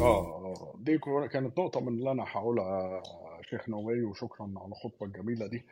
[0.00, 0.98] آه دي
[1.32, 3.02] كانت نقطة من اللي أنا هقولها
[3.50, 5.64] شيخ نووي وشكرا على الخطبة الجميلة دي.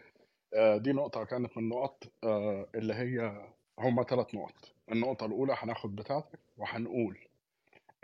[0.55, 3.43] آه، دي نقطة كانت من النقط آه، اللي هي
[3.79, 4.55] هما ثلاث نقط.
[4.93, 7.19] النقطة الأولى هناخد بتاعتك وهنقول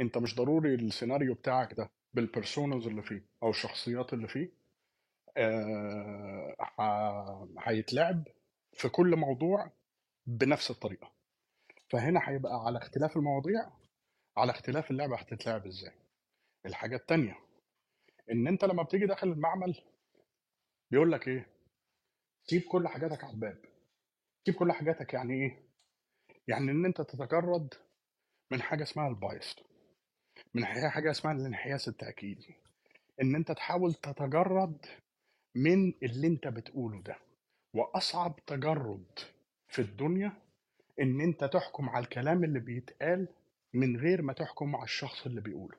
[0.00, 4.59] أنت مش ضروري السيناريو بتاعك ده بالبرسونز اللي فيه أو الشخصيات اللي فيه آه،
[7.58, 8.28] هيتلعب
[8.72, 9.70] في كل موضوع
[10.26, 11.12] بنفس الطريقة.
[11.90, 13.70] فهنا هيبقى على اختلاف المواضيع
[14.36, 15.92] على اختلاف اللعبة هتتلعب إزاي.
[16.66, 17.38] الحاجة التانية
[18.30, 19.82] إن أنت لما بتيجي داخل المعمل
[20.90, 21.46] بيقول لك إيه؟
[22.44, 23.64] سيب كل حاجاتك على الباب.
[24.46, 25.62] سيب كل حاجاتك يعني إيه؟
[26.48, 27.74] يعني إن أنت تتجرد
[28.50, 29.56] من حاجة اسمها البايس
[30.54, 32.54] من حاجة اسمها الانحياز التأكيدي.
[33.22, 34.86] إن أنت تحاول تتجرد
[35.54, 37.16] من اللي انت بتقوله ده.
[37.74, 39.18] وأصعب تجرد
[39.68, 40.32] في الدنيا
[41.00, 43.28] إن أنت تحكم على الكلام اللي بيتقال
[43.74, 45.76] من غير ما تحكم على الشخص اللي بيقوله.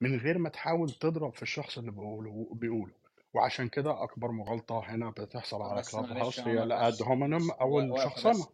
[0.00, 2.92] من غير ما تحاول تضرب في الشخص اللي بيقوله بيقوله.
[3.34, 8.46] وعشان كده أكبر مغالطة هنا بتحصل على كلاب هاوس هي الاد بس هومينم أو الشخصنة.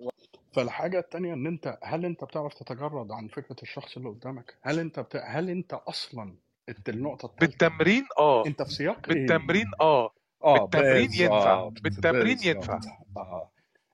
[0.53, 5.01] فالحاجة التانية إن أنت هل أنت بتعرف تتجرد عن فكرة الشخص اللي قدامك؟ هل أنت
[5.01, 5.17] بت...
[5.17, 6.35] هل أنت أصلا
[6.69, 8.47] الت- النقطة الثالثه بالتمرين آه.
[8.47, 10.13] أنت في سياق إيه؟ بالتمرين آه.
[10.45, 12.75] آه بالتمرين ينفع بالظبط بالتمرين ينفع.
[12.75, 13.51] بالظبط آه.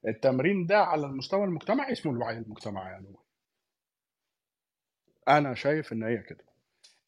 [0.06, 3.14] التمرين ده على المستوى المجتمعي اسمه الوعي المجتمعي يعني
[5.28, 6.44] أنا شايف إن هي كده.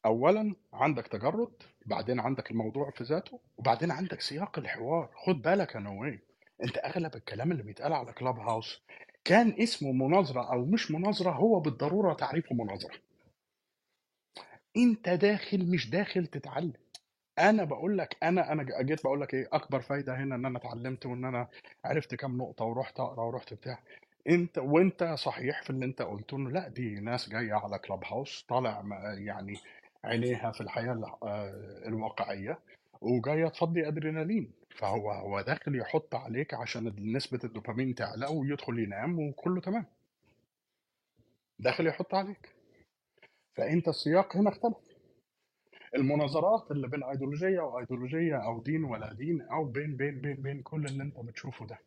[0.05, 1.53] اولا عندك تجرد
[1.85, 5.09] بعدين عندك الموضوع في ذاته وبعدين عندك سياق الحوار.
[5.15, 6.19] خد بالك يا نووي
[6.63, 8.81] أنت أغلب الكلام اللي بيتقال على كلاب هاوس
[9.25, 12.95] كان اسمه مناظرة أو مش مناظرة هو بالضرورة تعريفه مناظرة.
[14.77, 16.73] أنت داخل مش داخل تتعلم.
[17.39, 21.05] أنا بقول لك أنا أنا جيت بقول لك إيه أكبر فايدة هنا إن أنا اتعلمت
[21.05, 21.47] وإن أنا
[21.85, 23.79] عرفت كام نقطة ورحت أقرأ ورحت بتاع.
[24.29, 28.45] أنت وأنت صحيح في اللي أنت قلته إنه لأ دي ناس جاية على كلاب هاوس
[28.49, 28.83] طالع
[29.17, 29.53] يعني
[30.03, 32.59] عينيها في الحياة ال- آه، الواقعية
[33.01, 39.61] وجاية تفضي ادرينالين فهو هو داخل يحط عليك عشان نسبة الدوبامين تعلى ويدخل ينام وكله
[39.61, 39.85] تمام.
[41.59, 42.49] داخل يحط عليك.
[43.55, 44.88] فأنت السياق هنا اختلف.
[45.95, 50.85] المناظرات اللي بين ايديولوجيه وأيديولوجية أو دين ولا دين أو بين بين بين بين كل
[50.85, 51.79] اللي أنت بتشوفه ده.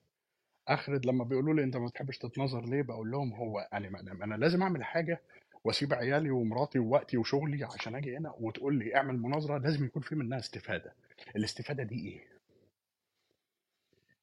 [0.69, 4.35] اخرد لما بيقولوا لي أنت ما بتحبش تتناظر ليه بقول لهم هو أنا أنا, أنا
[4.35, 5.21] لازم أعمل حاجة
[5.65, 10.15] وأسيب عيالي ومراتي ووقتي وشغلي عشان أجي هنا وتقول لي اعمل مناظرة لازم يكون في
[10.15, 10.95] منها استفادة.
[11.37, 12.25] الاستفادة دي إيه؟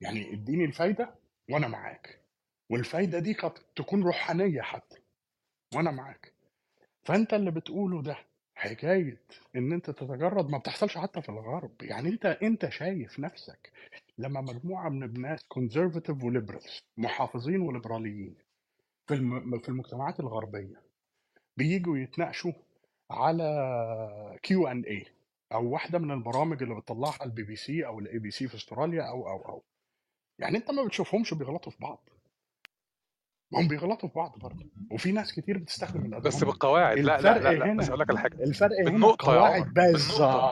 [0.01, 1.15] يعني اديني الفايدة
[1.49, 2.19] وأنا معاك.
[2.69, 4.97] والفايدة دي قد تكون روحانية حتى
[5.75, 6.33] وأنا معاك.
[7.03, 8.17] فأنت اللي بتقوله ده
[8.59, 9.21] حكاية
[9.55, 11.71] إن أنت تتجرد ما بتحصلش حتى في الغرب.
[11.81, 13.71] يعني أنت أنت شايف نفسك
[14.17, 18.35] لما مجموعة من الناس conservative و liberals محافظين وليبراليين
[19.07, 19.59] في الم...
[19.59, 20.81] في المجتمعات الغربية
[21.57, 22.51] بييجوا يتناقشوا
[23.11, 23.43] على
[24.43, 25.05] Q&A
[25.53, 29.29] أو واحدة من البرامج اللي بتطلعها البي بي سي أو ال ABC في أستراليا أو
[29.29, 29.63] أو أو.
[30.39, 32.09] يعني أنت ما بتشوفهمش بيغلطوا في بعض.
[33.51, 34.65] ما هم بيغلطوا في بعض برضه.
[34.91, 38.09] وفي ناس كتير بتستخدم بس الادوات بالقواعد لا لا الفرق لا لا بس أقول لك
[38.09, 38.43] على حاجة.
[38.43, 40.51] الفرق هنا بالنقطة بالظبط.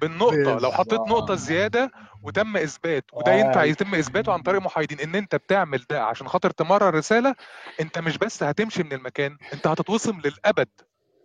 [0.00, 0.58] بالنقطة.
[0.58, 1.90] لو حطيت نقطة زيادة
[2.22, 6.28] وتم إثبات وده ينفع اي يتم إثباته عن طريق محايدين إن أنت بتعمل ده عشان
[6.28, 7.34] خاطر تمرر رسالة
[7.80, 10.68] أنت مش بس هتمشي من المكان أنت هتتوصم للأبد.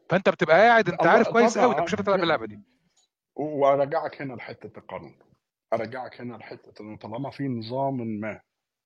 [0.10, 1.86] فأنت بتبقى قاعد أنت عارف كويس قوي إنك طبعا.
[1.86, 2.60] مش هتلعب اللعبة دي.
[3.36, 5.16] وأرجعك هنا لحتة القانون.
[5.74, 8.42] أرجعك هنا لحتة إنه طالما في نظام ما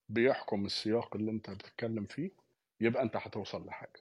[0.09, 2.31] بيحكم السياق اللي انت بتتكلم فيه
[2.81, 4.00] يبقى انت هتوصل لحاجة.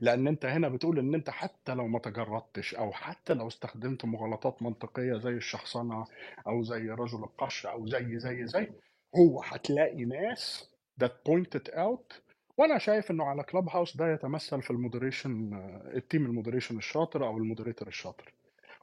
[0.00, 4.62] لأن انت هنا بتقول إن انت حتى لو ما تجردتش أو حتى لو استخدمت مغالطات
[4.62, 6.04] منطقية زي الشخصنة
[6.46, 8.70] أو زي رجل القش أو زي زي زي
[9.16, 10.70] هو هتلاقي ناس
[11.04, 12.14] that pointed out.
[12.58, 15.50] وأنا شايف إنه على كلاب هاوس ده يتمثل في المودريشن
[15.94, 18.32] ال team ال moderation الشاطر أو ال moderator الشاطر.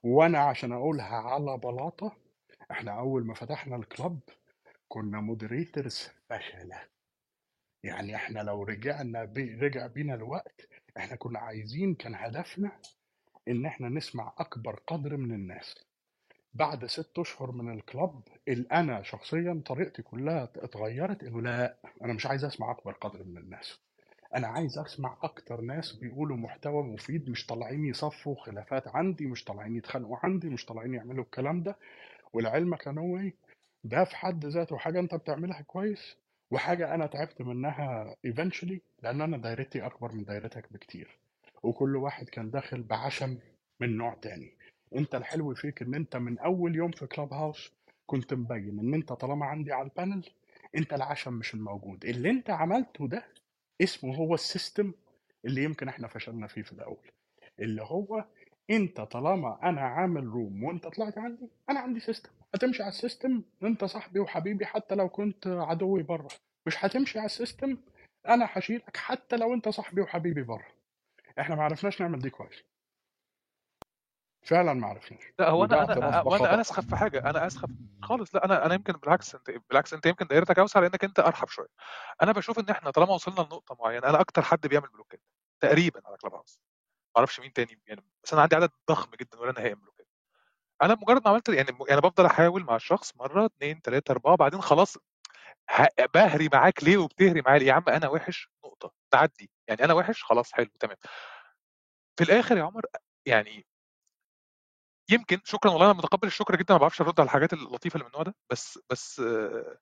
[0.04, 2.16] وأنا عشان أقولها على بلاطة
[2.72, 4.20] إحنا أول ما فتحنا ال club
[4.94, 6.80] كنا moderators فشلة.
[7.84, 10.68] يعني إحنا لو رجعنا بي رجع بينا الوقت
[10.98, 12.72] إحنا كنا عايزين كان هدفنا
[13.48, 15.76] إن إحنا نسمع أكبر قدر من الناس.
[16.54, 22.14] بعد ست أشهر من ال club ال- أنا شخصيا طريقتي كلها اتغيرت إنه لا أنا
[22.14, 23.80] مش عايز أسمع أكبر قدر من الناس.
[24.36, 29.76] أنا عايز أسمع أكتر ناس بيقولوا محتوى مفيد مش طالعين يصفوا خلافات عندي مش طالعين
[29.76, 31.78] يتخانقوا عندي مش طالعين يعملوا الكلام ده.
[32.34, 33.34] ولعلمك يا نوي
[33.84, 36.18] ده في حد ذاته حاجة أنت بتعملها كويس
[36.52, 41.20] وحاجة أنا تعبت منها eventually لأن أنا دايرتي أكبر من دايرتك بكتير
[41.64, 43.38] وكل واحد كان داخل بعشم
[43.80, 44.54] من نوع تاني.
[44.96, 47.72] أنت الحلو فيك إن أنت من أول يوم في كلاب هاوس
[48.06, 50.30] كنت مبين إن أنت طالما عندي على البانل
[50.78, 52.06] أنت العشم مش الموجود.
[52.06, 53.26] اللي أنت عملته ده
[53.82, 54.94] اسمه هو ال system
[55.46, 57.12] اللي يمكن إحنا فشلنا فيه في الأول.
[57.60, 58.26] اللي هو
[58.70, 63.44] أنت طالما أنا عامل room وأنت طلعت عندي أنا عندي system هتمشي على ال system
[63.64, 66.28] انت صاحبي وحبيبي حتى لو كنت عدوي بره.
[66.68, 67.78] مش هتمشي على ال system
[68.28, 70.68] أنا هشيلك حتى لو انت صاحبي وحبيبي بره.
[71.40, 72.64] إحنا ما عرفناش نعمل دي كويس.
[74.46, 75.24] فعلا ما عرفناش.
[75.40, 77.70] لا هو أنا أنا وأنا أنا أسخف في حاجة أنا أسخف
[78.02, 78.36] خالص.
[78.36, 81.68] لا أنا أنا يمكن بالعكس أنت بالعكس أنت يمكن دايرتك أوسع لأنك أنت ارحب شوية.
[82.22, 85.22] أنا بشوف إن إحنا طالما وصلنا لنقطة معينة أنا أكتر حد بيعمل بلوكات
[85.60, 86.60] تقريبا على كلاب هاوس
[87.16, 89.82] ما أعرفش مين تاني يعني بس أنا عندي عدد ضخم جدا ولا نهائي من
[90.86, 94.62] أنا بمجرد ما عملت يعني يعني بفضل أحاول مع الشخص مرة اثنين ثلاثة أربعة بعدين
[94.62, 94.98] خلاص
[96.16, 100.24] بهري معاك ليه وبتهري معايا ليه؟ يا عم أنا وحش نقطة تعدي يعني أنا وحش
[100.24, 100.98] خلاص حلو تمام.
[102.18, 102.82] في الآخر يا عمر
[103.26, 103.66] يعني
[105.12, 108.10] يمكن شكرا والله أنا متقبل الشكر جدا ما بعرفش أرد على الحاجات اللطيفة اللي من
[108.12, 109.78] النوع ده بس بس آه،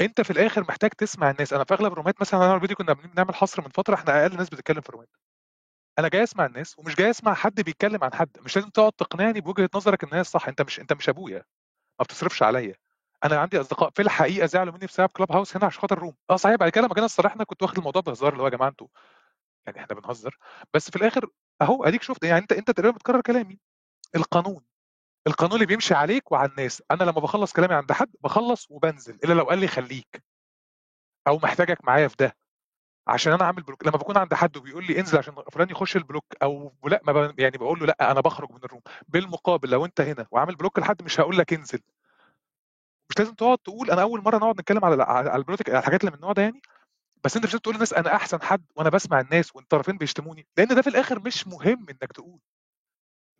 [0.00, 1.52] أنت في الآخر محتاج تسمع الناس.
[1.52, 4.48] أنا في أغلب الرومات مثلا أنا والفيديو كنا بنعمل حصر من فترة إحنا أقل ناس
[4.50, 5.08] بتتكلم في الرومات.
[5.98, 8.38] أنا جاي أسمع الناس ومش جاي أسمع حد بيتكلم عن حد.
[8.40, 11.38] مش لازم تقعد تقنعني بوجهة نظرك إن هي الصح أنت مش أنت مش أبويا.
[12.00, 12.74] ما بتصرفش عليا.
[13.24, 16.36] أنا عندي أصدقاء في الحقيقة زعلوا مني بسبب كلاب هاوس هنا عشان خاطر الروم آه
[16.36, 18.88] صحيح بعد كده لما جينا صرحنا كنت واخد الموضوع بهزار اللي هو يا جماعة أنتوا
[19.66, 20.38] يعني إحنا بنهزر.
[20.74, 21.30] بس في الآخر
[21.62, 23.58] أهو أديك شفت يعني أنت أنت تقريبا بتكرر كلامي.
[24.16, 24.64] القانون.
[25.26, 26.82] القانون اللي بيمشي عليك وعلى الناس.
[26.90, 30.24] أنا لما بخلص كلامي عند حد بخلص وبنزل إلا لو قال لي خليك
[31.28, 32.36] أو محتاجك معايا في ده.
[33.06, 36.01] عشان أنا عامل block لما بكون عند حد وبيقول لي انزل عشان فلان يخش ال
[36.01, 37.40] block أو لا ما ب...
[37.40, 38.80] يعني بقول له لأ أنا بخرج من ال room.
[39.08, 41.80] بالمقابل لو أنت هنا وعامل block لحد مش هقول لك انزل.
[43.10, 46.16] مش لازم تقعد تقول أنا أول مرة نقعد نتكلم على على على الحاجات اللي من
[46.16, 46.60] النوع ده يعني.
[47.24, 50.68] بس أنت مش لازم تقول للناس أنا أحسن حد وأنا بسمع الناس والطرفين بيشتموني لأن
[50.68, 52.40] ده في الآخر مش مهم إنك تقول.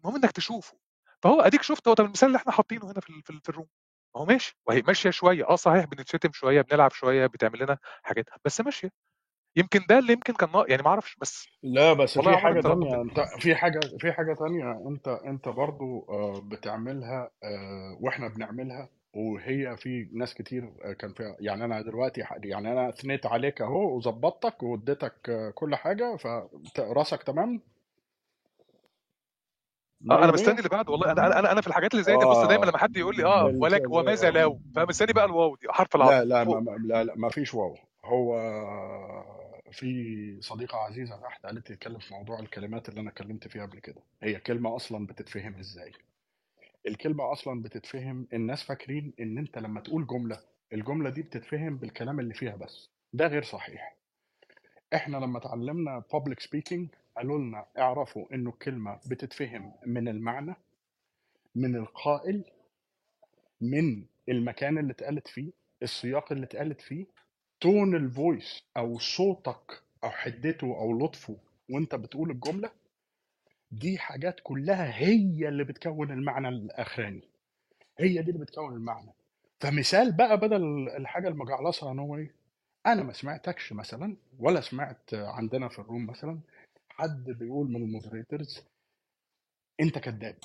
[0.05, 0.79] المهم إنك تشوفه.
[1.23, 3.69] فهو أديك شفت هو ده المثال اللي إحنا حاطينه هنا في في, في الروم.
[4.17, 4.57] هو ماشي.
[4.67, 5.49] وهي ماشية شوية.
[5.49, 8.91] آه صحيح بنتشتم شوية بنلعب شوية بتعمل لنا حاجات بس ماشية.
[9.57, 12.73] يمكن ده اللي يمكن كان يعني ما أعرفش بس لا بس في عمر حاجة
[13.03, 19.77] انت في حاجة في حاجة تانية انت انت برضو آه، بتعملها آه، وإحنا بنعملها وهي
[19.77, 24.63] في ناس كتير آه، كان فيها يعني أنا دلوقتي يعني أنا اثنيت عليك اهو وظبطتك
[24.63, 26.17] واديتك كل حاجة
[26.75, 27.61] فراسك تمام؟
[30.11, 31.13] آه أنا مستني اللي بعده والله.
[31.13, 33.47] أنا أنا أنا في الحاجات اللي زي دي بص دايما لما حد يقول لي آه
[33.49, 36.13] ال ولكن وماذا لو فمستني بقى الواو دي حرف العطف.
[36.13, 37.77] لا لا ما- لا لا ما فيش واو.
[38.05, 38.37] هو
[39.73, 44.03] في صديقة عزيزة تحت قالت تتكلم في موضوع الكلمات اللي أنا اتكلمت فيها قبل كده.
[44.23, 45.93] هي كلمة أصلا بتتفهم إزاي؟
[46.87, 50.41] الكلمة أصلا بتتفهم الناس فاكرين إن أنت لما تقول جملة
[50.73, 52.91] الجملة دي بتتفهم بالكلام اللي فيها بس.
[53.13, 53.97] ده غير صحيح.
[54.95, 56.87] إحنا لما اتعلمنا public speaking
[57.17, 60.55] قالوا لنا اعرفوا إنه الكلمة بتتفهم من المعنى
[61.55, 62.45] من القائل
[63.61, 65.51] من المكان اللي اتقالت فيه
[65.83, 67.07] السياق اللي اتقالت فيه
[67.61, 71.37] تون الفويس أو صوتك أو حدته أو لطفه
[71.71, 72.71] وأنت بتقول الجملة
[73.71, 77.29] دي حاجات كلها هي اللي بتكون المعنى الأخراني.
[77.99, 79.13] هي دي اللي بتكون المعنى.
[79.61, 82.35] فمثال بقى بدل الحاجة المجعلصه ان هو إيه
[82.87, 86.41] أنا ما سمعتكش مثلا ولا سمعت عندنا في الروم مثلا
[86.89, 88.65] حد بيقول من المودريتورز
[89.81, 90.39] أنت كذاب.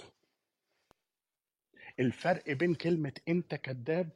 [2.00, 4.10] الفرق بين كلمة أنت كذاب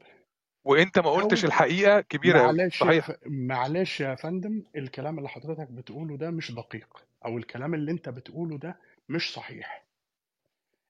[0.66, 3.12] وانت ما قلتش الحقيقة كبيرة معلش صحيح.
[3.26, 8.58] معلش يا فندم الكلام اللي حضرتك بتقوله ده مش دقيق أو الكلام اللي انت بتقوله
[8.58, 8.78] ده
[9.10, 9.86] مش صحيح.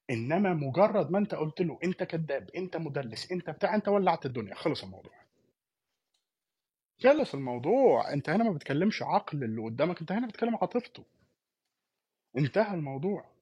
[0.10, 4.56] إنما مجرد ما انت قلت له انت كذاب انت مدلس انت بتاع انت ولعت الدنيا
[4.56, 5.14] خلص الموضوع.
[7.04, 8.14] خلص الموضوع.
[8.14, 11.04] انت هنا ما بتكلمش عقل اللي قدامك انت هنا بتكلم عاطفته.
[12.38, 13.35] انتهى الموضوع.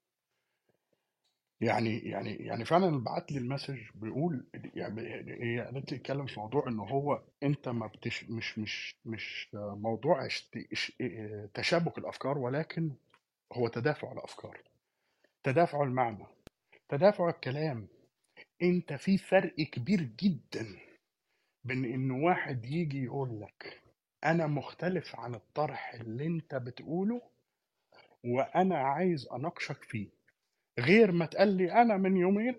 [1.63, 5.01] يعني يعني يعني فعلا بعت لي المسج بيقول يعني
[5.43, 10.27] هي قالت لي اتكلم في موضوع إن هو أنت ما بتش مش مش مش موضوع
[11.53, 12.91] تشابك الأفكار ولكن
[13.53, 14.62] هو تدافع الأفكار.
[15.43, 16.25] تدافع المعنى.
[16.89, 17.88] تدافع الكلام.
[18.62, 20.65] أنت في فرق كبير جدا
[21.63, 23.82] بين إن واحد يجي يقول لك
[24.25, 27.22] أنا مختلف عن الطرح اللي أنت بتقوله
[28.25, 30.23] وأنا عايز أناقشك فيه.
[30.80, 32.56] غير ما تقال لي أنا من يومين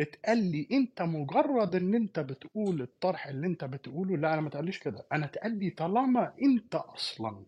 [0.00, 4.78] اتقال لي أنت مجرد إن أنت بتقول الطرح اللي أنت بتقوله لا أنا ما تقاليش
[4.78, 7.44] كده أنا اتقال لي طالما أنت أصلا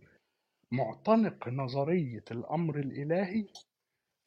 [0.73, 3.47] معتنق نظرية الأمر الإلهي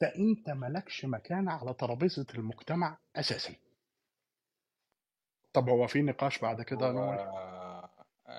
[0.01, 3.53] فأنت مالكش مكان على ترابيزة المجتمع أساسا.
[5.53, 7.50] طب هو في نقاش بعد كده هو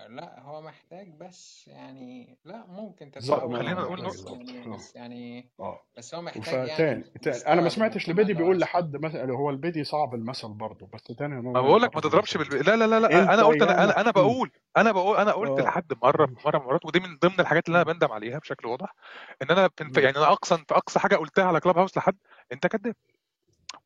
[0.08, 4.96] لأ هو محتاج بس يعني لأ ممكن ما خلينا نقول بس نقطة يعني آه بس
[4.96, 8.96] يعني آه بس هو محتاج فتاني يعني تاني أنا ما يستوعب سمعتش لبيدي بيقول لحد
[8.96, 12.52] مثلا هو البيدي صعب المثل برضه بس تاني أنا بقول لك ما تضربش بالب...
[12.52, 14.10] لا لا لا لا انت أنا قلت أنا ايامك أنا أنا.
[14.10, 17.68] بقول أنا بقول أنا قلت آه لحد مرة مرة من المرات ودي من ضمن الحاجات
[17.68, 17.92] اللي أنا.
[17.92, 18.94] بندم عليها بشكل واضح
[19.42, 19.70] إن أنا.
[19.96, 22.16] يعني أنا أقصى في أقصى حاجة قلتها على كلاب هاوس لحد
[22.52, 22.94] أنت كذاب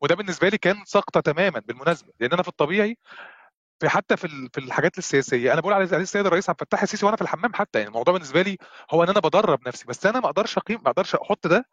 [0.01, 2.97] وده بالنسبة لي كان سقطه تماما بالمناسبة لأن أنا في الطبيعي
[3.79, 5.53] في حتى في في الحاجات السياسية.
[5.53, 7.79] أنا بقول على على السيد الرئيس عبد الفتاح السيسي وأنا في الحمام حتى.
[7.79, 8.57] يعني الموضوع بالنسبة لي
[8.91, 11.65] هو إن أنا بدرب نفسي بس أنا ما أقدرش أقيم ما أقدرش أحط ده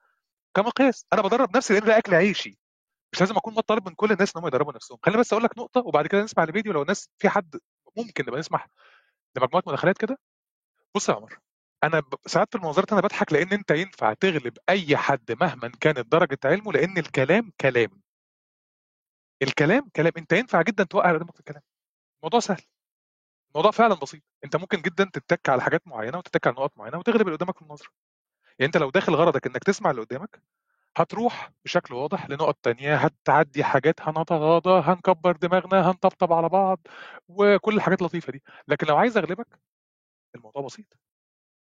[0.56, 1.06] كمقياس.
[1.12, 2.58] أنا بدرب نفسي لأن ده أكل عيشي.
[3.12, 4.98] مش لازم أكون بطالب من كل الناس إن هم يدربوا نفسهم.
[5.04, 6.72] خليني بس أقول لك نقطة وبعد كده نسمع الفيديو.
[6.72, 7.56] لو الناس في حد
[7.96, 8.68] ممكن نبقى نسمح
[9.36, 10.18] لمجموعه مداخلات كده؟
[10.96, 11.38] بص يا عمر
[11.84, 16.38] أنا ساعات في المناظرات أنا بضحك لأن أنت ينفع تغلب أي حد مهما كانت درجة
[16.44, 18.02] علمه لأن الكلام كلام.
[19.42, 20.12] الكلام كلام.
[20.18, 21.62] أنت ينفع جدا توقع قدامك في الكلام.
[22.24, 22.62] الموضوع سهل.
[23.50, 24.22] الموضوع فعلا بسيط.
[24.44, 27.62] أنت ممكن جدا تتك على حاجات معينة وتتك على نقط معينة وتغلب اللي قدامك في
[27.62, 27.88] المناظره
[28.58, 30.42] يعني أنت لو داخل غرضك إنك تسمع اللي قدامك
[30.96, 36.80] هتروح بشكل واضح لنقط تانية هتعدي حاجات هنتغاضى هنكبر دماغنا هنطبطب على بعض
[37.28, 38.42] وكل الحاجات اللطيفة دي.
[38.68, 39.60] لكن لو عايز أغلبك
[40.36, 40.86] الموضوع بسيط.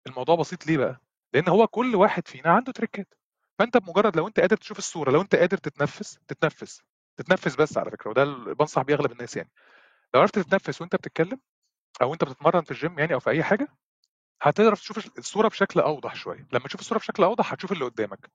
[0.06, 1.00] الموضوع بسيط ليه بقى؟
[1.34, 3.14] لأن هو كل واحد فينا عنده tricks ات.
[3.58, 6.82] فأنت بمجرد لو أنت قادر تشوف الصورة لو أنت قادر تتنفس تتنفس.
[7.18, 9.50] تتنفس بس على فكرة وده بنصح بيه أغلب الناس يعني.
[10.14, 11.40] لو عرفت تتنفس وانت بتتكلم
[12.02, 13.68] أو انت بتتمرن في الجيم يعني أو في أي حاجة
[14.42, 16.46] هتقدر تشوف الصورة بشكل أوضح شوية.
[16.52, 18.30] لما تشوف الصورة بشكل أوضح هتشوف اللي قدامك.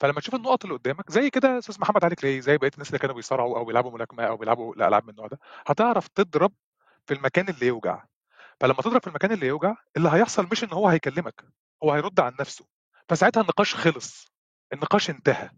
[0.00, 2.98] فلما تشوف النقط اللي قدامك زي كده أستاذ محمد علي كلاي زي بقية الناس اللي
[2.98, 6.52] كانوا بيصارعوا أو بيلعبوا ملاكمة أو بيلعبوا الالعاب من النوع ده هتعرف تضرب
[7.06, 8.04] في المكان اللي يوجع.
[8.60, 11.44] فلما تضرب في المكان اللي يوجع اللي هيحصل مش إن هو هيكلمك
[11.84, 12.66] هو هيرد عن نفسه.
[13.08, 14.26] فساعتها النقاش خلص
[14.72, 15.50] النقاش انتهى.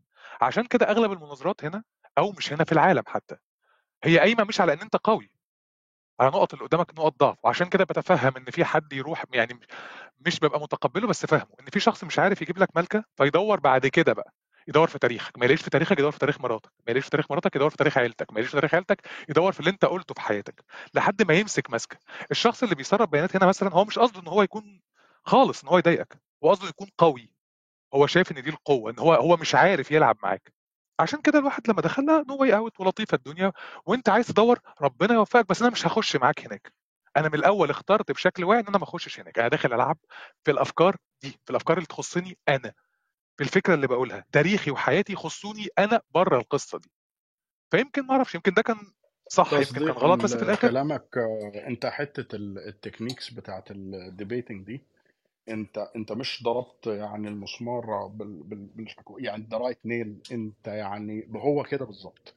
[0.42, 1.84] عشان كده أغلب المناظرات هنا
[2.18, 3.36] أو مش هنا في العالم حتى
[4.04, 5.31] هي قايمة مش على إن أنت قوي.
[6.20, 7.36] على نقط اللي قدامك نقط ضعف.
[7.44, 9.60] وعشان كده بتفهم إن في حد يروح يعني
[10.26, 11.54] مش ببقى متقبله بس فاهمه.
[11.60, 14.34] إن في شخص مش عارف يجيب لك ملكه فيدور بعد كده بقى.
[14.68, 15.38] يدور في تاريخك.
[15.38, 16.70] ما يلاقيش في تاريخك يدور في تاريخ مراتك.
[16.78, 18.32] ما يلاقيش في تاريخ مراتك يدور في تاريخ عيلتك.
[18.32, 20.64] ما يلاقيش في تاريخ عيلتك يدور في اللي أنت قلته في حياتك.
[20.94, 21.98] لحد ما يمسك ماسكه
[22.30, 24.80] الشخص اللي بيسرب بيانات هنا مثلا هو مش قصده إن هو يكون
[25.24, 26.20] خالص إن هو يضايقك.
[26.44, 27.34] هو قصده يكون قوي.
[27.94, 30.52] هو شايف إن دي القوة إن هو هو مش عارف يلعب معاك.
[31.00, 33.52] عشان كده الواحد لما دخلها no way out ولطيفة الدنيا
[33.86, 36.72] وانت عايز تدور ربنا يوفقك بس أنا مش هخش معاك هناك.
[37.16, 39.38] أنا من الأول اخترت بشكل واعي إن أنا ما أخشش هناك.
[39.38, 39.98] أنا داخل ألعب
[40.44, 42.72] في الأفكار دي في الأفكار اللي تخصني أنا.
[43.36, 46.90] في الفكرة اللي بقولها تاريخي وحياتي يخصوني أنا بره القصة دي.
[47.70, 48.76] فيمكن ما أعرفش يمكن ده كان
[49.30, 53.30] صح يمكن كان تصديقا غلط بس في الآخر لكلامك آه، أنت حتة ال- ال techniques
[53.30, 54.86] بتاعت ال debating دي
[55.48, 58.86] انت انت مش ضربت يعني المسمار بال, بال,
[59.18, 62.34] يعني the right nail انت يعني هو كده بالظبط.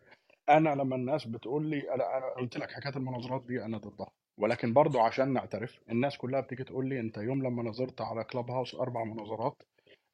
[0.50, 2.04] أنا لما الناس بتقول لي أنا
[2.38, 4.12] قلت لك حكاية المناظرات دي أنا ضدها.
[4.38, 8.52] ولكن برضو عشان نعترف الناس كلها بتيجي تقول لي انت يوم لما ناظرت على كلاب
[8.52, 9.64] هاوس أربع مناظرات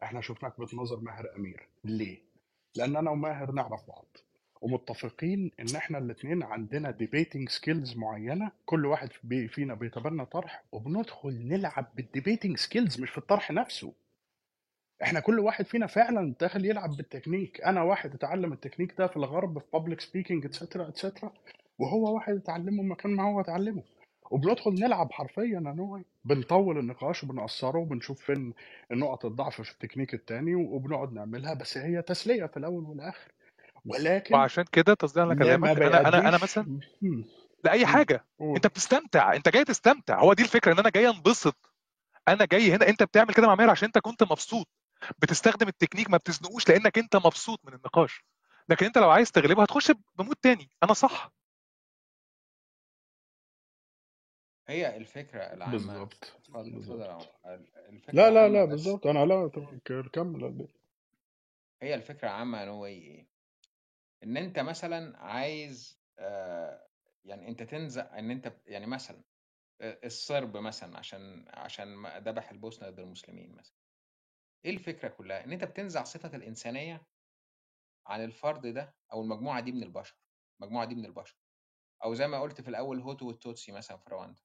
[0.04, 1.70] إحنا شفناك بتناظر ماهر أمير.
[1.84, 2.22] ليه؟
[2.76, 4.06] لأن أنا وماهر نعرف بعض.
[4.62, 8.52] ومتفقين إن إحنا الاثنين عندنا debating skills معينة.
[8.66, 9.10] كل واحد
[9.50, 13.94] فينا بيتبنى طرح وبندخل نلعب بال debating skills مش في الطرح نفسه.
[15.04, 17.62] إحنا كل واحد فينا فعلا داخل يلعب بالتكنيك.
[17.62, 21.34] أنا واحد اتعلم التكنيك ده في الغرب في public speaking etcetera etcetera
[21.80, 23.84] وهو واحد اتعلمه مكان ما هو اتعلمه.
[24.32, 28.54] وبندخل نلعب حرفيا يا نوي بنطول النقاش وبنقصره وبنشوف فين
[28.92, 31.54] نقط الضعف في التكنيك التاني وبنقعد نعملها.
[31.54, 33.32] بس هي تسلية في الأول والآخر.
[33.86, 37.26] ولكن وعشان كده تصديقا لكلامك أنا أنا أنا مثلا مم.
[37.64, 37.86] لأي مم.
[37.86, 38.26] حاجة.
[38.40, 38.56] قول.
[38.56, 40.20] أنت بتستمتع أنت جاي تستمتع.
[40.20, 41.72] هو دي الفكرة إن أنا جاي أنبسط.
[42.28, 44.68] أنا جاي هنا أنت بتعمل كده مع ماهر عشان أنت كنت مبسوط.
[45.20, 48.24] بتستخدم التكنيك ما بتزنقوش لأنك أنت مبسوط من النقاش.
[48.70, 50.70] لكن أنت لو عايز تغلبه هتخش ب mood تاني.
[50.84, 51.32] أنا صح.
[54.68, 55.78] هي الفكرة العامة.
[55.78, 56.42] بالظبط.
[58.14, 59.08] لا لا لا بالظبط.
[59.08, 59.50] أنا لا
[60.14, 60.68] كمل
[61.82, 63.31] هي الفكرة العامة ان هو إيه
[64.24, 66.02] إن أنت مثلا عايز
[67.24, 69.24] يعني أنت تنزع إن أنت يعني مثلا
[69.82, 73.76] الصرب مثلا عشان عشان ذبح البوسنة ضد المسلمين مثلا.
[74.66, 77.08] إيه الفكرة كلها؟ إن أنت بتنزع صفة الإنسانية
[78.08, 80.16] عن الفرد ده أو المجموعة دي من البشر
[80.62, 81.38] المجموعة دي من البشر.
[82.04, 84.42] أو زي ما قلت في الأول هوتو والتوتسي مثلا في رواندا.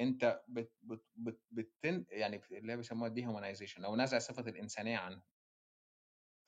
[0.00, 5.22] أنت بت بت بت بتن يعني اللي بيسموها dehumanization أو نزع صفة الإنسانية عنه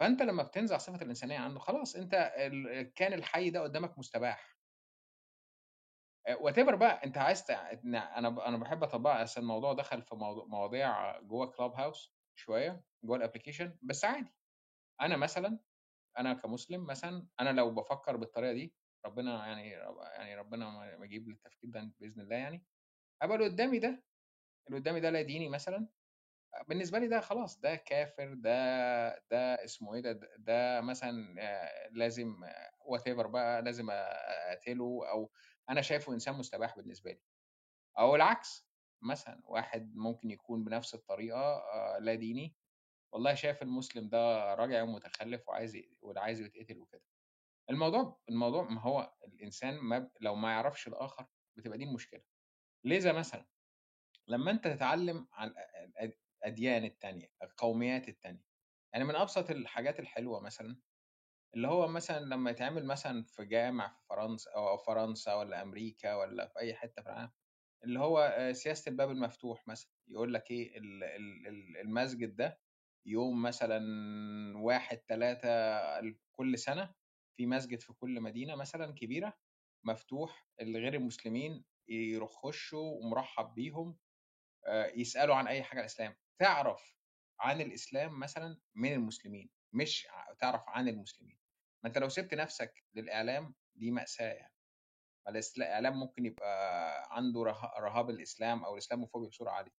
[0.00, 4.57] فأنت لما بتنزع صفة الإنسانية عنه خلاص ال- كان الحي ده قدامك مستباح.
[6.29, 7.45] however بقى أنت عايز
[8.30, 8.38] ب...
[8.38, 10.14] أنا بحب أطبقها اصل الموضوع دخل في
[10.49, 14.35] مواضيع جوه كلاب هاوس شوية جوه ال application بس عادي.
[15.00, 15.59] أنا مثلا
[16.19, 18.75] أنا كمسلم مثلا أنا لو بفكر بالطريقة دي
[19.07, 19.71] ربنا يعني
[20.16, 22.64] يعني ربنا ما يجيب لي التفكير ده بإذن الله يعني.
[23.23, 24.04] أبقى اللي قدامي ده
[24.69, 25.88] اللي قدامي ده لا ديني مثلا
[26.69, 28.50] بالنسبة لي ده خلاص ده كافر ده
[29.30, 31.35] ده اسمه إيه ده ده- مثلا
[31.92, 32.37] لازم
[32.87, 35.33] وات بقى لازم أقتله أو
[35.71, 37.21] أنا شايفه إنسان مستباح بالنسبة لي.
[37.99, 38.69] أو العكس
[39.02, 42.57] مثلا واحد ممكن يكون بنفس الطريقة آه، لا ديني
[43.12, 47.02] والله شايف المسلم ده راجع ومتخلف وعايز وعايز يتقتل وكده.
[47.71, 51.26] الموضوع الموضوع ما هو الإنسان ما لو ما يعرفش الآخر
[51.57, 52.23] بتبقى دي المشكلة.
[52.85, 53.47] لذا مثلا
[54.28, 55.54] لما أنت تتعلم عن
[56.45, 58.45] الأ- الأ- الأديان التانية القوميات التانية.
[58.93, 60.81] يعني من أبسط الحاجات الحلوة مثلا
[61.55, 66.47] اللي هو مثلا لما يتعمل مثلا في جامع في فرنسا أو فرنسا ولا أمريكا ولا
[66.49, 67.33] في أي حتة في العالم
[67.85, 72.61] اللي هو آه، سياسة الباب المفتوح مثلا يقول لك ال- المسجد ده
[73.07, 73.81] يوم مثلا
[74.59, 75.49] واحد ثلاثة
[76.33, 76.95] كل سنة
[77.37, 79.39] في مسجد في كل مدينة مثلا كبيرة
[79.85, 83.99] مفتوح الغير المسلمين يخشوا ومرحب بيهم
[84.67, 86.17] آه، يسألوا عن أي حاجة عن الإسلام.
[86.41, 86.95] تعرف
[87.41, 91.39] عن الإسلام مثلا من المسلمين مش ع- تعرف عن المسلمين.
[91.85, 94.55] ما أنت لو سبت نفسك للإعلام دي مأساة يعني.
[95.27, 99.73] ما الإسلا- الإعلام ممكن يبقى عنده ره- رهاب الإسلام أو الإسلاموفوبيا بصورة عالية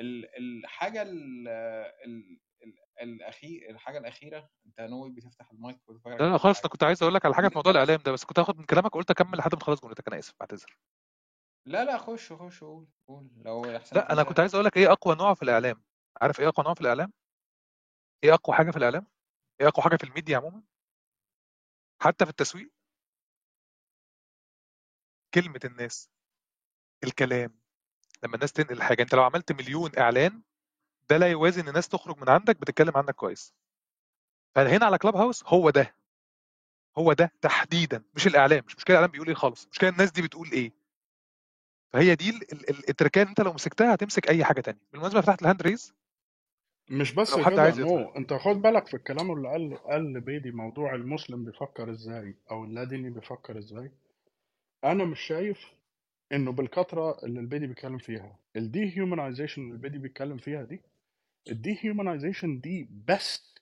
[0.00, 5.78] ال- الحاجة ال ال ال الأخير الحاجة الأخيرة أنت ناوي بتفتح المايك
[6.20, 8.12] لا لا خالص أنا حاجة؟ كنت عايز أقول لك على حاجة في موضوع الإعلام ده
[8.12, 10.78] بس كنت هاخد من كلامك قلت أكمل لحد ما تخلص جملتك أنا آسف بعتذر
[11.66, 14.92] لا لا خش خش قول قول لو أحسن لا أنا كنت عايز أقول لك إيه
[14.92, 15.82] أقوى نوع في الإعلام؟
[16.22, 17.12] عارف إيه أقوى نوع في الإعلام؟
[18.24, 19.06] إيه أقوى حاجة في الإعلام؟
[19.60, 20.62] إيه أقوى حاجة في الميديا عموما؟
[22.02, 22.70] حتى في التسويق؟
[25.34, 26.10] كلمة الناس
[27.04, 27.58] الكلام
[28.22, 30.42] لما الناس تنقل الحاجة أنت لو عملت مليون إعلان
[31.10, 33.54] ده لا يوازي إن الناس تخرج من عندك بتتكلم عنك كويس.
[34.54, 35.96] فهنا على كلاب هاوس هو ده
[36.98, 40.50] هو ده تحديدا مش الإعلام مش مشكلة الإعلام بيقول إيه خالص مشكلة الناس دي بتقول
[40.52, 40.72] إيه.
[41.96, 44.78] فهي دي ال- ال- ال- ال tricks ات انت لو مسكتها هتمسك أي حاجة تانية.
[44.92, 45.94] بالمناسبة فتحت ال hand raise.
[46.90, 50.50] مش بس لو حد عايز no انت خد بالك في الكلام اللي قال قال بيدي
[50.50, 53.90] موضوع المسلم بيفكر إزاي أو اللاديني بيفكر إزاي.
[54.84, 55.66] أنا مش شايف
[56.32, 60.80] إنه بالكثرة اللي البيدي بيتكلم فيها ال dehumanization اللي البيدي بيتكلم فيها دي
[61.50, 63.54] ال dehumanization دي بس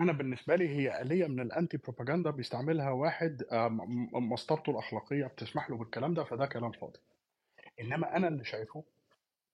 [0.00, 3.68] أنا بالنسبة لي هي آلية من ال anti propaganda بيستعملها واحد آه،
[4.12, 6.98] مسطرته الأخلاقية بتسمح له بالكلام ده فده كلام فاضي.
[7.80, 8.84] إنما أنا اللي شايفه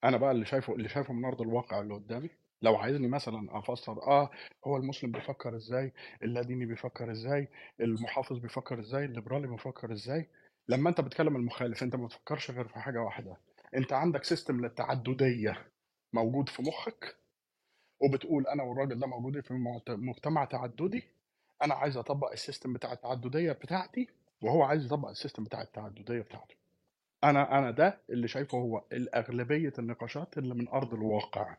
[0.04, 2.30] أنا بقى اللي شايفه اللي شايفه من أرض الواقع اللي قدامي
[2.62, 4.30] لو عايزني مثلا أفسر آه
[4.66, 7.48] هو المسلم بيفكر إزاي؟ اللاديني بيفكر إزاي؟
[7.80, 10.28] المحافظ بيفكر إزاي؟ الليبرالي بيفكر إزاي؟
[10.68, 13.36] لما أنت بتكلم المخالف أنت ما بتفكرش غير في حاجة واحدة
[13.76, 15.66] أنت عندك system للتعددية
[16.12, 17.16] موجود في مخك
[18.00, 19.54] وبتقول أنا والراجل ده موجودين في
[19.88, 21.04] مجتمع تعددي
[21.62, 24.08] أنا عايز أطبق ال system بتاع التعددية بتاعتي
[24.42, 26.54] وهو عايز يطبق ال system بتاع التعددية بتاعته.
[27.24, 31.56] أنا أنا ده اللي شايفه هو الأغلبية النقاشات اللي من أرض الواقع.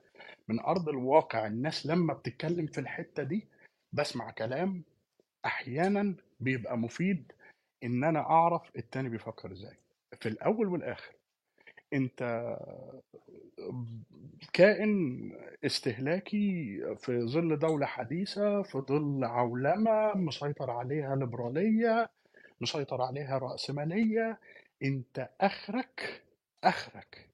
[0.47, 3.47] من أرض الواقع الناس لما بتتكلم في الحتة دي
[3.93, 4.83] بسمع كلام
[5.45, 7.31] أحيانا بيبقى مفيد
[7.83, 9.77] إن أنا أعرف التاني بيفكر إزاي.
[10.21, 11.13] في الأول والآخر
[11.93, 12.53] أنت
[14.53, 15.31] كائن
[15.65, 22.09] استهلاكي في ظل دولة حديثة في ظل عولمة مسيطر عليها ليبرالية
[22.61, 24.39] مسيطر عليها رأسمالية
[24.83, 26.21] انت اخرك
[26.63, 27.29] اخرك.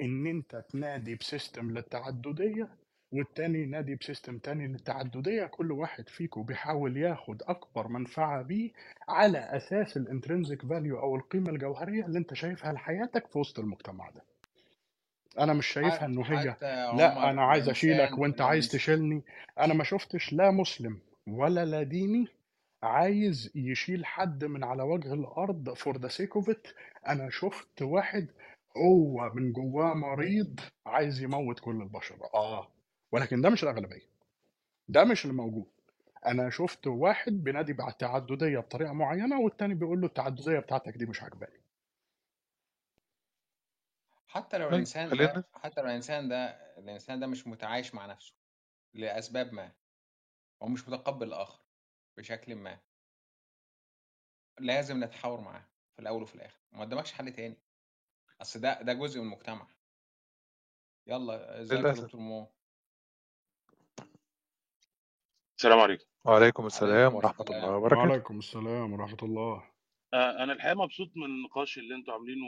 [0.00, 2.68] ان انت تنادي ب system للتعددية
[3.12, 8.70] والتاني ينادي ب system تاني للتعددية كل واحد فيكم بيحاول ياخد اكبر منفعة بيه
[9.08, 14.10] على أساس ال intrinsic value أو القيمة الجوهرية اللي انت شايفها لحياتك في وسط المجتمع
[14.10, 14.22] ده.
[15.38, 16.56] أنا مش شايفها انه هي
[16.96, 19.22] لا أنا عايز اشيلك وانت عايز تشيلني.
[19.58, 22.28] أنا ما شفتش لا مسلم ولا لا ديني
[22.82, 26.66] عايز يشيل حد من على وجه الأرض for the sake of it
[27.08, 28.28] أنا شفت واحد
[28.76, 32.18] هو من جواه مريض عايز يموت كل البشر.
[32.34, 32.72] آه
[33.12, 34.08] ولكن ده مش الأغلبية.
[34.88, 35.70] ده مش اللي موجود
[36.26, 41.22] أنا شفت واحد بينادي على التعددية بطريقة معينة والتاني بيقول له التعددية بتاعتك دي مش
[41.22, 41.62] عاجباني.
[44.26, 45.32] حتى لو طيب الإنسان خلينا.
[45.32, 46.46] ده حتى لو الإنسان ده
[46.78, 48.34] الإنسان ده مش متعايش مع نفسه
[48.94, 49.72] لأسباب ما
[50.62, 51.60] هو مش متقبل الآخر
[52.16, 52.78] بشكل ما
[54.60, 55.64] لازم نتحاور معاه.
[55.96, 56.60] في الأول وفي الآخر.
[56.72, 57.56] ما قدامكش حل تاني.
[58.40, 59.66] أصل ده ده جزء من المجتمع.
[61.06, 62.52] يلا ازيك يا دكتور مو.
[65.58, 66.04] السلام عليكم.
[66.24, 68.00] وعليكم السلام عليكم ورحمة الله وبركاته.
[68.08, 69.70] وعليكم السلام ورحمة الله.
[70.14, 72.46] آه، أنا الحقيقة مبسوط من النقاش اللي أنتوا عاملينه.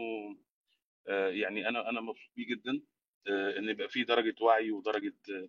[1.08, 2.82] آه، يعني أنا أنا مبسوط بيه جدا.
[3.28, 5.48] آه، إن يبقى في درجة وعي ودرجة آه،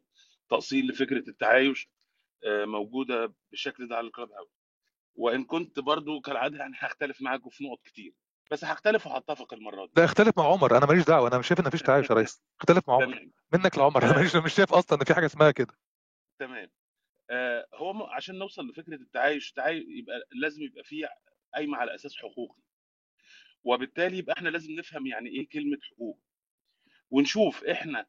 [0.49, 1.89] تأصيل لفكرة التعايش
[2.45, 4.64] آه، موجودة بالشكل ده على الكلاب هاوس.
[5.15, 8.13] وإن كنت برضو كالعادة يعني هختلف معاكم في نقط كتير
[8.51, 9.91] بس هختلف وهتفق المرة دي.
[9.97, 12.41] لا اختلف مع عمر أنا ماليش دعوة أنا مش شايف إن مفيش تعايش يا ريس.
[12.59, 13.05] اختلف مع عمر.
[13.05, 13.31] تمام.
[13.53, 15.73] منك لعمر أنا ماليش مش شايف أصلا إن في حاجة اسمها كده.
[16.39, 16.69] تمام.
[17.29, 21.07] آه، هو م- عشان نوصل لفكرة التعايش تعايش يبقى لازم يبقى فيه
[21.55, 22.61] قايمة على أساس حقوقي.
[23.63, 26.19] وبالتالي يبقى إحنا لازم نفهم يعني إيه كلمة حقوق.
[27.11, 27.99] ونشوف إحنا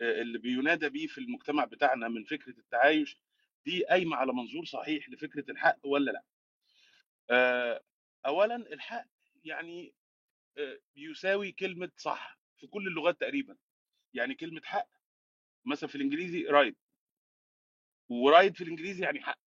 [0.00, 3.18] آه، اللي بينادى بيه في المجتمع بتاعنا من فكرة التعايش
[3.66, 6.22] دي قايمة على منظور صحيح لفكرة الحق ولا لأ.
[7.30, 7.82] آه،
[8.26, 9.06] اولا الحق
[9.44, 9.94] يعني
[10.58, 13.56] آه، يساوي كلمة صح في كل اللغات تقريبا.
[14.14, 14.88] يعني كلمة حق
[15.66, 16.76] مثلا في الإنجليزي رايت
[18.08, 19.38] ورايت في الإنجليزي يعني حق.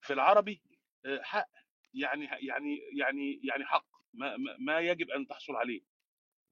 [0.00, 0.62] في العربي
[1.06, 1.48] آه، حق.
[1.94, 3.86] يعني يعني يعني يعني حق.
[4.14, 5.80] ما ما يجب أن تحصل عليه.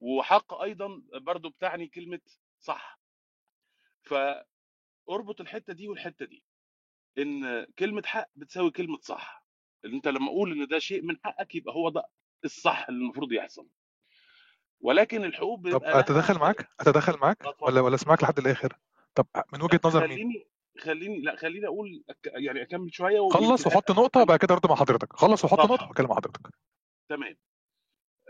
[0.01, 2.21] وحق أيضا برضو بتعني كلمة
[2.61, 3.01] صح.
[4.03, 6.45] فأربط الحتة دي والحتة دي.
[7.19, 9.44] إن كلمة حق بتساوي كلمة صح.
[9.85, 12.03] أنت لما أقول إن ده شيء من حقك يبقى هو ده
[12.45, 13.69] الصح اللي المفروض يحصل.
[14.81, 18.79] ولكن الحقوق طب بيبقى لها أتدخل معاك؟ أتدخل معاك؟ ولا ولا أسمعك لحد الآخر؟
[19.15, 20.47] طب من وجهة نظر مين؟ خليني
[20.79, 25.13] خليني لا خليني أقول يعني أكمل شوية خلص وحط نقطة بعد كده أرد مع حضرتك.
[25.13, 26.49] خلص وحط نقطة وكلم حضرتك.
[27.09, 27.37] تمام.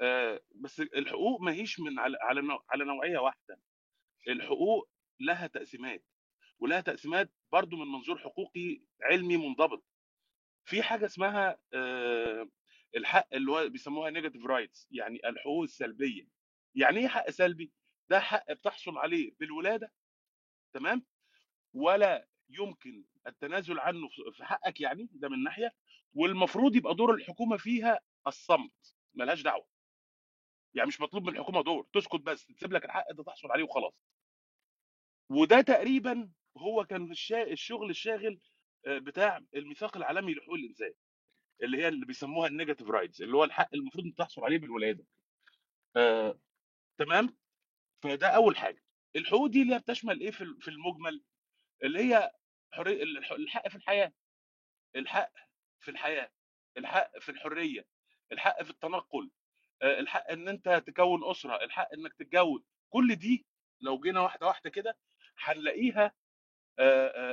[0.01, 3.61] آه بس الحقوق ما هيش من على على نوع على نوعية واحدة.
[4.29, 4.88] الحقوق
[5.21, 6.05] لها تقسيمات
[6.59, 9.85] ولها تقسيمات برضو من منظور حقوقي علمي منضبط.
[10.64, 11.59] في حاجة اسمها
[12.96, 16.29] الحق اللي هو بيسموها negative rights يعني الحقوق السلبية.
[16.74, 17.72] يعني إيه حق سلبي؟
[18.11, 19.92] ده حق بتحصل عليه بالولادة
[20.74, 21.07] تمام؟
[21.74, 25.74] ولا يمكن التنازل عنه في حقك يعني ده من ناحية
[26.14, 29.66] والمفروض يبقى دور الحكومة فيها الصمت ملهاش دعوة.
[30.74, 33.94] يعني مش مطلوب من الحكومة دور تسكت بس تسيب لك الحق ده تحصل عليه وخلاص.
[35.31, 38.40] وده تقريبا هو كان الشغل الشاغل
[38.87, 40.92] بتاع الميثاق العالمي لحقوق الإنسان
[41.62, 45.05] اللي هي اللي بيسموها ال negative rights اللي هو الحق المفروض انت تحصل عليه بالولادة.
[45.97, 46.38] آه،
[46.99, 47.37] تمام؟
[48.03, 48.83] فده أول حاجة.
[49.16, 51.23] الحقوق دي اللي هي بتشمل إيه في المجمل؟
[51.85, 52.33] اللي هي
[52.73, 54.12] حرية الحق في الحياة.
[54.97, 55.33] الحق
[55.81, 56.31] في الحياة.
[56.77, 57.87] الحق في الحرية.
[58.33, 59.31] الحق في التنقل.
[59.83, 61.64] آه، الحق إن أنت تكون أسرة.
[61.64, 62.62] الحق إنك تتجوز.
[62.90, 63.47] كل دي
[63.81, 64.99] لو جينا واحدة واحدة كده
[65.38, 66.24] هنلاقيها آه، آه،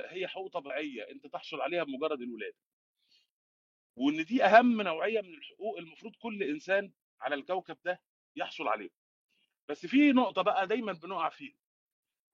[0.10, 2.58] هي حقوق طبيعية أنت تحصل عليها بمجرد الولادة.
[3.96, 8.02] وإن دي أهم نوعية من الحقوق المفروض كل إنسان على الكوكب ده
[8.36, 8.90] يحصل عليه
[9.70, 11.56] بس في نقطة بقى دايما بنقع فيها.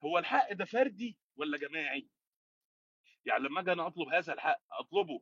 [0.04, 2.08] هو الحق ده فردي ولا جماعي؟
[3.26, 5.22] يعني لما أجي أنا أطلب هذا الحق أطلبه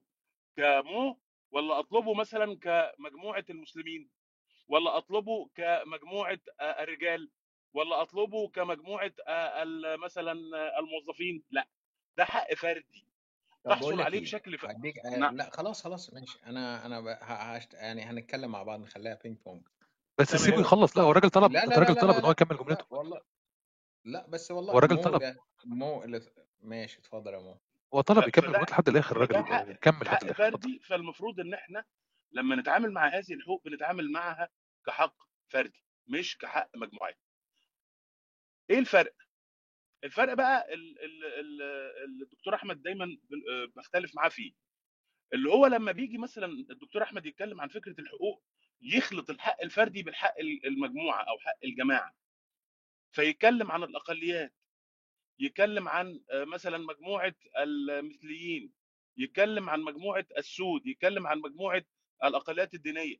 [0.57, 1.19] كمو
[1.51, 4.09] ولا أطلبه مثلا كمجموعة المسلمين؟
[4.67, 7.31] ولا أطلبه كمجموعة الرجال؟
[7.73, 9.13] ولا أطلبه كمجموعة
[9.95, 10.31] مثلا
[10.79, 11.67] الموظفين؟ لأ.
[12.17, 13.05] ده حق فردي.
[13.65, 14.65] تحصل عليه إيه؟ بشكل ف...
[14.65, 15.37] هديك آه نعم.
[15.37, 16.39] لا خلاص خلاص ماشي.
[16.45, 17.07] أنا أنا ب...
[17.07, 17.55] ه...
[17.55, 17.73] هشت...
[17.73, 19.67] يعني هنتكلم مع بعض نخليها بينج بونج
[20.17, 22.85] بس سيبه يخلص لا هو الراجل طلب الراجل طلب إن هو يكمل لا جملته.
[22.89, 23.21] والله
[24.05, 25.35] لا بس هو والله الراجل مو طلب.
[25.65, 26.21] مو اللي
[26.59, 27.57] ماشي اتفضل يا مو.
[27.93, 30.79] هو طلب يكمل جملته لحد الآخر الراجل كمل حق فردي.
[30.79, 31.85] فالمفروض إن إحنا
[32.31, 34.49] لما نتعامل مع هذه الحقوق بنتعامل معها
[34.85, 35.15] كحق
[35.47, 37.15] فردي مش كحق مجموعي
[38.69, 39.13] إيه الفرق؟
[40.05, 43.17] الفرق بقى ال- ال- ال- ال- الدكتور أحمد دايما
[43.51, 44.53] آه، بختلف معاه فيه.
[45.33, 48.43] اللي هو لما بيجي مثلا الدكتور أحمد يتكلم عن فكرة الحقوق
[48.81, 52.15] يخلط الحق الفردي بالحق ال- المجموعة أو حق الجماعة.
[53.11, 54.53] فيتكلم عن الأقليات
[55.39, 58.73] يتكلم عن آه، مثلا مجموعة المثليين
[59.17, 61.83] يتكلم عن مجموعة السود يتكلم عن مجموعة
[62.23, 63.17] الأقليات الدينية.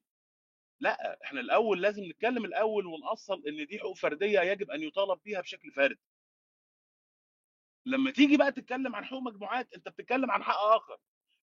[0.79, 5.41] لا إحنا الأول لازم نتكلم الأول ونأصل إن دي حقوق فردية يجب أن يطالب بيها
[5.41, 5.99] بشكل فردي.
[7.85, 10.97] لما تيجي بقى تتكلم عن حقوق مجموعات أنت بتتكلم عن حق آخر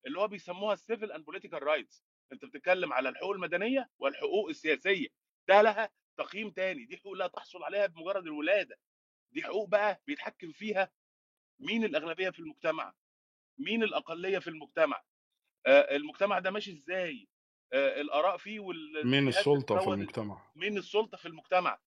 [0.07, 5.09] اللي هو بيسموها ال civil and political rights أنت بتتكلم على الحقوق المدنية والحقوق السياسية.
[5.49, 8.77] ده لها تقييم تاني دي حقوق لا تحصل عليها بمجرد الولادة.
[9.33, 10.91] دي حقوق بقى بيتحكم فيها
[11.61, 12.95] مين الأغلبية في المجتمع؟
[13.59, 15.03] مين الأقلية في المجتمع؟
[15.67, 17.29] آه، المجتمع ده ماشي إزاي؟
[17.73, 21.79] آه، الآراء فيه مين والاتجاهات السلطة في المجتمع؟ مين السلطة في المجتمع؟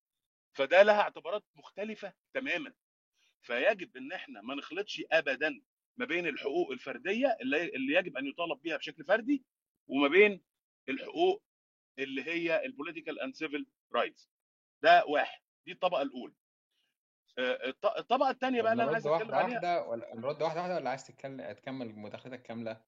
[0.57, 2.73] فده لها اعتبارات مختلفة تماما.
[3.45, 5.61] فيجب إن إحنا ما نخلطش ابدا
[5.97, 9.43] ما بين الحقوق الفردية اللي اللي يجب أن يطالب بها بشكل فردي
[9.87, 10.41] وما بين
[10.89, 11.43] الحقوق
[11.99, 14.29] اللي هي ال political and civil rights
[14.83, 15.41] ده واحد.
[15.65, 16.33] دي الطبقة الأولى.
[17.37, 20.75] آه، الط- الطبقة الثانية بقى اللي أنا عايز أتكلم عليها واحدة ولا نرد واحدة واحدة
[20.75, 22.81] ولا عايز تتكلم تكمل مداخلتك كاملة؟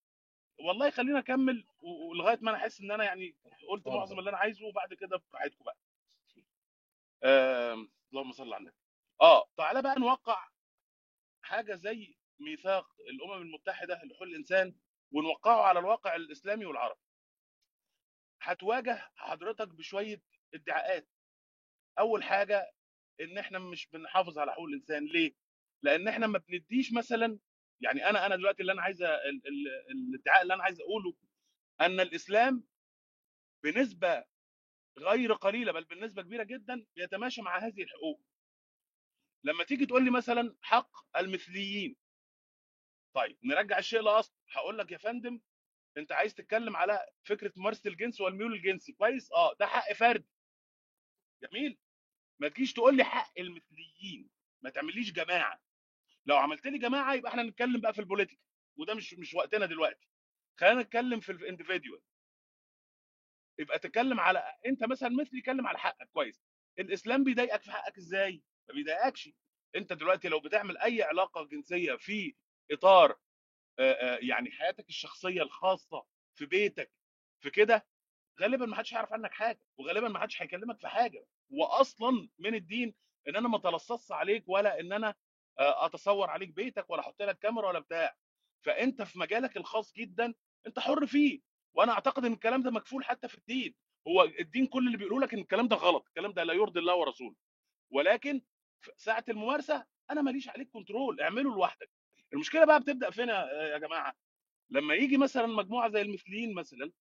[0.59, 3.35] والله خلينا أكمل ولغايه ما أنا أحس إن أنا يعني
[3.69, 5.77] قلت معظم اللي أنا عايزه وبعد كده براحتكم بقى
[8.13, 8.75] اللهم صل على النبي.
[9.21, 9.49] آه.
[9.57, 10.47] تعالى بقى نوقع
[11.41, 14.75] حاجة زي ميثاق الأمم المتحدة لحقوق الإنسان
[15.11, 16.99] ونوقعه على الواقع الإسلامي والعربي.
[18.41, 20.21] هتواجه حضرتك بشوية
[20.53, 21.07] ادعاءات.
[21.99, 22.71] أول حاجة
[23.21, 25.05] إن إحنا مش بنحافظ على حقوق الإنسان.
[25.05, 25.33] ليه؟
[25.83, 27.39] لأن إحنا ما بنديش مثلا
[27.81, 31.13] يعني أنا أنا دلوقتي اللي أنا عايز ال- ال- الادعاء اللي أنا عايز أقوله
[31.81, 32.63] أن الإسلام
[33.63, 34.25] بنسبة
[34.99, 38.21] غير قليلة بل بنسبة كبيرة جدا بيتماشى مع هذه الحقوق.
[39.47, 41.95] لما تيجي تقول لي مثلا حق المثليين
[43.13, 45.41] طيب نرجع الشيء لاصله هقول لك يا فندم
[45.97, 50.27] أنت عايز تتكلم على فكرة ممارسة الجنس والميول الجنسي كويس؟ آه ده حق فردي
[51.43, 51.77] جميل؟
[52.39, 54.29] ما تجيش تقول لي حق المثليين
[54.61, 55.61] ما تعمليش جماعة.
[56.25, 58.39] لو عملت لي جماعة يبقى إحنا نتكلم بقى في ال politics
[58.77, 60.07] وده مش مش وقتنا دلوقتي.
[60.59, 62.01] خلينا نتكلم في ال individual
[63.59, 66.41] يبقى تتكلم على أنت مثلا مثلي اتكلم على حقك كويس.
[66.79, 69.29] الإسلام بيضايقك في حقك إزاي؟ ما بيضايقكش.
[69.75, 72.35] أنت دلوقتي لو بتعمل أي علاقة جنسية في
[72.71, 73.17] إطار
[74.21, 76.91] يعني حياتك الشخصية الخاصة في بيتك
[77.43, 77.87] في كده
[78.41, 81.25] غالبا ما حدش هيعرف عنك حاجة وغالبا ما حدش هيكلمك في حاجة.
[81.49, 82.95] واصلا من الدين
[83.27, 85.15] إن أنا ما أتلصصش عليك ولا إن أنا
[85.59, 88.15] أتصور عليك بيتك ولا أحط لك كاميرا ولا بتاع.
[88.65, 90.33] فأنت في مجالك الخاص جدا
[90.67, 91.41] أنت حر فيه.
[91.73, 93.75] وأنا أعتقد إن الكلام ده مكفول حتى في الدين.
[94.07, 96.95] هو الدين كل اللي بيقولوا لك إن الكلام ده غلط الكلام ده لا يرضي الله
[96.95, 97.35] ورسوله.
[97.91, 98.41] ولكن
[98.97, 101.89] ساعة الممارسة أنا ماليش عليك كنترول اعمله لوحدك.
[102.33, 104.13] المشكلة بقى بتبدأ فين يا جماعة؟
[104.69, 106.91] لما يجي مثلا مجموعة زي المثليين مثلا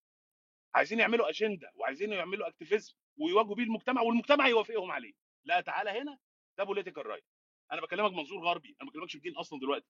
[0.75, 5.13] عايزين يعملوا اجنده وعايزين يعملوا activism ويواجهوا بيه المجتمع والمجتمع يوافقهم عليه.
[5.45, 6.19] لا تعالى هنا
[6.59, 7.25] ده political right
[7.73, 9.87] أنا بكلمك منظور غربي أنا ما بكلمكش الدين أصلا دلوقتي.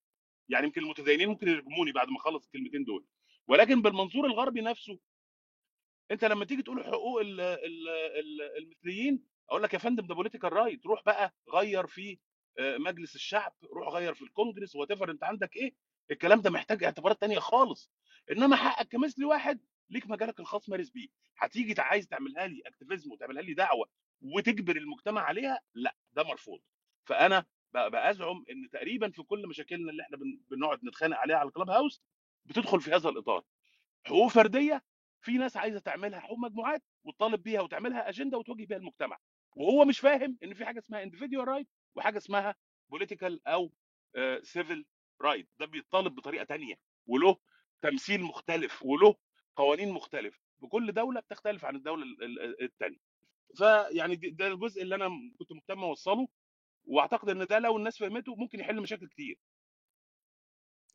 [0.49, 3.07] يعني يمكن المتدينين ممكن يرجموني بعد ما أخلص الكلمتين دول.
[3.49, 4.99] ولكن بالمنظور الغربي نفسه
[6.11, 10.53] أنت لما تيجي تقول حقوق ال- ال- ال- المثليين أقول لك يا فندم ده political
[10.53, 12.19] right روح بقى غير في
[12.59, 15.75] آه، مجلس الشعب روح غير في الكونجرس وأنت عندك إيه
[16.11, 17.91] الكلام ده محتاج اعتبارات تانية خالص.
[18.31, 21.09] إنما حقك كمثلي واحد ليك مجالك الخاص مارس بيه.
[21.39, 23.89] هتيجي عايز تعملها لي activism وتعملها لي دعوة
[24.23, 26.61] وتجبر المجتمع عليها؟ لا ده مرفوض.
[27.05, 31.71] فأنا بأزعم إن تقريبا في كل مشاكلنا اللي إحنا بن- بنقعد نتخانق عليها على الكلوب
[31.71, 32.03] هاوس
[32.45, 33.45] بتدخل في هذا الإطار.
[34.05, 34.85] حقوق فردية
[35.21, 39.19] في ناس عايزة تعملها حقوق مجموعات وتطالب بيها وتعملها اجنده وتواجه بيها المجتمع.
[39.57, 42.55] وهو مش فاهم إن في حاجة اسمها individual right وحاجة اسمها
[42.95, 43.73] political أو
[44.43, 44.87] civil
[45.23, 46.75] right ده بيطالب بطريقة تانية
[47.07, 47.37] وله
[47.83, 49.15] تمثيل مختلف وله
[49.57, 52.99] قوانين مختلفه وكل دولة بتختلف عن الدولة ال- ال- التانية.
[53.57, 56.29] فيعني ده الجزء اللي أنا كنت مهتم أوصله
[56.85, 59.39] وأعتقد إن ده لو الناس فهمته ممكن يحل مشاكل كتير.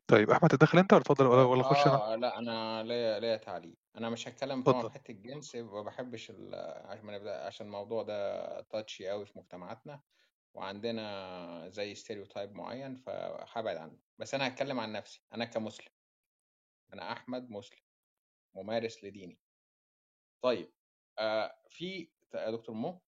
[0.06, 3.36] طيب أحمد تدخل أنت ولا اتفضل ولا ولا اخش أنا؟ آه لأ أنا ليا ليا
[3.36, 3.74] تعليق.
[3.96, 6.54] أنا مش هتكلم طبعا في حتة الجنس ما بحبش ال-
[6.86, 10.00] عشان ما نبدأ عشان الموضوع ده تاتشي قوي في مجتمعاتنا
[10.54, 13.98] وعندنا زي ستيريوتايب معين فهبعد عنه.
[14.18, 15.22] بس أنا هتكلم عن نفسي.
[15.34, 15.92] أنا كمسلم.
[16.92, 17.78] أنا أحمد مسلم
[18.54, 19.38] ممارس لديني.
[20.42, 20.72] طيب
[21.18, 23.02] آه في يا دكتور مو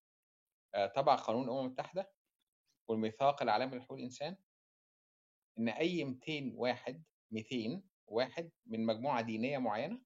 [0.74, 2.12] آه تبع قانون الأمم المتحدة
[2.88, 4.36] والميثاق العالمي لحقوق الإنسان
[5.58, 10.00] إن أي 200 واحد 200 واحد من مجموعة دينية معينة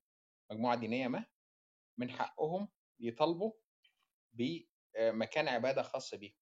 [0.50, 1.26] مجموعة دينية ما
[1.98, 2.68] من حقهم
[3.00, 3.52] يطالبوا
[4.32, 6.34] بمكان عبادة خاص بيهم.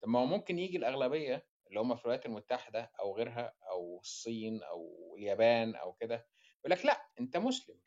[0.00, 4.62] طب ما هو ممكن يجي الأغلبية اللي هم في الولايات المتحدة أو غيرها أو الصين
[4.62, 6.28] أو اليابان أو كده
[6.60, 7.80] يقول لك لأ أنت مسلم.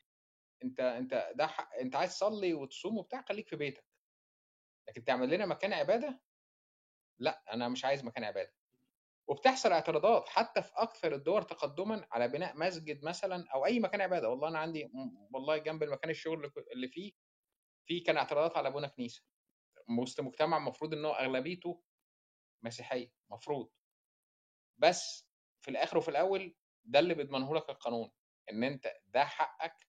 [0.64, 3.84] أنت أنت ده حق أنت عايز تصلي وتصوم وبتاع خليك في بيتك.
[4.88, 6.20] لكن تعمل لنا مكان عبادة؟
[7.18, 8.57] لأ أنا مش عايز مكان عبادة.
[9.28, 14.28] وبتحصل اعتراضات حتى في أكثر الدول تقدما على بناء مسجد مثلا أو أي مكان عبادة.
[14.28, 14.90] والله أنا عندي
[15.34, 17.12] والله جنب المكان الشغل اللي فيه
[17.86, 19.22] في كان اعتراضات على بناء كنيسه
[20.00, 21.82] وسط مجتمع المفروض إن هو أغلبيته
[22.62, 23.70] مسيحية مفروض.
[24.78, 25.28] بس
[25.60, 28.10] في الآخر وفي الأول ده اللي بيضمنه لك القانون
[28.52, 29.88] إن أنت ده حقك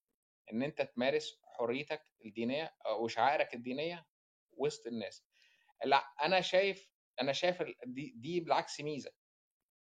[0.54, 4.06] إن أنت تمارس حريتك الدينية أو شعائرك الدينية
[4.58, 5.26] وسط الناس.
[5.86, 6.90] لا أنا شايف
[7.22, 9.12] أنا شايف دي, دي بالعكس ميزة.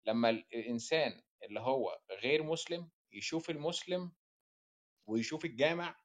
[0.08, 4.12] لما ال- الإنسان اللي هو غير مسلم يشوف المسلم
[5.08, 5.96] ويشوف الجامع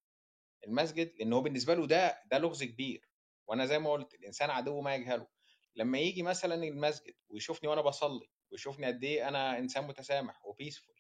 [0.67, 3.09] المسجد لأن هو بالنسبة له ده ده لغز كبير.
[3.49, 5.29] وأنا زي ما قلت الإنسان عدو ما يجهله.
[5.77, 10.97] لما يجي مثلا المسجد ويشوفني وأنا بصلي ويشوفني قد إيه أنا إنسان متسامح وبيسفول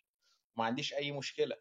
[0.56, 1.56] وما عنديش أي مشكلة.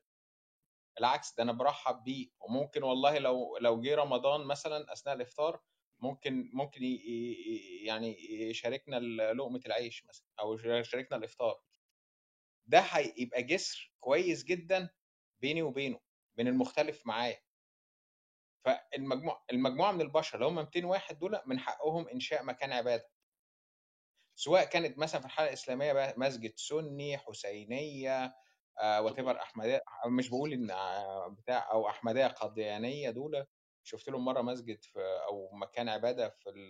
[0.96, 2.30] بالعكس ده أنا برحب بيه.
[2.40, 5.62] وممكن والله لو لو جه رمضان مثلا أثناء الإفطار
[6.02, 6.84] ممكن ممكن
[7.86, 8.18] يعني
[8.50, 9.00] يشاركنا
[9.34, 11.62] لقمة العيش مثلا أو يشاركنا الإفطار.
[12.66, 14.90] ده هيبقى جسر كويس جدا
[15.42, 16.00] بيني وبينه
[16.36, 17.42] بين المختلف معايا.
[18.66, 23.10] فالمجموع المجموعة من البشر اللي هم 200 واحد دول من حقهم إنشاء مكان عبادة.
[24.36, 28.34] سواء كانت مثلا في الحاله الإسلامية بقى مسجد سني حسينية
[29.00, 33.46] وات ايفر أحمدية مش بقول إن آه، بتاع أو أحمدية قاديانية دول.
[33.84, 36.70] شفت لهم مرة مسجد في أو مكان عبادة في ال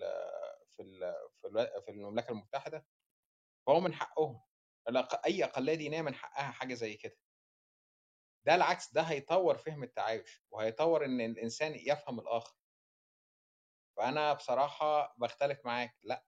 [0.70, 2.86] في ال في, ال في المملكة المتحدة
[3.68, 4.42] فهو من حقهم
[5.26, 7.18] أي أقلية دينية من حقها حاجة زي كده.
[8.46, 12.56] ده العكس ده هيطور فهم التعايش وهيطور إن الإنسان يفهم الآخر.
[13.98, 16.26] فأنا بصراحة بختلف معاك لأ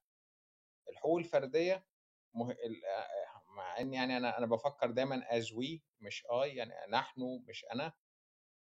[0.90, 1.86] الحقوق الفردية
[2.34, 2.56] مه...
[3.58, 7.94] مع إن يعني أنا أنا بفكر دايما as we مش اي يعني نحن مش أنا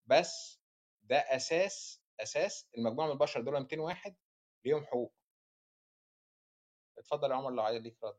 [0.06, 0.62] بس
[1.04, 4.16] ده أساس أساس المجموعة من البشر دول 200 واحد
[4.66, 5.14] ليهم حقوق.
[6.98, 8.18] اتفضل يا عمر لو عايز ليك رد.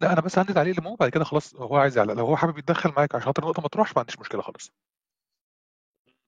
[0.00, 2.14] لا أنا بس عندي تعليق لمو بعد كده خلاص هو عايز يعلق.
[2.14, 4.72] لو هو حابب يتدخل معاك عشان خاطر النقطة ما تروحش ما عنديش مشكلة خالص.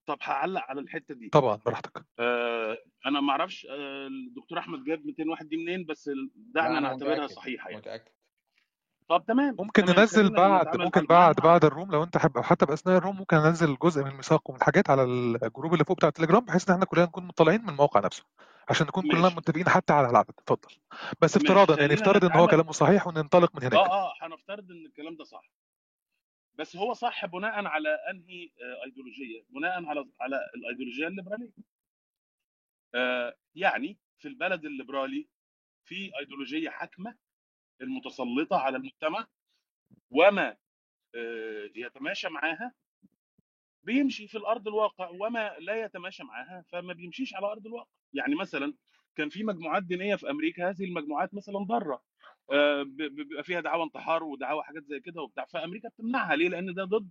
[0.05, 1.29] طب هعلق على الحتة دي.
[1.29, 2.05] طبعا براحتك.
[2.19, 7.27] آه أنا ما أعرفش آه الدكتور أحمد جاب 200 واحد دي منين؟ بس دعنا نعتبرها
[7.27, 7.81] صحيحة يعني.
[7.81, 8.14] متأكد.
[9.09, 9.55] طب تمام.
[9.59, 12.37] ممكن تمام ننزل خلينا بعد نتعامل ممكن طيب بعد بعد ال room لو انت حابب
[12.37, 15.85] أو حتى بأثناء ال room ممكن انزل جزء من الميثاق ومن الحاجات على الجروب اللي
[15.85, 18.23] فوق بتاع التليجرام بحيث إن إحنا كلنا نكون مطلعين من الموقع نفسه
[18.69, 19.35] عشان نكون كلنا ماشي.
[19.35, 20.29] متفقين حتى على العدد.
[20.39, 20.75] اتفضل.
[21.21, 22.51] بس ماشي افتراضا يعني خلينا افترض إن هو نتعامل.
[22.51, 23.73] كلامه صحيح وننطلق من هناك.
[23.73, 25.51] آه آه هنفترض إن الكلام ده صح.
[26.55, 31.51] بس هو صح بناء على أنهي آه، ايديولوجيه بناء على على الايديولوجيه الليبراليه
[32.95, 35.27] آه يعني في البلد الليبرالي
[35.85, 37.15] في ايديولوجيه حاكمة
[37.81, 39.27] المتسلطة على المجتمع
[40.11, 40.57] وما
[41.15, 42.73] آه، يتماشى معاها
[43.83, 47.89] بيمشي في الأرض الواقع وما لا يتماشى معاها فما بيمشيش على أرض الواقع.
[48.13, 48.73] يعني مثلا
[49.15, 52.03] كان في مجموعات دينية في أمريكا هذه المجموعات مثلا ضارة
[52.51, 56.35] آه، بيبقى فيها دعاوى انتحار ودعاوى حاجات زي كده وبتاع فأمريكا بتمنعها.
[56.35, 57.09] ليه؟ لأن ده ضد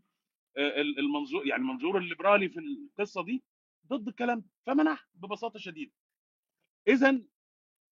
[0.57, 3.45] آه، ال- المنظور يعني المنظور الليبرالي في القصة دي
[3.87, 5.93] ضد الكلام فمنعها ببساطة شديدة.
[6.89, 7.23] اذا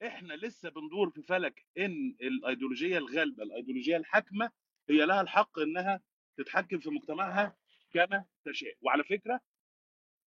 [0.06, 4.50] إحنا لسه بندور في فلك إن الأيديولوجية الغالبة الأيديولوجية الحاكمة
[4.88, 6.00] هي لها الحق إنها
[6.36, 7.56] تتحكم في مجتمعها
[7.92, 8.76] كما تشاء.
[8.80, 9.40] وعلى فكرة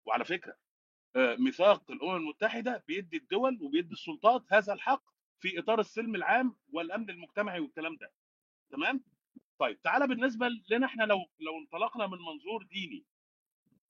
[0.05, 0.55] وعلى فكرة
[1.15, 5.03] آه، ميثاق الأمم المتحدة بيدي الدول وبيدي السلطات هذا الحق
[5.39, 8.11] في إطار السلم العام والأمن المجتمعي والكلام ده.
[8.71, 9.03] تمام؟
[9.59, 13.05] طيب تعالى بالنسبة لنا إحنا لو لو انطلقنا من منظور ديني.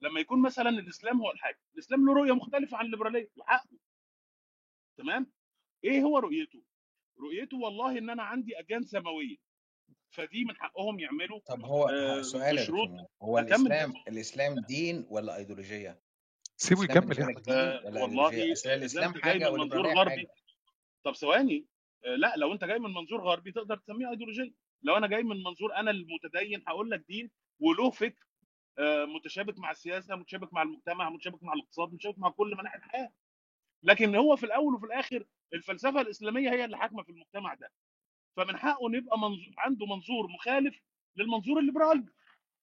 [0.01, 3.77] لما يكون مثلا الإسلام هو الحاكم الإسلام له رؤية مختلفة عن الليبرالية وحقه.
[4.97, 5.31] تمام؟
[5.83, 6.63] إيه هو رؤيته؟
[7.19, 9.35] رؤيته والله إن أنا عندي اجيال سماوية
[10.09, 16.01] فدي من حقهم يعملوا طب هو آه، سؤال مو هو الإسلام الإسلام دين ولا ايديولوجيه
[16.57, 20.09] سيبه يكمل يا آه، ولا والله الإسلام انت جاي حاجة من منظور غربي.
[20.09, 20.27] حاجة
[21.03, 21.65] طب ثواني
[22.05, 25.43] آه، لا لو أنت جاي من منظور غربي تقدر تسميه ايديولوجيه لو أنا جاي من
[25.43, 28.25] منظور أنا المتدين هقول لك دين وله فكر
[28.79, 33.09] آه، متشابك مع السياسة متشابك مع المجتمع متشابك مع الاقتصاد متشابك مع كل مناحي الحياة.
[33.83, 37.71] لكن هو في الأول وفي الآخر الفلسفة الإسلامية هي اللي حاكمة في المجتمع ده.
[38.37, 40.81] فمن حقه ان يبقى منظور عنده منظور مخالف
[41.15, 42.05] للمنظور الليبرالي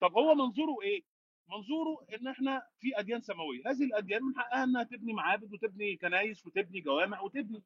[0.01, 1.03] طب هو منظوره إيه؟
[1.49, 3.61] منظوره إن إحنا في أديان سماوية.
[3.67, 7.63] هذه الأديان من حقها إنها تبني معابد وتبني كنايس وتبني جوامع وتبني.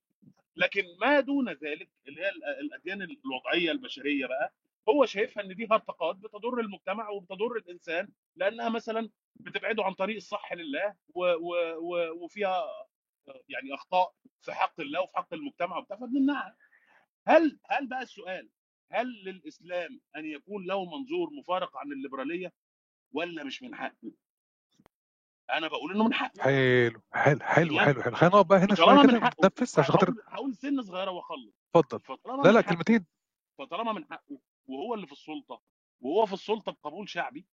[0.56, 4.52] لكن ما دون ذلك اللي هي ال- الأديان الوضعية البشرية بقى
[4.88, 10.52] هو شايفها إن دي هرطقات بتضر المجتمع وبتضر الإنسان لأنها مثلا بتبعده عن طريق الصح
[10.52, 12.64] لله و و و وفيها
[13.48, 16.56] يعني أخطاء في حق الله وفي حق المجتمع وبتاع فبنمنعها.
[17.26, 18.48] هل هل بقى السؤال
[18.92, 22.52] هل للإسلام أن يكون له منظور مفارق عن الليبرالية
[23.12, 24.12] ولا مش من حقه؟
[25.50, 26.42] أنا بقول إنه من حقه.
[26.42, 28.14] حلو حلو حلو تمام حلو حلو.
[28.16, 31.54] خلينا نقف بقى هنا شوية كده من حقه نتنفس عشان خاطر هقول سنه صغيرة وأخلص.
[31.76, 32.42] اتفضل.
[32.44, 33.06] لا لا كلمتين.
[33.58, 35.62] فطالما من حقه وهو اللي في السلطة
[36.00, 37.46] وهو في السلطة بقبول شعبي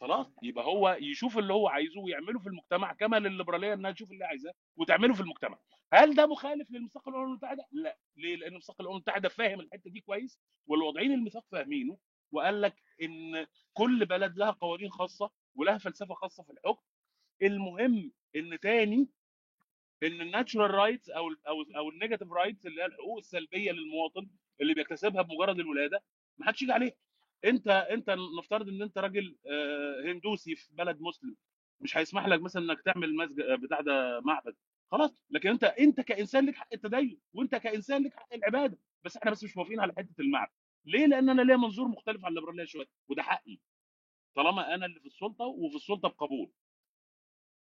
[0.00, 4.24] خلاص يبقى هو يشوف اللي هو عايزه ويعمله في المجتمع كما للليبرالية إنها تشوف اللي
[4.24, 5.58] عايزاه وتعمله في المجتمع.
[5.92, 7.98] هل ده مخالف للميثاق الامم المتحدة؟ لا.
[8.16, 11.98] ليه؟ لأن ميثاق الامم المتحدة فاهم الحتة دي كويس والوضعين الميثاق فاهمينه
[12.32, 16.82] وقال لك إن كل بلد لها قوانين خاصة ولها فلسفة خاصة في الحكم.
[17.42, 19.08] المهم إن تاني
[20.02, 23.72] إن ال natural rights أو ال أو أو ال negative rights اللي هي الحقوق السلبية
[23.72, 24.28] للمواطن
[24.60, 26.02] اللي بيكتسبها بمجرد الولادة
[26.38, 26.92] ما حدش يجي عليها.
[27.44, 31.36] أنت أنت نفترض إن أنت راجل آه، هندوسي في بلد مسلم
[31.80, 34.56] مش هيسمح لك مثلا إنك تعمل مسجد بتاع ده معبد.
[34.90, 39.30] خلاص لكن أنت أنت كإنسان لك حق التدين وأنت كإنسان لك حق العبادة بس إحنا
[39.30, 40.52] بس مش موافقين على حتة المعبد.
[40.84, 43.58] ليه؟ لأن أنا ليا منظور مختلف عن الليبراليه شوية وده حقي.
[44.36, 46.50] طالما أنا اللي في السلطة وفي السلطة بقبول.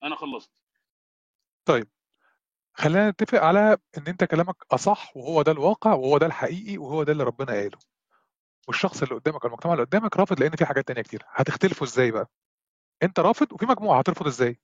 [0.04, 0.52] أنا خلصت.
[1.66, 1.88] طيب.
[2.74, 7.12] خلينا نتفق على إن أنت كلامك أصح وهو ده الواقع وهو ده الحقيقي وهو ده
[7.12, 7.78] اللي ربنا قاله
[8.68, 11.24] والشخص اللي قدامك أو المجتمع اللي قدامك رافض لأن في حاجات تانية كتير.
[11.28, 12.30] هتختلفوا إزاي بقى؟
[13.04, 14.60] أنت رافض وفي مجموعة هترفض إزاي؟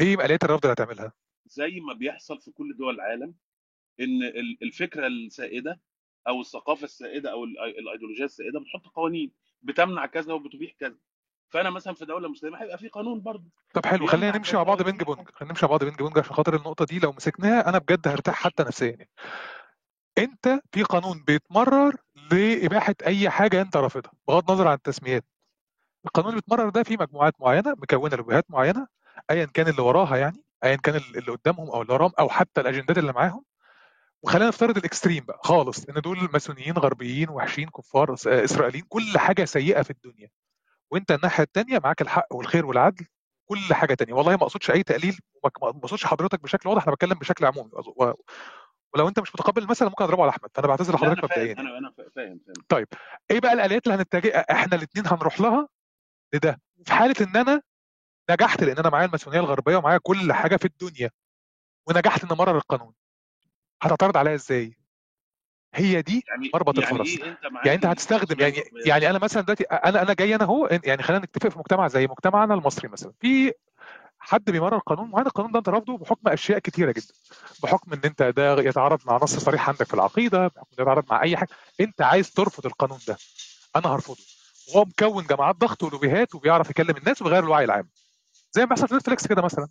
[0.00, 1.12] إيه آليات الرفض اللي هتعملها؟
[1.46, 3.34] زي ما بيحصل في كل دول العالم
[4.00, 5.80] إن ال- الفكرة السائدة
[6.28, 10.96] أو الثقافة السائدة أو ال- الأيديولوجية السائدة بتحط قوانين بتمنع كذا وبتبيح كذا.
[11.48, 13.50] فأنا مثلا في دولة مسلمة هيبقى في قانون برضه.
[13.74, 16.32] طب حلو خلينا نمشي مع بعض بينج بونج خلينا نمشي مع بعض بينج بونج عشان
[16.36, 18.86] خاطر النقطة دي لو مسكناها أنا بجد هرتاح حتى نفسيا.
[18.90, 19.10] يعني.
[20.18, 21.96] أنت في قانون بيتمرر
[22.32, 25.24] لإباحة أي حاجة أنت رافضها بغض النظر عن التسميات.
[26.06, 28.86] القانون اللي بيتمرر ده فيه مجموعات معينة مكونة لوجهات معينة
[29.30, 32.98] ايا كان اللي وراها يعني ايا كان اللي قدامهم أو اللي وراهم أو حتى الأجندات
[32.98, 33.44] اللي معاهم.
[34.22, 39.44] وخلينا نفترض ال extreme بقى خالص إن دول ماسونيين غربيين وحشين كفار إسرائيليين كل حاجة
[39.44, 40.30] سيئة في الدنيا.
[40.90, 43.06] وأنت الناحية الثانية معاك الحق والخير والعدل
[43.46, 44.14] كل حاجة تانية.
[44.14, 47.70] والله ما أقصدش أي تقليل وما ما أقصدش حضرتك بشكل واضح أنا بتكلم بشكل عمومي.
[48.94, 51.52] ولو انت مش متقبل المثل ممكن اضربه على احمد فانا بعتذر لحضرتك مبدئيا.
[51.58, 52.64] أنا أنا فا- فاهم فاهم.
[52.68, 52.88] طيب
[53.30, 55.68] إيه بقى الآليات اللي هنتجه إحنا الاثنين هنروح لها
[56.34, 57.62] لده؟ في حالة إن أنا
[58.30, 61.10] نجحت لأن أنا معايا الماسونية الغربية ومعايا كل حاجة في الدنيا
[61.88, 62.92] ونجحت إن أمرر القانون
[63.82, 64.76] هتعترض عليا إزاي؟
[65.74, 67.08] هي دي يعني مربط يعني الفرس.
[67.20, 70.68] إيه أنت يعني أنت هتستخدم يعني يعني أنا مثلا دلوقتي أنا أنا جاي أنا أهو
[70.84, 73.12] يعني خلينا نتفق في مجتمع زي مجتمعنا المصري مثلا.
[73.20, 73.52] في
[74.28, 77.14] حد بيمرر قانون معين القانون ده انت رافضه بحكم أشياء كتيرة جدا.
[77.62, 81.22] بحكم إن أنت ده يتعارض مع نص صريح عندك في العقيدة بحكم إنه يتعارض مع
[81.22, 81.48] أي حاجة.
[81.80, 83.16] أنت عايز ترفض القانون ده.
[83.76, 84.22] أنا هرفضه.
[84.74, 87.88] وهو مكون جماعات ضغط ولوبيهات وبيعرف يكلم الناس وبيغير الوعي العام.
[88.52, 89.68] زي ما بيحصل في نتفليكس كده مثلا.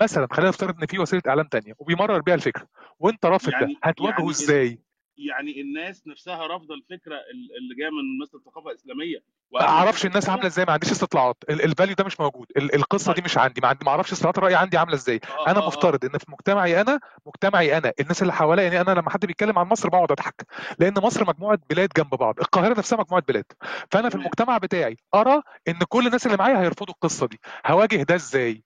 [0.00, 2.66] مثلا خلينا نفترض إن في وسيلة إعلام تانية وبيمرر بيها الفكرة.
[2.98, 3.58] وأنت رافض ده.
[3.60, 4.80] يعني هتواجهه يعني إزاي؟
[5.18, 9.18] يعني الناس نفسها رافضة الفكرة ال- اللي جاية من مثل الثقافة الإسلامية.
[9.52, 11.36] ما أعرفش الناس عاملة إزاي ما عنديش استطلاعات.
[11.50, 12.46] ال- ال value ده مش موجود.
[12.56, 13.24] ال- القصة دي طيب.
[13.24, 13.60] مش عندي.
[13.60, 15.20] ما عندي ما أعرفش استطلاعات الرأي عندي عاملة إزاي.
[15.38, 15.66] آه أنا آه آه.
[15.66, 19.58] مفترض إن في مجتمعي أنا مجتمعي أنا الناس اللي حواليا يعني أنا لما حد بيتكلم
[19.58, 20.46] عن مصر بقعد أضحك.
[20.78, 22.40] لأن مصر مجموعة بلاد جنب بعض.
[22.40, 23.44] القاهرة نفسها مجموعة بلاد.
[23.90, 27.40] فأنا في المجتمع بتاعي أرى إن كل الناس اللي معايا هيرفضوا القصة دي.
[27.66, 28.62] هواجه ده إزاي؟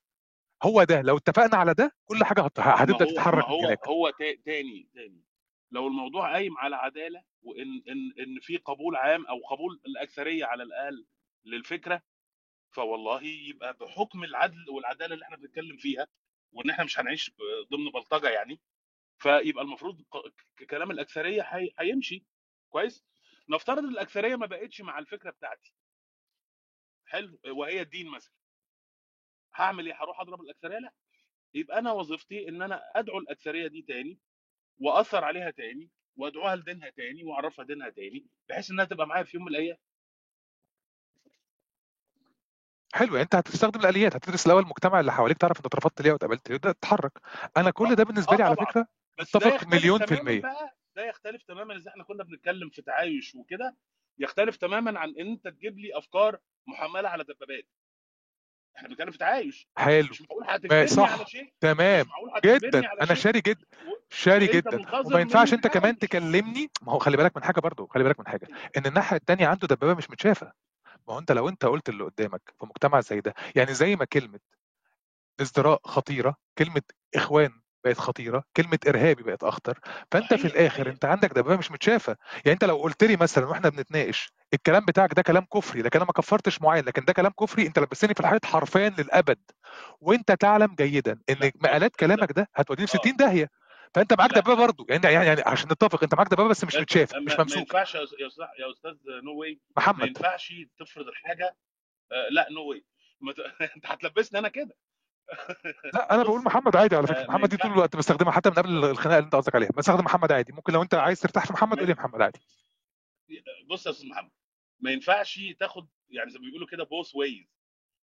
[0.62, 1.00] هو ده.
[1.02, 3.88] لو اتفقنا على ده كل حاجة هتبدأ تتحرك هو هناك.
[3.88, 5.20] هو تا- تاني تاني.
[5.72, 10.62] لو الموضوع قايم على عدالة وإن إن إن في قبول عام أو قبول الأكثرية على
[10.62, 11.06] الأقل
[11.44, 12.02] للفكرة
[12.70, 16.06] فوالله يبقى بحكم العدل والعدالة اللي إحنا بنتكلم فيها
[16.52, 17.30] وإن إحنا مش هنعيش
[17.70, 18.60] ضمن بلطجة يعني
[19.18, 20.02] فيبقى المفروض
[20.70, 22.24] كلام الأكثرية هي- هيمشي.
[22.68, 23.04] كويس؟
[23.48, 25.72] نفترض الأكثرية ما بقتش مع الفكرة بتاعتي.
[27.06, 28.32] حلو؟ وهي الدين مثلا.
[29.54, 30.92] هعمل إيه؟ هروح أضرب الأكثرية؟ لأ.
[31.54, 34.18] يبقى أنا وظيفتي إن أنا أدعو الأكثرية دي تاني
[34.78, 39.46] وأثر عليها تاني وأدعوها لدينها تاني وأعرفها دينها تاني بحيث إنها تبقى معايا في يوم
[39.46, 39.76] من الأيام.
[42.94, 46.48] حلو يعني أنت هتستخدم الآليات هتدرس الأول المجتمع اللي حواليك تعرف أنت اترفضت ليه واتقبلت
[46.48, 47.12] ليه وتبدا تتحرك
[47.56, 48.86] أنا كل آه ده بالنسبة آه لي على فكرة
[49.20, 50.40] يختلف مليون في المية.
[50.40, 53.76] بقى ده يختلف تماما اذا إحنا كنا بنتكلم في تعايش وكده
[54.18, 57.64] يختلف تماما عن إن أنت تجيب لي أفكار محملة على دبابات.
[58.76, 59.68] إحنا بنتكلم في تعايش.
[59.76, 60.08] حلو.
[60.10, 61.26] مش معقول هتجبرني على صح.
[61.26, 62.06] شيء؟ مش تمام.
[62.44, 62.88] جدا.
[62.88, 63.66] على أنا شيء؟ شاري جدا.
[64.10, 64.80] شاري جدا.
[65.06, 66.70] وما ينفعش أنت كمان تكلمني.
[66.82, 67.86] ما هو خلي بالك من حاجة برضو.
[67.86, 68.48] خلي بالك من حاجة.
[68.76, 70.52] إن الناحية التانية عنده دبابة مش متشافة.
[71.08, 74.04] ما هو أنت لو أنت قلت اللي قدامك في مجتمع زي ده يعني زي ما
[74.04, 74.40] كلمة
[75.40, 76.82] ازدراء خطيرة كلمة
[77.14, 79.78] إخوان بقت خطيرة كلمة إرهابي بقت أخطر.
[80.12, 82.16] فأنت في الآخر أنت عندك دبابة مش متشافة.
[82.34, 86.06] يعني أنت لو قلت لي مثلا وإحنا بنتناقش الكلام بتاعك ده كلام كفري لكن أنا
[86.06, 89.38] ما كفرتش معين لكن ده كلام كفري أنت لبستني في الحيط حرفيا للأبد.
[90.00, 93.50] وأنت تعلم جيدا إن مقالات كلامك ده هتوديني في 60 آه داهية.
[93.94, 94.86] فأنت معاك دبابة برضه.
[94.88, 97.54] يعني يعني يعني عشان نتفق أنت معاك دبابة بس مش انت متشافة مش ما, ما
[97.56, 100.06] ينفعش يا أستاذ- يا أستاذ no way يا محمد.
[100.06, 101.56] ينفعش تفرض الحاجة
[102.12, 102.84] آه لا no way
[103.20, 103.32] يا.
[103.76, 104.76] أنت هتلبسني أنا كده.
[105.94, 107.20] لا أنا بقول محمد عادي على فكرة.
[107.20, 109.70] آه محمد دي طول الوقت بستخدمها حتى من قبل الخناقة اللي أنت قصدك عليها.
[109.76, 110.52] بستخدم محمد عادي.
[110.52, 111.78] ممكن لو أنت عايز ترتاح في محمد.
[111.78, 112.40] قول لي محمد عادي.
[113.70, 114.30] بص يا أستاذ محمد
[114.80, 117.46] ما ينفعش تاخد يعني زي ما بيقولوا كده بوث ويز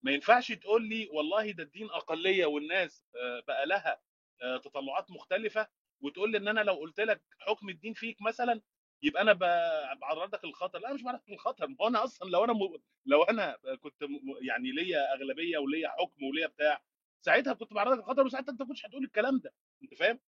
[0.04, 4.02] ما ينفعش تقول لي والله ده الدين أقلية والناس آه، بقى لها
[4.42, 5.68] آه، تطلعات مختلفة
[6.02, 8.62] وتقول لي إن أنا لو قلت لك حكم الدين فيك مثلا
[9.04, 9.34] يبقى أنا
[9.94, 12.58] بعرضك للخطر لا مش بعرضك للخطر ما هو أنا أصلا لو أنا م...
[13.06, 14.10] لو أنا كنت م...
[14.42, 16.82] يعني ليا أغلبية وليا حكم وليا بتاع
[17.26, 19.54] ساعتها كنت بعرضك للخطر وساعتها انت ما كنتش هتقول الكلام ده
[19.84, 20.20] انت فاهم؟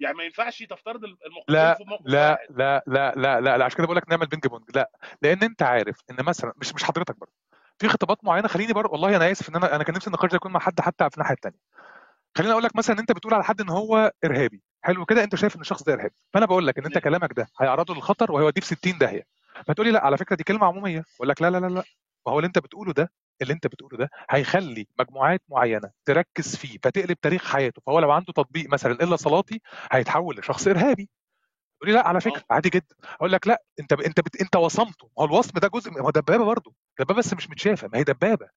[0.00, 2.46] يعني ما ينفعش تفترض الموقفين لا في موقف لا واحد.
[2.50, 3.64] لا لا لا لا, لا.
[3.64, 4.64] عشان كده بقول لك نعمل بينج بونج.
[4.74, 4.90] لا
[5.22, 7.32] لأن انت عارف ان مثلا مش مش حضرتك برضه.
[7.78, 10.36] في خطابات معينة خليني برضه والله أنا آسف إن أنا أنا كان نفسي النقاش ده
[10.36, 11.58] يكون مع حد حتى في الناحية الثانية
[12.36, 14.62] خليني أقول لك مثلا إن أنت بتقول على حد إن هو إرهابي.
[14.82, 16.14] حلو كده أنت شايف إن الشخص ده إرهابي.
[16.32, 19.26] فأنا بقول لك إن أنت كلامك ده هيعرضه للخطر وهيوديه في 60 داهية.
[19.66, 21.04] فتقول لي لا على فكرة دي كلمة عمومية.
[21.16, 21.82] أقول لك لا لا لا لا.
[22.26, 23.12] ما هو اللي أنت بتقوله ده
[23.42, 27.82] اللي انت بتقوله ده هيخلي مجموعات معينة تركز فيه فتقلب تاريخ حياته.
[27.86, 29.60] فهو لو عنده تطبيق مثلا إلا صلاتي
[29.92, 31.08] هيتحول لشخص إرهابي.
[31.80, 32.54] تقول لي لا على فكرة آه.
[32.54, 32.96] عادي جدا.
[33.04, 34.00] أقول لك لا أنت ب...
[34.00, 34.40] أنت بت...
[34.40, 35.10] أنت وصمته.
[35.18, 35.90] هو الوصم ده جزء.
[35.90, 36.74] ما هو دبابة برضه.
[36.98, 38.48] دبابة بس مش متشافة ما هي دبابة.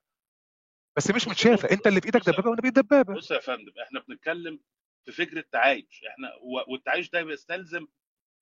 [0.97, 1.71] بس مش متشافة.
[1.71, 3.13] أنت اللي في إيدك دبابة وأنا بايد دبابة.
[3.13, 4.59] بص يا فندم إحنا بنتكلم
[5.05, 6.03] في فكرة تعايش.
[6.07, 6.29] إحنا
[6.67, 7.87] والتعايش ده بيستلزم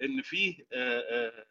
[0.02, 1.46] إن فيه آه، آه،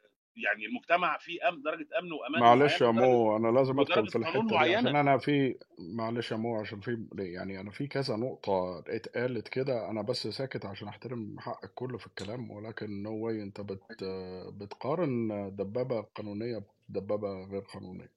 [0.45, 4.49] يعني المجتمع فيه أمن درجة أمن وأمان معلش يا مو أنا لازم أدخل في الحتة
[4.49, 9.49] دي عشان أنا في معلش يا مو عشان في يعني أنا في كذا نقطة اتقالت
[9.49, 14.05] كده أنا بس ساكت عشان أحترم حق الكل في الكلام ولكن no way أنت بت
[14.53, 18.13] بتقارن دبابة قانونية بدبابة غير قانونية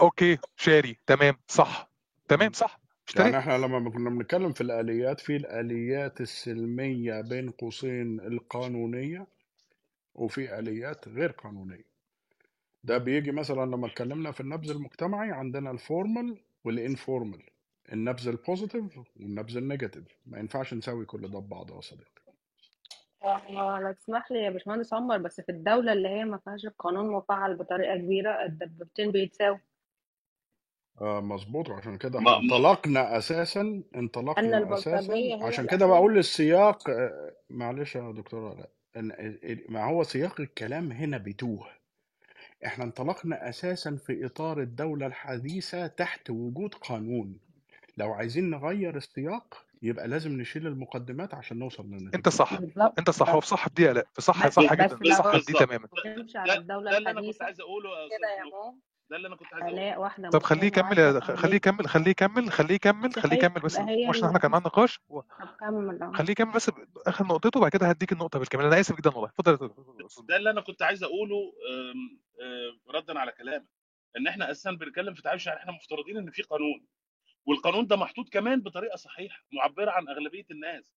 [0.00, 1.90] أوكي شاري تمام صح
[2.28, 2.52] تمام.
[2.52, 2.80] صح
[3.16, 9.26] يعني اشتريت إحنا لما كنا بنتكلم في الآليات في الآليات السلمية بين قوسين القانونية
[10.14, 11.90] وفي آليات غير قانونية.
[12.84, 17.42] ده بيجي مثلا لما اتكلمنا في النبذ المجتمعي عندنا ال formal وال informal.
[17.92, 20.04] النبذ ال positive والنبذ ال negative.
[20.26, 22.10] ما ينفعش نساوي كل ده ببعض يا صديقي.
[23.22, 27.10] آه، لو تسمح لي يا باشمهندس عمر بس في الدولة اللي هي ما فيهاش القانون
[27.12, 29.58] مفعل بطريقة كبيرة الدبابتين بيتساووا؟
[31.00, 31.70] آه مظبوط.
[31.70, 35.44] عشان كده انطلقنا أساسا انطلقنا أساسا.
[35.46, 38.68] عشان كده بقول السياق آه، معلش يا دكتورة لا
[39.68, 41.66] ما هو سياق الكلام هنا بيتوه
[42.66, 47.38] إحنا انطلقنا أساسا في إطار الدولة الحديثة تحت وجود قانون.
[47.96, 52.58] لو عايزين نغير السياق يبقى لازم نشيل المقدمات عشان نوصل أنت للنتيجة صح
[52.98, 53.28] أنت صح.
[53.28, 54.06] هو في صح في دي لا.
[54.14, 55.88] في صح صح جدا صح دي تماما.
[56.16, 57.88] تمشي على ده الدولة ده اللي أنا كنت عايز أقوله
[58.18, 58.78] كده يا مو.
[59.10, 59.98] ده اللي أنا كنت عايز أقوله.
[59.98, 63.78] واحدة طب خليه يكمل يا خليه يكمل خليه يكمل خليه يكمل خليه صحيح يكمل بس
[63.78, 65.00] يبقى هي عشان إحنا كان معانا نقاش.
[65.08, 66.70] و- طب كمل أهو خليه يكمل بس
[67.06, 68.64] اخر نقطته وبعد كده هديك النقطة بالكامل.
[68.64, 69.28] أنا آسف جدا والله.
[69.28, 69.52] اتفضل
[70.00, 73.66] يا أستاذ ده اللي أنا كنت عايز أقوله أم، أم، ردا على كلامك.
[74.16, 76.86] إن إحنا أساسا بنتكلم في تعايش يعني إحنا مفترضين إن في قانون.
[77.46, 80.94] والقانون ده محطوط كمان بطريقة صحيحة معبرة عن أغلبية الناس.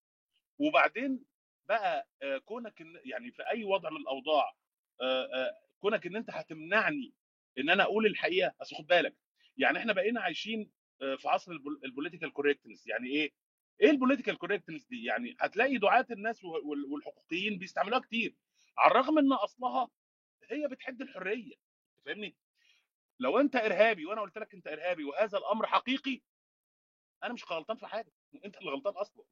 [0.59, 1.24] وبعدين
[1.70, 4.53] بقى آه، كونك إن يعني في أي وضع من الأوضاع
[5.01, 7.14] آه، آه، كونك إن أنت هتمنعني
[7.58, 9.16] إن أنا أقول الحقيقة اصل خد بالك
[9.58, 11.51] يعني إحنا بقينا عايشين آه، في عصر
[11.86, 13.32] ال political correctness يعني إيه؟
[13.82, 18.36] إيه ال political correctness دي؟ يعني هتلاقي دعاة الناس وال- والحقوقيين بيستعملوها كتير
[18.78, 19.89] على الرغم إن أصلها
[20.51, 21.56] هي بتحد الحرية
[22.06, 22.36] فاهمني؟
[23.20, 26.22] لو أنت إرهابي وأنا قلت لك أنت إرهابي وهذا الأمر حقيقي
[27.24, 28.12] أنا مش غلطان في حاجة
[28.45, 29.24] أنت اللي غلطان أصلا.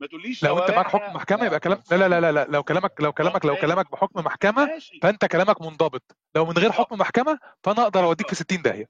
[0.00, 3.00] ما تقوليش لو انت معاك حكم محكمة يبقى كلام لا لا لا لا لو كلامك
[3.00, 6.16] لو كلامك لو كلامك بحكم محكمة فانت كلامك منضبط.
[6.36, 8.86] لو من غير حكم محكمة فأنا أقدر أوديك في بالظبط 60 داهية.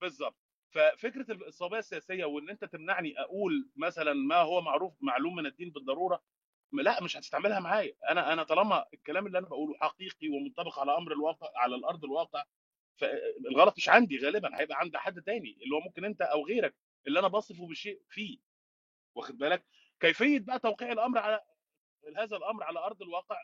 [0.00, 0.36] بالظبط.
[0.70, 6.22] ففكرة الصوابيه السياسية وإن أنت تمنعني أقول مثلا ما هو معروف معلوم من الدين بالضرورة
[6.72, 7.94] لا مش هتستعملها معايا.
[8.10, 12.44] أنا أنا طالما الكلام اللي أنا بقوله حقيقي ومنطبق على أمر الواقع على الأرض الواقع
[12.96, 14.60] فالغلط مش عندي غالبا.
[14.60, 16.74] هيبقى عند حد تاني اللي هو ممكن أنت أو غيرك
[17.06, 18.38] اللي أنا بصفه بالشيء فيه.
[19.14, 19.64] واخد بالك؟
[20.00, 21.40] كيفية بقى توقيع الأمر على
[22.16, 23.36] هذا الأمر على أرض الواقع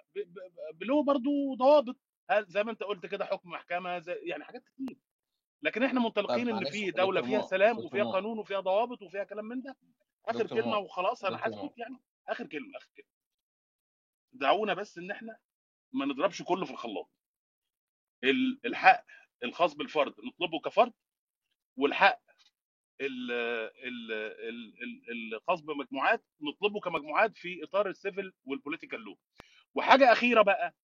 [0.80, 1.96] له برضو ضوابط.
[2.38, 4.96] زي ما أنت قلت كده حكم محكمة زي يعني حاجات كتير.
[5.62, 9.62] لكن إحنا منطلقين إن في دولة فيها سلام وفيها قانون وفيها ضوابط وفيها كلام من
[9.62, 9.76] ده
[10.26, 11.98] آخر كلمة وخلاص أنا هسكت يعني.
[12.28, 13.08] آخر كلمة آخر كلمة.
[14.32, 15.38] دعونا بس إن إحنا
[15.92, 17.10] ما نضربش كله في الخلاط.
[18.24, 19.04] ال- الحق
[19.44, 20.92] الخاص بالفرد نطلبه كفرد
[21.76, 22.20] والحق
[23.00, 23.32] ال-
[23.84, 29.18] ال- ال- ال- الخاص بمجموعات نطلبه كمجموعات في إطار ال civil وال political law
[29.74, 30.74] وحاجة أخيرة بقى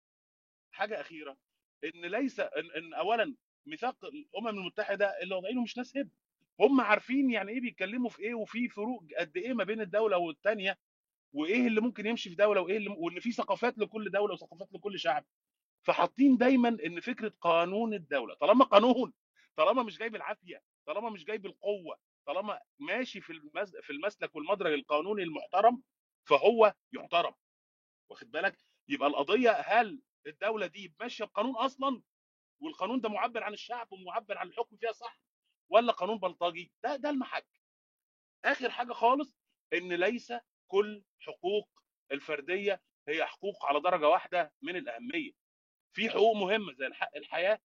[0.72, 1.36] حاجة أخيرة
[1.84, 3.34] إن ليس إن, إن اولا
[3.66, 6.08] ميثاق الأمم المتحدة اللي واضعينه مش ناس هب
[6.60, 10.78] هم عارفين يعني إيه بيتكلموا في إيه وفي فروق قد إيه ما بين الدولة والتانية
[11.32, 14.98] وإيه اللي ممكن يمشي في دولة وإيه اللي وإن في ثقافات لكل دولة وثقافات لكل
[14.98, 15.24] شعب.
[15.82, 19.12] فحاطين دايما إن فكرة قانون الدولة طالما قانون
[19.56, 23.40] طالما مش جاي بالعافيه طالما مش جاي بالقوه طالما ماشي في.
[23.82, 25.82] في المسلك والمدرج القانوني المحترم
[26.28, 27.34] فهو يحترم.
[28.10, 28.58] واخد بالك؟
[28.88, 32.02] يبقى القضية هل الدولة دي ماشية بقانون أصلا؟
[32.60, 35.18] والقانون ده معبر عن الشعب ومعبر عن الحكم فيها صح؟
[35.68, 37.46] ولا قانون بلطجي؟ ده ده المحك.
[38.44, 39.36] آخر حاجة خالص
[39.72, 40.32] إن ليس
[40.68, 41.70] كل حقوق
[42.12, 45.32] الفردية هي حقوق على درجة واحدة من الأهمية.
[45.92, 47.58] في حقوق مهمة زي الحق الحياة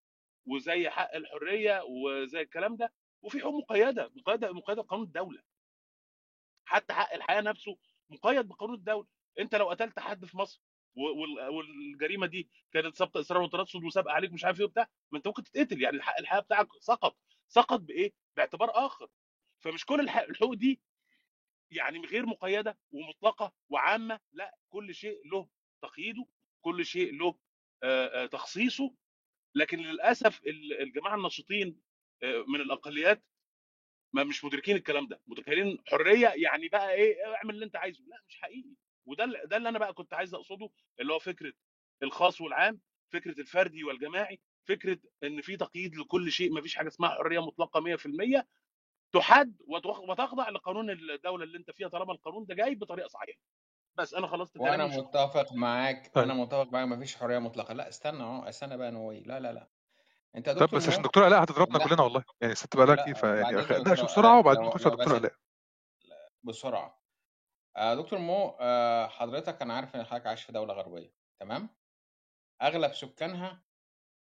[0.48, 5.42] وزي حق الحرية وزي الكلام ده وفي حقوق مقيده مقيده مقيده بقانون الدولة.
[6.66, 7.78] حتى حق الحياة نفسه
[8.10, 9.08] مقيد بقانون الدولة.
[9.40, 10.62] أنت لو قتلت حد في مصر
[10.96, 15.44] والجريمة دي كانت سبق اصرار وترصد وسابقه عليك مش عارف إيه وبتاع ما أنت ممكن
[15.44, 15.82] تتقتل.
[15.82, 17.18] يعني الحق الحياة بتاعك سقط.
[17.48, 19.10] سقط بإيه؟ باعتبار آخر.
[19.60, 20.82] فمش كل الح- الحقوق دي
[21.72, 24.20] يعني غير مقيدة ومطلقة وعامة.
[24.34, 25.50] لا كل شيء له
[25.82, 26.26] تقييده
[26.62, 27.36] كل شيء له
[28.28, 28.96] تخصيصه.
[29.56, 31.82] لكن للأسف ال- الجماعة الناشطين
[32.24, 33.24] من الأقليات
[34.14, 38.04] ما مش مدركين الكلام ده متخيلين حرية يعني بقى إيه اعمل اللي أنت عايزه.
[38.08, 38.74] لا مش حقيقي.
[39.06, 41.54] وده ده اللي أنا بقى كنت عايز أقصده اللي هو فكرة
[42.04, 42.80] الخاص والعام
[43.14, 47.80] فكرة الفردي والجماعي فكرة إن في تقييد لكل شيء ما فيش حاجة اسمها حرية مطلقة
[47.80, 48.48] 100%
[49.14, 53.40] تحد وتخ- وتخضع لقانون الدولة اللي أنت فيها طالما القانون ده جاي بطريقة صحيحة.
[53.98, 56.24] بس أنا خلصت وأنا متفق معاك طيب.
[56.24, 57.74] أنا متفق معاك مفيش حرية مطلقة.
[57.74, 59.68] لا استنى أهو استنى بقى نووي لا لا لا.
[60.38, 61.88] انت يا طب دكتور بس عشان دكتور الاء هتضربنا لا.
[61.88, 62.24] كلنا والله.
[62.42, 65.36] يعني الست بقى لها كتير فيعني ناقش دكتور بسرعة وبعدين نخش على دكتور بس الاء
[66.44, 67.02] بسرعة.
[67.78, 71.70] آه، دكتور مو آه، حضرتك أنا عارف إن حضرتك عايش في دولة غربية تمام؟
[72.62, 73.64] أغلب سكانها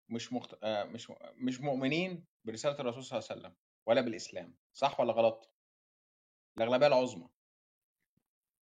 [0.10, 0.58] مش مخت...
[0.64, 5.54] آه، مش مش مؤمنين برسالة الرسول صلى الله عليه وسلم ولا بالإسلام صح ولا غلط؟
[6.58, 7.30] الأغلبية العظمى.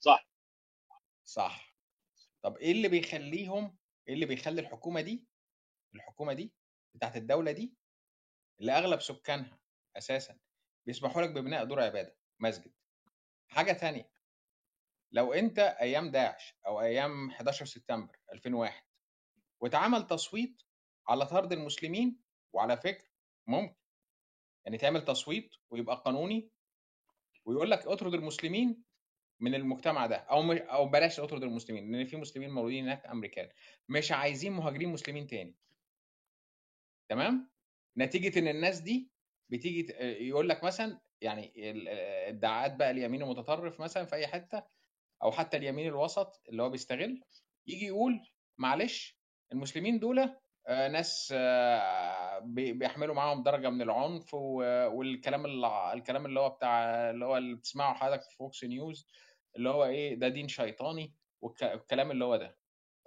[0.01, 0.28] صح.
[1.24, 1.74] صح.
[2.43, 3.76] طب إيه اللي بيخليهم
[4.09, 5.24] إيه اللي بيخلي الحكومة دي
[5.95, 6.53] الحكومة دي
[6.99, 7.74] بتاعت الدولة دي
[8.61, 9.59] اللي أغلب سكانها
[9.96, 10.38] أساسا
[10.86, 12.72] بيسمحوا لك ببناء دور عبادة مسجد.
[13.49, 14.11] حاجة تانية
[15.12, 18.82] لو أنت أيام داعش أو أيام 11 سبتمبر 2001
[19.61, 20.62] واتعمل تصويت
[21.09, 22.20] على طرد المسلمين
[22.53, 23.09] وعلى فكره
[23.46, 23.76] ممكن.
[24.64, 26.51] يعني تعمل تصويت ويبقى قانوني
[27.44, 28.84] ويقول لك اطرد المسلمين
[29.40, 30.53] من المجتمع ده أو.
[30.53, 33.49] أو بلاش اطرد المسلمين لأن في مسلمين مولودين هناك أمريكان.
[33.88, 35.55] مش عايزين مهاجرين مسلمين تاني.
[37.09, 37.50] تمام؟
[37.98, 39.12] نتيجة إن الناس دي
[39.48, 44.62] بتيجي يقول لك مثلا يعني ال- الادعاءات بقى اليمين المتطرف مثلا في أي حتة
[45.22, 47.20] أو حتى اليمين الوسط اللي هو بيستغل
[47.66, 48.20] يجي يقول
[48.59, 49.18] معلش
[49.52, 50.18] المسلمين دول
[50.68, 56.84] آه، ناس آه، بي- بيحملوا معاهم درجة من العنف والكلام الع- الكلام اللي هو بتاع
[57.11, 59.09] اللي هو اللي بتسمعه حضرتك في فوكس نيوز
[59.56, 62.59] اللي هو إيه ده دين شيطاني والك- والكلام اللي هو ده.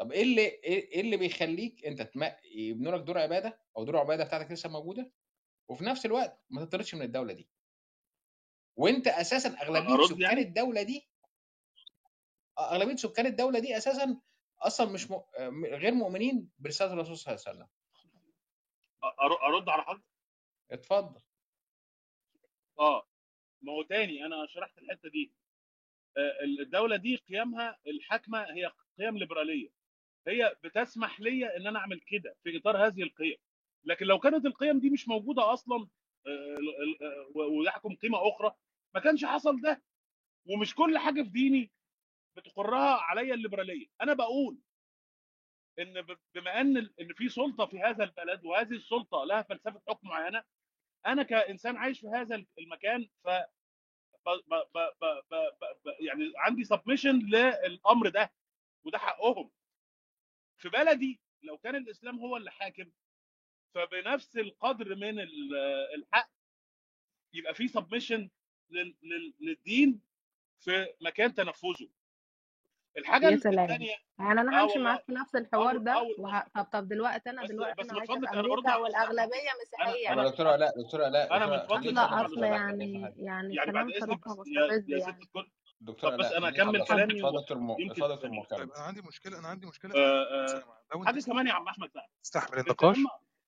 [0.01, 3.97] طب إيه اللي إيه إيه اللي بيخليك أنت تم- يبنوا لك دور عبادة أو دور
[3.97, 5.11] عبادة بتاعتك لسه موجودة؟
[5.67, 7.49] وفي نفس الوقت ما تطردش من الدولة دي.
[8.75, 11.07] وأنت أساسا أغلبية سكان يعني؟ الدولة دي
[12.59, 14.21] أغلبية سكان الدولة دي أساسا
[14.59, 15.21] أصلا مش م...
[15.65, 17.69] غير مؤمنين برسالة الرسول صلى الله عليه وسلم.
[19.43, 20.03] أرد على حضرتك؟
[20.71, 21.21] اتفضل.
[22.79, 23.07] آه.
[23.61, 25.31] ما هو تاني أنا شرحت الحتة دي.
[26.17, 29.80] آه، الدولة دي قيمها الحاكمة هي قيم ليبرالية.
[30.27, 33.37] هي بتسمح لي إن أنا أعمل كده في إطار هذه القيم.
[33.85, 35.87] لكن لو كانت القيم دي مش موجودة أصلا
[36.27, 36.57] آه،
[37.01, 38.55] آه، ويحكم قيمة أخرى
[38.95, 39.83] ما كانش حصل ده.
[40.45, 41.71] ومش كل حاجة في ديني
[42.37, 43.87] بتقرها عليا الليبرالية.
[44.01, 44.57] أنا بقول
[45.79, 46.05] إن
[46.35, 50.43] بما إن إن في سلطة في هذا البلد وهذه السلطة لها فلسفة حكم معينة
[51.05, 53.27] أنا كإنسان عايش في هذا المكان ف
[55.99, 58.31] يعني عندي سبمشن للأمر ده
[58.85, 59.51] وده حقهم.
[60.61, 62.91] في بلدي لو كان الإسلام هو اللي حاكم
[63.75, 65.55] فبنفس القدر من ال-
[65.95, 66.29] الحق
[67.33, 68.29] يبقى في سبمشن
[69.39, 70.01] للدين
[70.59, 71.89] في مكان تنفذه.
[72.97, 73.59] الحاجة يا سلام.
[73.65, 76.39] الثانية يعني أنا همشي معاك في نفس الحوار ده اول وه...
[76.55, 80.13] طب طب دلوقتي أنا بس دلوقتي بس أنا من عايشه في أمريكا والأغلبية مسيحية.
[80.13, 84.73] أنا دكتوره لا دكتوره لا أنا من فضلك اصل يعني يعني يعني بعد إذنك يا
[84.73, 85.21] يا ست يعني.
[85.23, 85.49] الكل
[85.81, 89.65] دكتوره طب بس أنا أكمل كلامي اتفضل دكتور دكتور طيب أنا عندي مشكلة أنا عندي
[89.67, 89.95] مشكلة.
[89.95, 90.23] آه،
[90.95, 92.09] آه، الناس كمان يا عم أحمد بقى.
[92.23, 92.97] تستحمل أنت النقاش.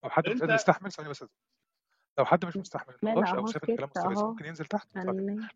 [0.04, 1.26] لو حد مش قادر انت يستحمل ثانية بس.
[2.18, 4.98] لو حد مش مستحمل النقاش أو شايف ان الكلام مستفز ممكن ينزل تحت.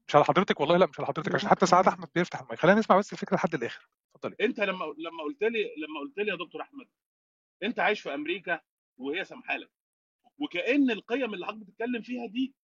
[0.08, 2.60] مش على حضرتك والله لا مش على حضرتك عشان حتى ساعات أحمد بيفتح المايك.
[2.60, 3.88] خلينا نسمع بس الفكرة لحد الآخر.
[4.16, 4.36] اتفضلي.
[4.42, 6.88] أنت لما لما قلت لي لما قلت لي يا دكتور أحمد
[7.64, 8.62] أنت عايش في أمريكا
[8.98, 9.70] وهي سامحالك
[10.38, 12.56] وكأن القيم اللي حضرتك بتتكلم فيها دي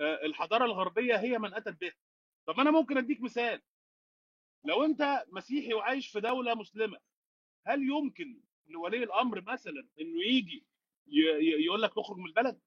[0.00, 1.92] آه، الحضارة الغربية هي من أتت بها.
[2.46, 3.62] طب أنا ممكن أديك مثال.
[4.64, 6.98] لو أنت مسيحي وعايش في دولة مسلمة
[7.66, 10.66] هل يمكن لولي الأمر مثلا إنه يجي
[11.66, 12.60] يقول لك تخرج من البلد؟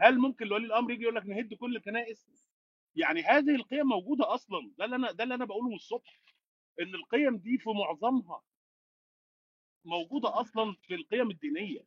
[0.00, 2.50] هل ممكن لولي الأمر يجي يقول لك نهد كل الكنائس؟
[2.96, 4.72] يعني هذه القيم موجودة أصلا.
[4.78, 6.20] ده اللي أنا ده اللي أنا بقوله من الصبح
[6.80, 8.42] إن القيم دي في معظمها
[9.84, 11.86] موجودة أصلا في القيم الدينية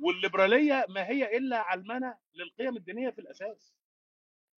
[0.00, 3.74] والليبرالية ما هي إلا علمنه للقيم الدينية في الأساس.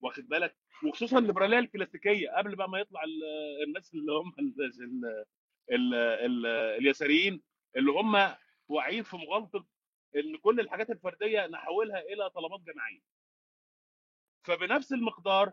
[0.01, 5.25] واخد بالك؟ وخصوصا الليبراليه الكلاسيكية قبل بقى ما يطلع ال- الناس اللي هم ال ال
[5.73, 7.43] ال ال اليساريين
[7.77, 8.35] اللي هم
[8.69, 9.67] واعيين في مغالطة
[10.17, 13.01] إن كل الحاجات الفردية نحولها إلى طلبات جماعية.
[14.45, 15.53] فبنفس المقدار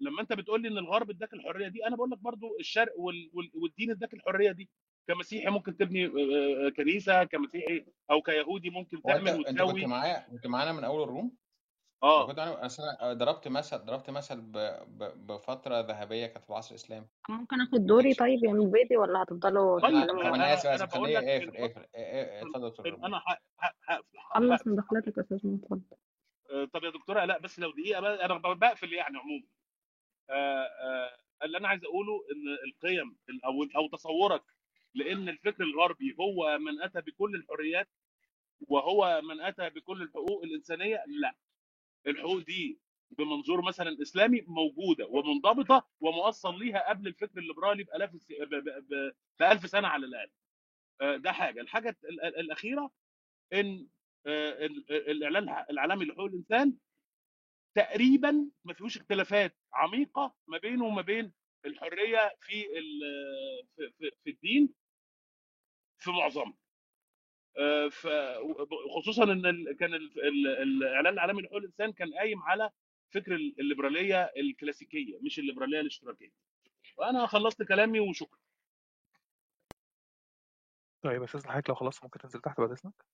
[0.00, 3.30] لما أنت بتقول لي إن الغرب اداك الحرية دي أنا بقول لك برضو الشرق وال-
[3.32, 4.68] وال- والدين اداك الحرية دي.
[5.08, 9.86] كمسيحي ممكن تبني آه، آه، كنيسة كمسيحي أو كيهودي ممكن تعمل أنت كنت وتسوي.
[9.86, 11.36] معايا كنت معانا من أول الروم؟
[12.02, 12.26] آه.
[12.26, 14.52] كنت أصل أنا ضربت مثل ضربت مثل ب...
[14.88, 15.26] ب...
[15.26, 17.06] بفترة ذهبية كانت في العصر الإسلامي.
[17.28, 20.44] ممكن آخد دوري طيب يا من بيتي ولا هتفضلوا طيب لا تتكلموا طب مع أنا
[20.44, 22.68] بعض آسف أنا آسف أنا بقول خليه لك اقفل إن اقفل إيه- إيه- اتفضل يا
[22.68, 24.02] دكتور رمضان أنا ه-
[24.34, 25.80] خلص هقفل مداخلتك يا أستاذ اتفضل.
[26.50, 29.44] آه، طب يا دكتورة لا بس لو دقيقة بقى أنا بقفل يعني عموما.
[30.30, 31.10] آه، آه،
[31.44, 34.42] اللي أنا عايز أقوله إن القيم أو أو تصورك
[34.94, 37.88] لإن الفكر الغربي هو من أتى بكل الحريات
[38.68, 41.34] وهو من أتى بكل الحقوق الإنسانية لا.
[42.06, 42.80] الحقوق دي
[43.10, 49.12] بمنظور مثلا إسلامي موجودة ومنضبطة ومؤصل ليها قبل الفكر الليبرالي بألاف الس- ب- ب- ب-
[49.40, 50.30] بألف سنة على الأقل.
[51.00, 51.60] آه، ده حاجة.
[51.60, 52.90] الحاجة ال- ال- الأخيرة
[53.52, 53.88] إن
[54.26, 56.76] آه، ال- ال- الإعلان العالمي لحقوق الإنسان
[57.74, 61.32] تقريبا ما فيهوش اختلافات عميقة ما بينه وما بين
[61.66, 62.64] الحرية في
[64.22, 64.74] في الدين
[65.98, 66.52] في معظمها.
[66.52, 66.67] ف
[68.96, 72.70] خصوصا إن كان ال- ال- الإعلان العالمي لحقوق الإنسان كان قايم على
[73.10, 76.30] فكر الليبرالية الكلاسيكية مش الليبرالية الاشتراكية.
[76.96, 78.38] وأنا خلصت كلامي وشكرا.
[81.02, 83.04] طيب أستاذ حضرتك لو خلصت ممكن تنزل تحت بعد إذنك؟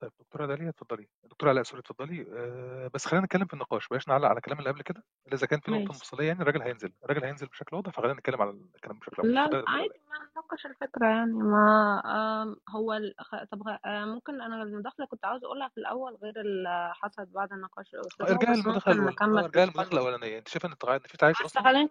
[0.00, 1.08] طيب دكتورة داليا اتفضلي.
[1.24, 2.26] دكتورة علاء سوري اتفضلي.
[2.32, 5.04] أه بس خلينا نتكلم في النقاش بلاش نعلق على الكلام اللي قبل كده.
[5.32, 8.50] إذا كان في نقطة مفصليه يعني الراجل هينزل الراجل هينزل بشكل واضح فخلينا نتكلم على
[8.50, 9.52] الكلام بشكل واضح.
[9.52, 13.14] لا عادي ما نناقش الفكرة يعني ما هو ال...
[13.52, 17.94] طب آه، ممكن أنا المداخلة كنت عاوز أقولها في الأول غير اللي حصلت بعد النقاش
[18.20, 20.38] ارجعي بس للمداخلة في ارجعي النقاش للمداخله الأولانية.
[20.38, 21.88] انت شايفة إن التع- إن في تعايش أصلا؟ خلينا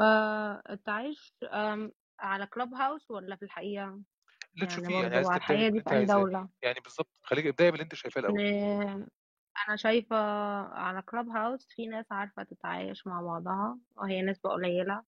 [0.00, 1.34] آه، التعايش
[2.20, 4.00] على كلوب هاوس ولا في الحقيقة؟
[4.54, 6.48] اللي يعني تشوفيه يعني عايز تبداي باللي دي في أي دولة.
[6.62, 8.38] يعني بالظبط خليك ابدأي باللي انت شايفاه الأول.
[9.68, 10.16] أنا شايفة
[10.74, 15.02] على كلوب هاوس في ناس عارفة تتعايش مع بعضها وهي نسبة قليلة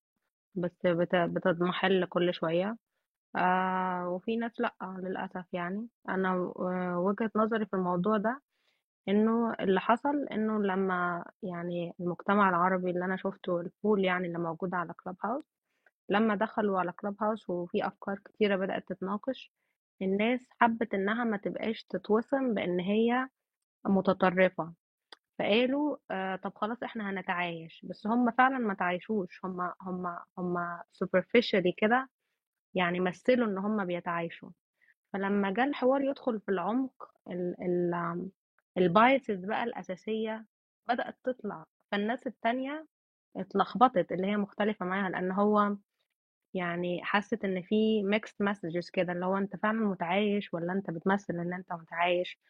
[0.54, 2.76] بس بت- بتضمحل كل شوية.
[3.36, 5.88] آه وفي ناس لأ للأسف يعني.
[6.08, 6.34] أنا
[6.98, 8.42] وجهة نظري في الموضوع ده
[9.08, 14.74] إنه اللي حصل إنه لما يعني المجتمع العربي اللي أنا شفته البول يعني اللي موجود
[14.74, 15.44] على كلاب هاوس
[16.08, 19.52] لما دخلوا على كلاب هاوس وفي أفكار كتيرة بدأت تتناقش
[20.02, 23.28] الناس حبت إنها ما تبقاش تتوسم بإن هي
[23.86, 24.74] متطرفة
[25.38, 31.74] فقالوا آه طب خلاص إحنا هنتعايش بس هم فعلا ما تعايشوش هم هم هم superficially
[31.76, 32.08] كده
[32.74, 34.50] يعني مثلوا إن هم بيتعايشوا.
[35.12, 38.30] فلما جه الحوار يدخل في العمق ال ال
[38.78, 40.46] البايسز بقى الأساسية
[40.88, 42.86] بدأت تطلع فالناس التانية
[43.36, 45.76] اتلخبطت اللي هي مختلفة معاها لأن هو
[46.54, 51.34] يعني حست إن في mixed messages كده اللي هو أنت فعلا متعايش ولا أنت بتمثل
[51.34, 52.40] إن أنت متعايش؟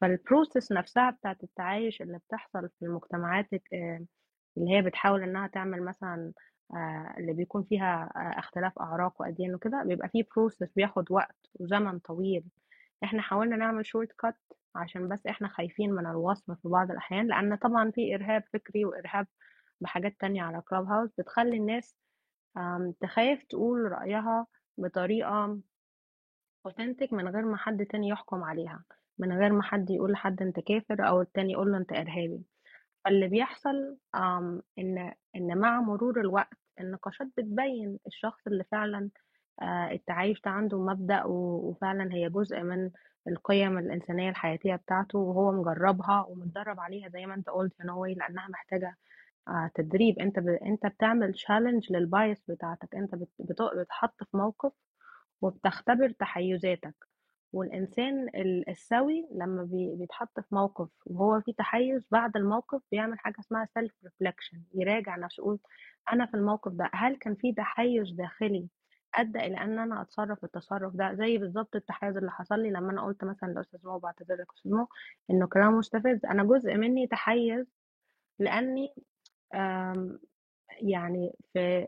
[0.00, 4.04] فال process نفسها بتاعت التعايش اللي بتحصل في المجتمعات آه،
[4.58, 6.32] اللي هي بتحاول إنها تعمل مثلا
[6.74, 11.98] آه، اللي بيكون فيها آه، اختلاف أعراق وأديان وكده بيبقى فيه process بياخد وقت وزمن
[11.98, 12.44] طويل.
[13.04, 14.36] إحنا حاولنا نعمل shortcut
[14.76, 19.26] عشان بس إحنا خايفين من الوصم في بعض الأحيان لأن طبعا في إرهاب فكري وإرهاب
[19.80, 21.96] بحاجات تانية على كلاب هاوس بتخلي الناس
[23.00, 24.46] تخاف تقول رأيها
[24.78, 25.58] بطريقة
[26.68, 28.84] authentic من غير ما حد تاني يحكم عليها
[29.18, 32.44] من غير ما حد يقول لحد أنت كافر أو التاني يقول له أنت إرهابي.
[33.04, 33.96] فاللي بيحصل
[34.78, 39.10] إن إن مع مرور الوقت النقاشات بتبين الشخص اللي فعلا
[39.62, 42.90] آه، التعايش ده عنده مبدأ وفعلا هي جزء من
[43.28, 48.48] القيم الإنسانية الحياتية بتاعته وهو مجربها ومتدرب عليها زي ما أنت قلت يا نوي لأنها
[48.48, 48.96] محتاجة
[49.48, 50.18] آه، تدريب.
[50.18, 50.48] أنت ب...
[50.48, 52.94] أنت بتعمل challenge لل bias بتاعتك.
[52.94, 53.28] أنت بت...
[53.38, 53.62] بت...
[53.76, 54.72] بتحط في موقف
[55.40, 56.94] وبتختبر تحيزاتك.
[57.52, 63.34] والإنسان ال- السوي لما بي- بيتحط في موقف وهو في تحيز بعد الموقف بيعمل حاجة
[63.40, 65.58] اسمها self reflection يراجع نفسه يقول
[66.12, 68.68] أنا في الموقف ده هل كان في تحيز داخلي؟
[69.14, 71.14] أدى إلى أن أنا أتصرف التصرف ده.
[71.14, 74.72] زي بالظبط التحيز اللي حصل لي لما أنا قلت مثلا لأستاذ مو بعتذر لك أستاذ
[74.72, 74.88] مو
[75.30, 77.66] إنه كلام مستفز أنا جزء مني تحيز
[78.38, 78.94] لأني
[79.54, 80.18] آم،
[80.82, 81.86] يعني في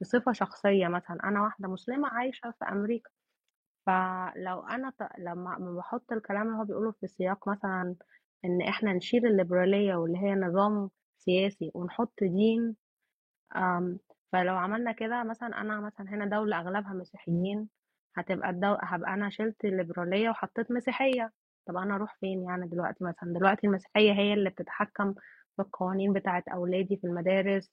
[0.00, 3.10] بصفة شخصية مثلا أنا واحدة مسلمة عايشة في أمريكا
[3.86, 5.02] فلو أنا ط...
[5.18, 7.96] لما بحط الكلام اللي هو بيقوله في سياق مثلا
[8.44, 12.76] إن إحنا نشيل الليبرالية واللي هي نظام سياسي ونحط دين
[13.56, 13.98] أم
[14.32, 17.68] فلو عملنا كده مثلا أنا مثلا هنا دولة أغلبها مسيحيين
[18.16, 18.76] هتبقى الدو...
[18.80, 21.32] هبقى أنا شلت الليبرالية وحطيت مسيحية
[21.66, 25.14] طب أنا أروح فين يعني دلوقتي مثلا؟ دلوقتي المسيحية هي اللي بتتحكم
[25.60, 27.70] القوانين بتاعت أولادي في المدارس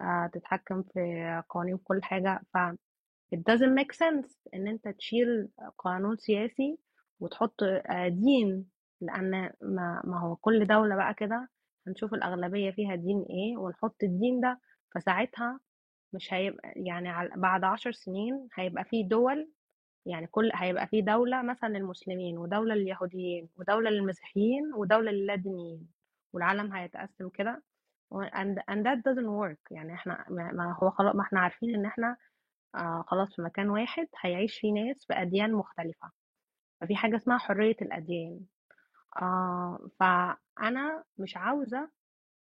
[0.00, 2.40] آه، تتحكم في قوانين كل حاجة.
[2.54, 2.58] ف
[3.34, 5.48] it doesn't make sense إن أنت تشيل
[5.78, 6.78] قانون سياسي
[7.20, 8.66] وتحط آه، دين
[9.00, 9.30] لأن
[9.62, 11.48] ما, ما هو كل دولة بقى كده
[11.86, 14.60] هنشوف الأغلبية فيها دين إيه ونحط الدين ده
[14.94, 15.60] فساعتها
[16.12, 19.50] مش هيبقى يعني بعد عشر سنين هيبقى في دول
[20.06, 25.88] يعني كل هيبقى في دولة مثلا للمسلمين ودولة لليهوديين ودولة للمسيحيين ودولة للادينيين
[26.32, 27.62] والعالم هيتقسم كده
[28.10, 29.60] و- and, and that doesn't work.
[29.70, 32.16] يعني إحنا ما هو خلاص ما إحنا عارفين إن إحنا
[32.74, 36.10] آه خلاص في مكان واحد هيعيش فيه ناس بأديان مختلفة.
[36.80, 38.40] ففي حاجة اسمها حرية الأديان.
[39.22, 41.90] آه فأنا مش عاوزة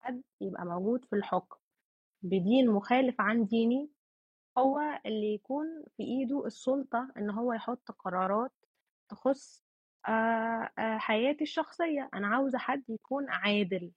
[0.03, 1.57] حد يبقى موجود في الحكم
[2.23, 3.91] بدين مخالف عن ديني
[4.59, 5.67] هو اللي يكون
[5.97, 8.53] في إيده السلطة إن هو يحط قرارات
[9.09, 9.65] تخص
[10.09, 12.09] آه آه حياتي الشخصية.
[12.15, 13.93] أنا عاوزة حد يكون عادل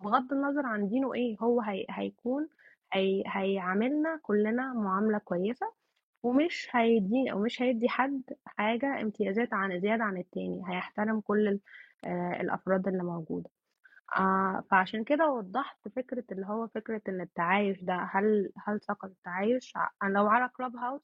[0.00, 1.36] بغض النظر عن دينه إيه.
[1.42, 2.48] هو هي هيكون
[2.92, 5.74] هي هيعاملنا كلنا معاملة كويسة
[6.22, 10.62] ومش هيدي أو مش هيدي حد حاجة امتيازات عن زيادة عن التاني.
[10.68, 11.60] هيحترم كل
[12.04, 13.50] آه، الأفراد اللي موجودة.
[14.70, 20.08] فعشان كده وضحت فكرة اللي هو فكرة إن التعايش ده هل هل سقط التعايش؟ ع-
[20.08, 21.02] لو على كلاب هاوس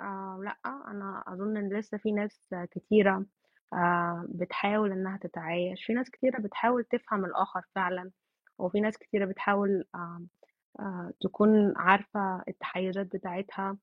[0.00, 0.58] آه لأ.
[0.66, 3.26] أنا أظن إن لسه في ناس كتيرة
[3.72, 5.84] آه بتحاول إنها تتعايش.
[5.86, 8.10] في ناس كتيرة بتحاول تفهم الآخر فعلا
[8.58, 13.76] وفي ناس كتيرة بتحاول آه تكون عارفة التحيزات بتاعتها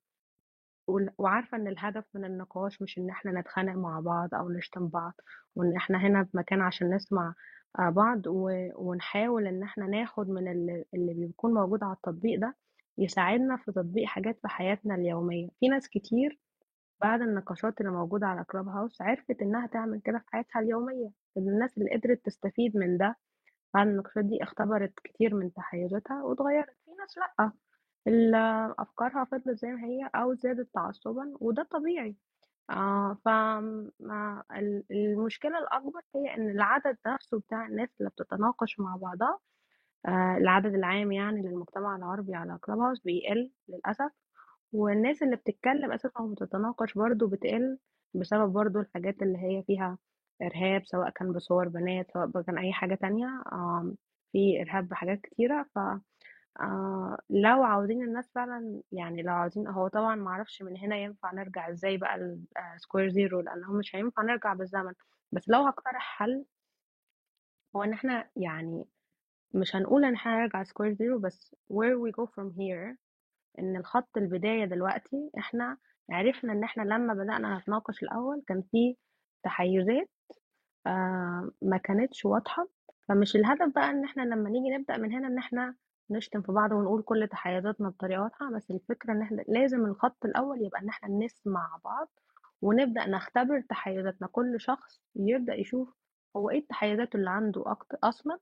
[1.17, 5.13] وعارفة إن الهدف من النقاش مش إن إحنا نتخانق مع بعض أو نشتم بعض
[5.55, 7.33] وإن إحنا هنا في مكان عشان نسمع
[7.79, 8.21] آه، بعض
[8.75, 10.47] ونحاول إن إحنا ناخد من
[10.93, 12.55] اللي بيكون موجود على التطبيق ده
[12.97, 15.49] يساعدنا في تطبيق حاجات في حياتنا اليومية.
[15.59, 16.39] في ناس كتير
[17.01, 21.09] بعد النقاشات اللي موجودة على كلاب هاوس عرفت إنها تعمل كده في حياتها اليومية.
[21.37, 23.15] الناس اللي قدرت تستفيد من ده
[23.73, 26.77] بعد النقاشات دي اختبرت كتير من تحيزاتها واتغيرت.
[26.85, 27.51] في ناس لأ
[28.07, 28.35] ال-
[28.79, 32.15] أفكارها فضلت زي ما هي أو زادت تعصبا وده طبيعي.
[32.69, 33.27] آه ف
[34.91, 39.39] المشكلة الأكبر هي إن العدد نفسه بتاع الناس اللي بتتناقش مع بعضها
[40.07, 44.11] آه العدد العام يعني للمجتمع العربي على كلاب هاوس بيقل للأسف.
[44.74, 47.78] والناس اللي بتتكلم أساسا وبتتناقش برضو بتقل
[48.13, 49.97] بسبب برضو الحاجات اللي هي فيها
[50.41, 53.43] إرهاب سواء كان بصور بنات سواء كان أي حاجة تانية
[54.32, 55.65] في إرهاب بحاجات كتيرة.
[55.76, 55.80] ف
[56.61, 61.70] آه لو عاوزين الناس فعلا يعني لو عاوزين هو طبعا معرفش من هنا ينفع نرجع
[61.70, 62.15] إزاي بقى
[62.75, 64.93] ال square zero لأنه مش هينفع نرجع بالزمن.
[65.32, 66.45] بس لو هقترح حل
[67.76, 68.86] هو إن إحنا يعني
[69.53, 72.95] مش هنقول إن إحنا هنرجع square zero بس where we go from here
[73.59, 75.77] إن الخط البداية دلوقتي إحنا
[76.11, 78.95] عرفنا إن إحنا لما بدأنا نتناقش الأول كان في
[79.43, 80.09] تحيزات
[80.87, 82.67] آه ما كانتش واضحة.
[83.07, 85.75] فمش الهدف بقى إن إحنا لما نيجي نبدأ من هنا إن إحنا
[86.09, 88.51] نشتم في بعض ونقول كل تحيزاتنا بطريقة واضحة.
[88.55, 92.09] بس الفكرة إن إحنا لازم الخط الأول يبقى إن إحنا نسمع بعض
[92.61, 94.27] ونبدأ نختبر تحيزاتنا.
[94.27, 95.93] كل شخص يبدأ يشوف
[96.37, 98.39] هو إيه التحيزات اللي عنده أكتر أصلا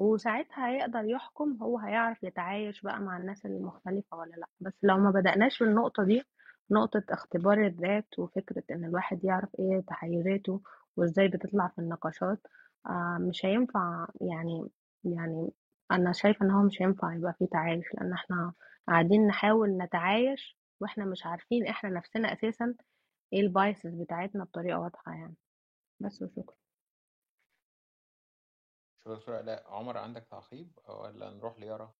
[0.00, 4.46] وساعتها هيقدر يحكم هو هيعرف يتعايش بقى مع الناس المختلفة ولا لأ.
[4.60, 6.22] بس لو ما بدأناش بالنقطة دي
[6.70, 10.62] نقطة اختبار الذات وفكرة إن الواحد يعرف إيه تحيزاته
[10.96, 12.38] وإزاي بتطلع في النقاشات
[12.86, 14.68] آه مش هينفع يعني
[15.04, 15.50] يعني
[15.92, 18.52] أنا شايفة إن هو مش هينفع يبقى فيه تعايش لأن إحنا
[18.88, 22.74] قاعدين نحاول نتعايش وإحنا مش عارفين إحنا نفسنا أساسا
[23.32, 25.34] إيه biases بتاعتنا بطريقة واضحة يعني.
[26.00, 26.59] بس وشكرا.
[29.14, 31.92] دكتور لا عمر عندك تعقيب ولا نروح ليارا؟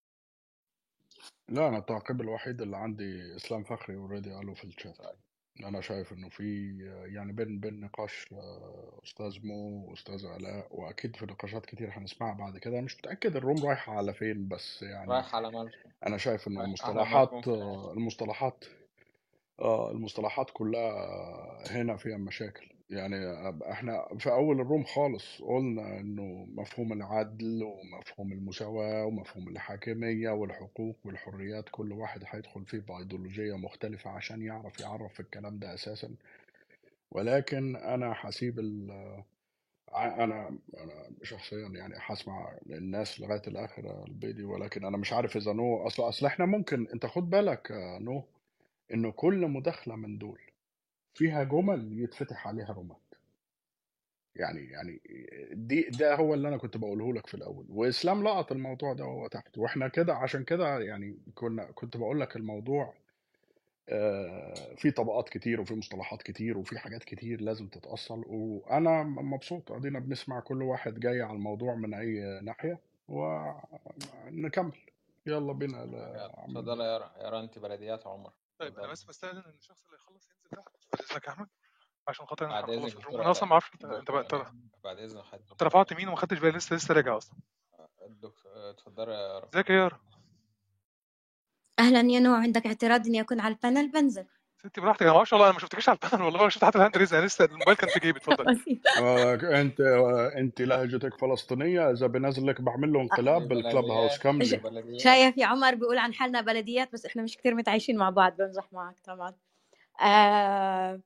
[1.49, 5.17] لا أنا التعقيب الوحيد اللي عندي إسلام فخري already قاله في الشات طيب.
[5.65, 6.79] أنا شايف إنه في
[7.15, 12.59] يعني بين بين نقاش آه، أستاذ مو وأستاذ علاء وأكيد في نقاشات كتير هنسمعها بعد
[12.59, 12.81] كده.
[12.81, 16.65] مش متأكد ال room رايحة على فين بس يعني رايح على مالكم أنا شايف على
[16.65, 18.65] المصطلحات آه، المصطلحات
[19.61, 20.93] آه المصطلحات كلها
[21.71, 22.80] هنا فيها مشاكل.
[22.91, 23.17] يعني
[23.71, 31.69] إحنا في أول الروم خالص قلنا إنه مفهوم العدل ومفهوم المساواة ومفهوم الحاكمية والحقوق والحريات
[31.71, 36.15] كل واحد هيدخل فيه بأيديولوجية مختلفة عشان يعرف يعرف الكلام ده أساسا.
[37.11, 38.91] ولكن أنا حسيب ال
[39.95, 45.87] أنا أنا شخصيا يعني هسمع الناس لغاية الآخر الفيديو ولكن أنا مش عارف إذا نو
[45.87, 47.69] أصل أصل إحنا ممكن أنت خد بالك
[48.01, 48.25] نو
[48.95, 50.41] إنه كل مداخلة من دول
[51.15, 53.15] فيها جمل يتفتح عليها رومات.
[54.37, 55.01] يعني يعني
[55.53, 57.67] دي ده هو اللي أنا كنت بقوله لك في الأول.
[57.69, 59.59] وإسلام لقط الموضوع ده وهو تحت.
[59.59, 62.95] وإحنا كده عشان كده يعني كنا كنت بقول لك الموضوع
[63.89, 68.25] آه، في طبقات كتير وفي مصطلحات كتير وفي حاجات كتير لازم تتأصل.
[68.27, 69.73] وأنا مبسوط.
[69.73, 72.81] أدينا بنسمع كل واحد جاي على الموضوع من أي ناحية.
[73.09, 74.79] ونكمل
[75.27, 75.85] يلا بينا
[76.27, 78.33] اتفضل يا يارا يارا انت بلديات عمر.
[78.59, 80.30] طيب أنا اتفضل بس بستأذن إن الشخص اللي يخلص
[80.93, 81.49] بعد اذنك يا أحمد
[82.09, 84.35] عشان خاطر أنا بعد إذنك أنا أصلا ما أعرفش انت أنت
[84.85, 87.39] بعد اذن حضرتك أنت رفعت مين وما خدتش بالي لسه لسه راجع أصلا.
[88.07, 90.01] الدكتور اتفضل يا يارا إزيك يا يارا
[91.79, 94.27] أهلا يا نو عندك اعتراض إني أكون على ال panel؟ بنزل.
[94.59, 95.03] ستي براحتك.
[95.03, 96.41] أنا ما أعرفش والله أنا ما شفتكيش على ال panel والله.
[96.41, 98.21] ولا شفت حتى ال hand raise أنا لسه الموبايل كان في جيبي.
[99.01, 101.91] آه، انت آه، أنت لهجتك فلسطينية.
[101.91, 104.27] إذا بنزل لك بعمل له انقلاب دي بالكلاب هاوس.
[104.27, 108.37] بلديات شايف يا عمر بيقول عن حالنا بلديات بس إحنا مش كتير متعايشين مع بعض.
[108.37, 109.35] بمزح معك طبعا.
[110.01, 111.01] آه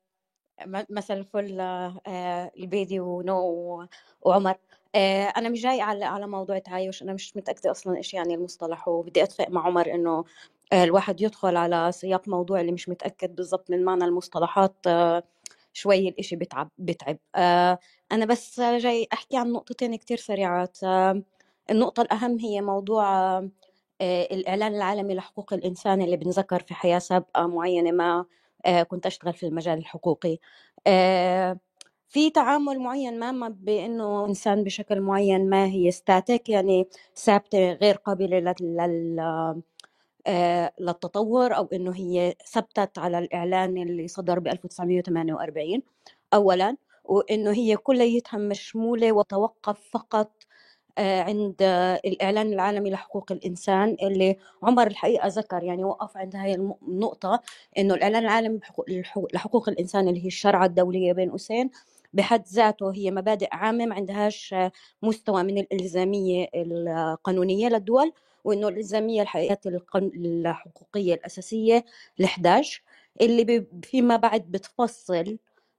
[0.90, 3.86] مثلا فل آه البيدي ونو
[4.22, 4.56] وعمر.
[4.94, 7.02] آه أنا مش جاي على على موضوع تعايش.
[7.02, 10.24] أنا مش متأكدة أصلا إيش يعني المصطلح وبدي أتفق مع عمر إنه
[10.72, 15.22] آه الواحد يدخل على سياق موضوع اللي مش متأكد بالضبط من معنى المصطلحات آه
[15.72, 17.18] شوي الإشي بتعب بتعب.
[17.36, 17.78] آه
[18.12, 20.78] أنا بس جاي أحكي عن نقطتين كتير سريعات.
[21.70, 23.38] النقطة الأهم هي موضوع
[24.02, 28.24] الإعلان العالمي لحقوق الإنسان اللي بنذكر في حياة سابقة معينة ما.
[28.88, 30.38] كنت أشتغل في المجال الحقوقي.
[30.86, 31.58] آه،
[32.08, 38.54] في تعامل معين ما بأنه إنسان بشكل معين ما هي ستاتيك يعني ثابتة غير قابلة
[38.60, 39.20] لل
[40.26, 45.82] آه، للتطور أو إنه هي ثبتت على الإعلان اللي صدر ب 1948
[46.34, 50.43] أولا وإنه هي كليتها مشمولة وتوقف فقط آه،
[50.98, 57.40] عند آه، الإعلان العالمي لحقوق الإنسان اللي عمر الحقيقة ذكر يعني وقف عند هاي النقطة
[57.78, 58.60] إنه الإعلان العالمي
[59.34, 61.70] لحقوق الإنسان اللي هي الشرعة الدولية بين قوسين
[62.12, 64.54] بحد ذاته هي مبادئ عامة ما عندهاش
[65.02, 68.12] مستوى من الإلزامية القانونية للدول
[68.44, 71.84] وإنه الإلزامية الحقيقة الحقوقية الأساسية
[72.22, 72.80] ال11
[73.20, 75.38] اللي فيما بعد بتفصل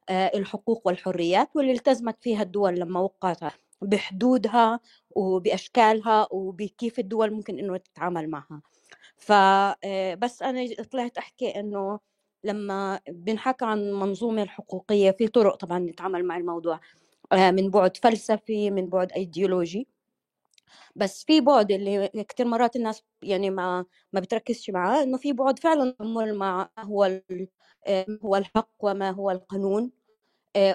[0.10, 3.65] آه، الحقوق والحريات واللي التزمت فيها الدول لما وقعتها.
[3.82, 4.80] بحدودها
[5.12, 8.62] وبأشكالها وبكيف الدول ممكن إنه تتعامل معها.
[9.18, 12.00] فبس أنا طلعت أحكي إنه
[12.44, 16.80] لما بنحكى عن منظومة الحقوقية في طرق طبعا نتعامل مع الموضوع
[17.32, 19.88] آه، من بعد فلسفي من بعد أيديولوجي
[20.96, 25.60] بس في بعد اللي كتير مرات الناس يعني ما ما بتركزش معاه إنه في بعد
[25.60, 25.96] فعلا
[26.34, 27.22] مع هو
[27.88, 29.84] آه، هو الحق وما هو القانون.
[29.84, 30.05] آه،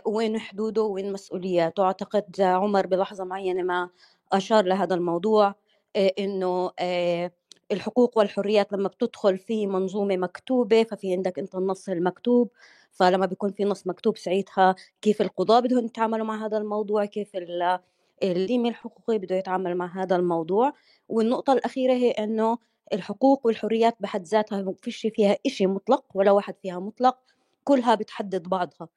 [0.07, 1.83] وين حدوده وين مسؤولياته.
[1.85, 3.91] أعتقد عمر بلحظة معينة ما
[4.33, 5.55] أشار لهذا الموضوع
[5.97, 7.31] آه، إنه آه،
[7.73, 12.51] الحقوق والحريات لما بتدخل في منظومة مكتوبة ففي عندك أنت النص المكتوب
[12.93, 17.79] فلما بيكون في نص مكتوب ساعتها كيف القضاة بدهم يتعاملوا مع هذا الموضوع كيف ال-
[18.23, 20.73] التيم الحقوقي بده يتعامل مع هذا الموضوع.
[21.09, 22.59] والنقطة الأخيرة هي إنه
[22.93, 27.19] الحقوق والحريات بحد ذاتها ما فيش فيها إشي مطلق ولا واحد فيها مطلق
[27.65, 28.89] كلها بتحدد بعضها.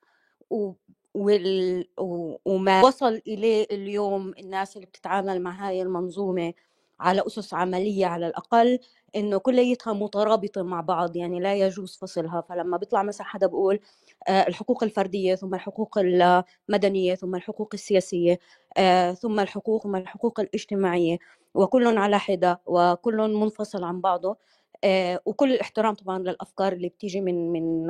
[0.54, 0.74] و...
[1.14, 1.88] وال...
[2.00, 2.36] و...
[2.46, 6.54] وما وصل إليه اليوم الناس اللي بتتعامل مع هاي المنظومة
[7.00, 8.80] على أسس عملية على الأقل
[9.16, 12.42] إنه كليتها مترابطة مع بعض يعني لا يجوز فصلها.
[12.42, 13.80] فلما بيطلع مثلا حدا بقول
[14.28, 18.40] آه، الحقوق الفردية ثم الحقوق المدنية ثم الحقوق السياسية
[18.78, 21.18] آه، ثم الحقوق ثم الحقوق الاجتماعية
[21.54, 24.38] وكل على حدة وكل منفصل عن بعضه
[24.84, 27.88] آه، وكل الاحترام طبعا للأفكار اللي بتيجي من من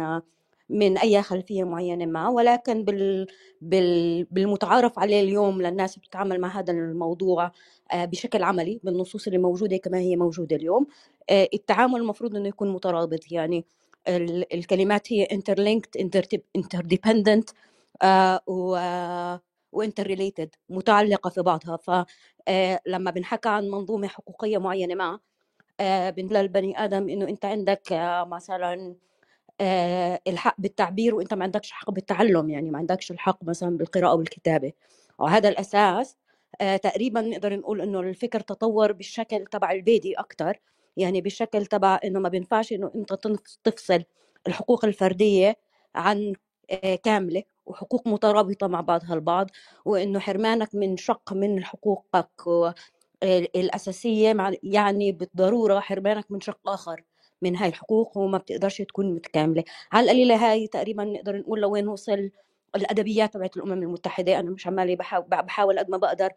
[0.70, 3.28] من أي خلفية معينة ما ولكن بال
[3.62, 7.52] بال بالمتعارف عليه اليوم للناس بتتعامل مع هذا الموضوع
[7.94, 10.88] آه، بشكل عملي بالنصوص اللي موجودة كما هي موجودة اليوم.
[11.30, 13.66] آه، التعامل المفروض إنه يكون مترابط يعني
[14.08, 17.54] ال- الكلمات هي interlinked inter- interdependent
[18.04, 18.78] آه، و
[19.72, 21.78] وانترليتد متعلقة في بعضها.
[21.78, 25.20] فلما بنحكى عن منظومة حقوقية معينة ما
[26.12, 27.82] بنقول للبني آدم إنه أنت عندك
[28.28, 28.96] مثلا
[30.28, 34.74] الحق بالتعبير وأنت ما عندكش حق بالتعلم يعني ما عندكش الحق مثلا بالقراءة والكتابة.
[35.20, 36.18] وهذا الأساس.
[36.62, 40.60] آه، تقريبا نقدر نقول إنه الفكر تطور بالشكل تبع البيدي أكثر
[40.98, 43.14] يعني بالشكل تبع إنه ما بينفعش إنه أنت
[43.64, 44.04] تفصل
[44.48, 45.56] الحقوق الفردية
[45.96, 46.34] عن
[46.72, 49.50] آه، كاملة وحقوق مترابطة مع بعضها البعض
[49.86, 52.68] وإنه حرمانك من شق من حقوقك و-
[53.24, 57.04] ال- الأساسية مع- يعني بالضرورة حرمانك من شق آخر.
[57.44, 59.64] من هاي الحقوق وما بتقدرش تكون متكاملة.
[59.92, 62.30] على القليلة هاي تقريبا نقدر نقول لوين وصل
[62.76, 64.40] الأدبيات تبعت الأمم المتحدة.
[64.40, 64.96] أنا مش عمالي
[65.30, 66.30] بحاول, قد ما بقدر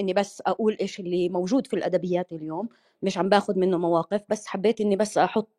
[0.00, 2.68] إني بس أقول إيش اللي موجود في الأدبيات اليوم.
[3.02, 5.18] مش عم باخذ منه مواقف بس حبيت إني بس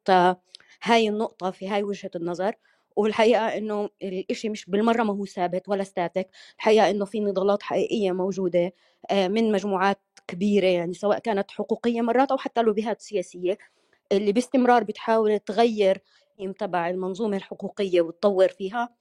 [0.09, 0.41] آه،
[0.83, 2.55] هاي النقطة في هاي وجهة النظر.
[2.95, 6.27] والحقيقة إنه الإشي مش بالمرة ما هو ثابت ولا ستاتيك
[6.57, 8.73] الحقيقة إنه في نضالات حقيقية موجودة
[9.11, 13.57] آه، من مجموعات كبيرة يعني سواء كانت حقوقية مرات أو حتى لوبيهات سياسية.
[14.11, 16.01] اللي باستمرار بتحاول تغير
[16.59, 18.95] تبع المنظومة الحقوقية وتطور فيها.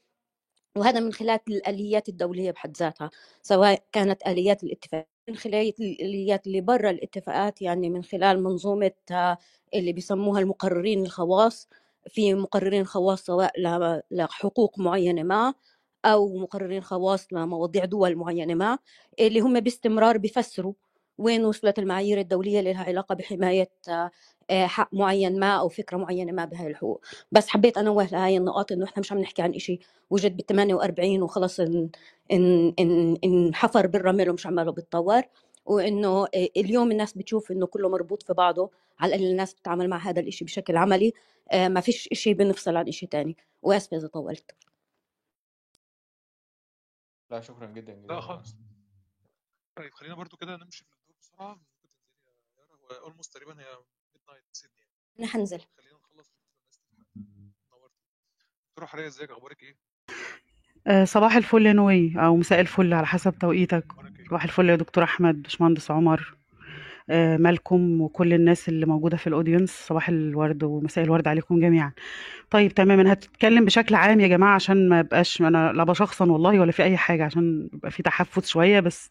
[0.77, 3.11] وهذا من خلال الآليات الدولية بحد ذاتها
[3.43, 9.39] سواء كانت آليات الاتفاق من خلال الآليات اللي برا الاتفاقات يعني من خلال منظومة آه،
[9.75, 11.69] اللي بيسموها المقررين الخواص.
[12.09, 13.53] في مقررين خواص سواء
[14.11, 15.55] لحقوق معينة ما
[16.05, 18.79] أو مقررين خواص لمواضيع دول معينة ما
[19.21, 20.75] اللي هم باستمرار بيفسروا
[21.21, 24.11] وين وصلت المعايير الدولية اللي لها علاقة بحماية آه،
[24.51, 27.05] آه، حق معين ما أو فكرة معينة ما بهاي الحقوق.
[27.33, 29.79] بس حبيت أنوه لهاي النقاط إنه إحنا مش عم نحكي عن إشي
[30.11, 31.91] وجد بال 48 وخلص إن
[32.33, 35.23] إن إن انحفر بالرمل ومش عماله بيتطور
[35.67, 40.21] وإنه اليوم الناس بتشوف إنه كله مربوط في بعضه على الأقل الناس بتتعامل مع هذا
[40.21, 41.13] الإشي بشكل عملي.
[41.53, 43.37] آه، ما فيش إشي بنفصل عن إشي تاني.
[43.63, 44.57] واسفه إذا طولت.
[47.31, 48.57] لا شكرا جدا جزيلا لا خالص.
[49.77, 50.85] طيب خلينا برضو كده نمشي
[51.21, 53.01] بسرعة ممكن تنزلي يا يارا.
[53.01, 53.67] هو almost تقريبا هي
[54.15, 54.93] midnight سيدني يعني.
[55.19, 56.81] أنا حنزل خلينا نخلص الناس
[57.15, 57.93] تلحق نورت
[58.69, 59.79] دكتورة حرية إزيك؟ أخبارك إيه؟
[60.87, 63.87] آه، صباح الفل يا نو واي أو مساء الفل على حسب توقيتك.
[64.19, 66.40] إيه؟ صباح الفل يا دكتور أحمد باشمهندس عمر.
[67.37, 71.93] مالكم وكل الناس اللي موجودة في ال audience صباح الورد ومساء الورد عليكم جميعا.
[72.51, 76.61] طيب تمام أنا هتكلم بشكل عام يا جماعة عشان ما يبقاش أنا لا بشخصن والله
[76.61, 79.11] ولا في أي حاجة عشان يبقى في تحفظ شوية بس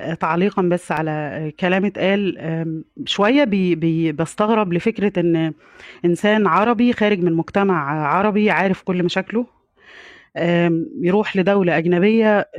[0.00, 2.38] آه، تعليقا بس على آه، كلام اتقال.
[2.38, 5.52] آم، شوية بي بي بستغرب لفكرة إن
[6.04, 9.46] إنسان عربي خارج من مجتمع عربي عارف كل مشاكله.
[11.02, 12.50] يروح لدولة أجنبية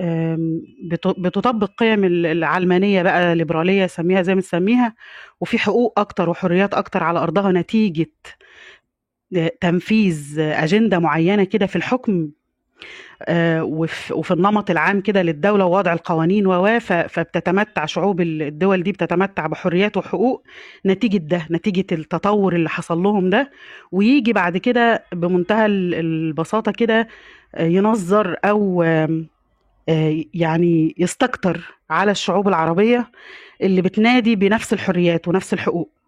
[1.18, 4.96] بتطبق قيم ال- العلمانية بقى ليبرالية سميها زي ما تسميها
[5.42, 8.12] وفي حقوق أكتر وحريات أكتر على أرضها نتيجة
[9.38, 12.30] آه، تنفيذ أجندة معينة كده في الحكم.
[13.62, 19.48] وفي وفي النمط العام كده للدولة ووضع القوانين و فبتتمتع شعوب ال- الدول دي بتتمتع
[19.48, 20.44] بحريات وحقوق
[20.86, 23.52] نتيجة ده نتيجة التطور اللي حصل لهم ده.
[23.92, 27.08] ويجي بعد كده بمنتهى ال- البساطة كده
[27.56, 33.12] آه، ينظر أو آه، يعني يستكتر على الشعوب العربية
[33.62, 35.90] اللي بتنادي بنفس الحريات ونفس الحقوق.
[35.90, 36.05] آه،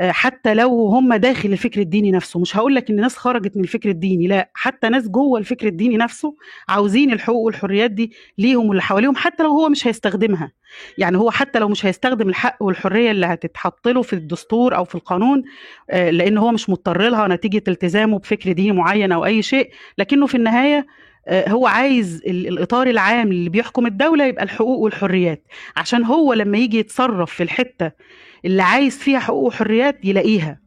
[0.00, 3.88] حتى لو هم داخل الفكر الديني نفسه مش هقول لك إن ناس خرجت من الفكر
[3.88, 6.36] الديني لا حتى ناس جوه الفكر الديني نفسه
[6.68, 10.52] عاوزين الحقوق والحريات دي ليهم واللي حواليهم حتى لو هو مش هيستخدمها.
[10.98, 14.94] يعني هو حتى لو مش هيستخدم الحق والحرية اللي هتتحط له في الدستور أو في
[14.94, 15.42] القانون
[15.90, 20.26] آه، لأن هو مش مضطر لها نتيجة التزامه بفكر ديني معين أو أي شيء لكنه
[20.26, 20.86] في النهاية آه،
[21.28, 25.44] هو عايز ال- الإطار العام اللي بيحكم الدولة يبقى الحقوق والحريات.
[25.76, 27.90] عشان هو لما يجي يتصرف في الحتة
[28.44, 30.60] اللي عايز فيها حقوق وحريات يلاقيها.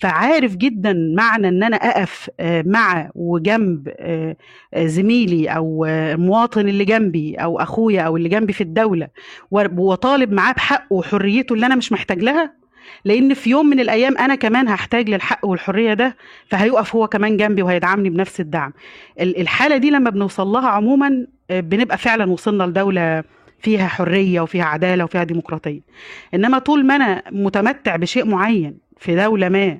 [0.00, 4.36] فعارف جدا معنى إن أنا أقف آه، مع وجنب آه،
[4.74, 9.08] آه، زميلي أو آه، المواطن اللي جنبي أو أخويا أو اللي جنبي في الدولة
[9.50, 12.65] واطالب معاه بحقه وحريته اللي أنا مش محتاج لها؟
[13.04, 16.16] لأن في يوم من الأيام أنا كمان هحتاج للحق والحريه ده
[16.48, 18.72] فهيقف هو كمان جنبي وهيدعمني بنفس الدعم.
[19.20, 23.24] ال- الحاله دي لما بنوصل لها عموما آه، بنبقى فعلا وصلنا لدولة
[23.60, 25.80] فيها حرية وفيها عدالة وفيها ديمقراطية.
[26.34, 29.78] إنما طول ما أنا متمتع بشيء معين في دولة ما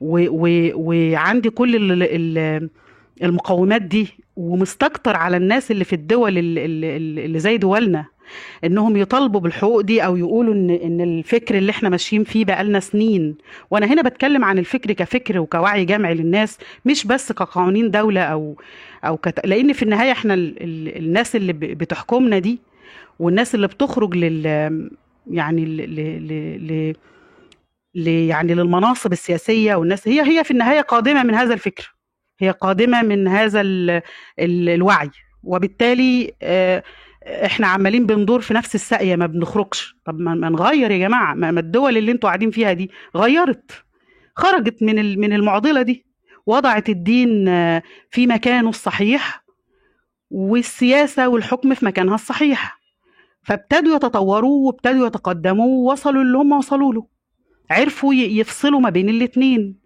[0.00, 2.68] وعندي كل ال ال
[3.22, 8.04] المقومات دي ومستكتر على الناس اللي في الدول ال- ال- ال- اللي زي دولنا
[8.64, 13.36] إنهم يطالبوا بالحقوق دي أو يقولوا ان إن الفكر اللي إحنا ماشيين فيه بقالنا سنين
[13.70, 18.56] وأنا هنا بتكلم عن الفكر كفكر وكوعي جمعي للناس مش بس كقوانين دولة أو
[19.04, 19.46] أو كت...
[19.46, 20.62] لأن في النهاية إحنا ال...
[20.62, 20.96] ال...
[20.96, 21.52] الناس اللي.
[21.52, 22.58] بتحكمنا دي
[23.18, 24.46] والناس اللي بتخرج لل
[25.30, 25.76] يعني ل...
[25.76, 26.28] ل...
[26.68, 26.94] ل...
[27.94, 28.08] ل...
[28.08, 31.94] يعني للمناصب السياسية والناس هي هي في النهاية قادمة من هذا الفكر
[32.40, 33.90] هي قادمة من هذا ال...
[34.38, 34.68] ال...
[34.68, 35.10] الوعي
[35.42, 36.82] وبالتالي آه،
[37.26, 39.96] إحنا عمالين بندور في نفس الساقية ما بنخرجش.
[40.04, 43.70] طب ما نغير يا جماعة ما الدول اللي أنتوا قاعدين فيها دي غيرت
[44.36, 46.06] خرجت من من المعضلة دي
[46.46, 49.44] وضعت الدين آه، في مكانه الصحيح
[50.30, 52.78] والسياسة والحكم في مكانها الصحيح.
[53.42, 57.06] فابتدوا يتطوروا وابتدوا يتقدموا ووصلوا اللي هم وصلوا له.
[57.70, 59.78] عرفوا يفصلوا ما بين الاتنين.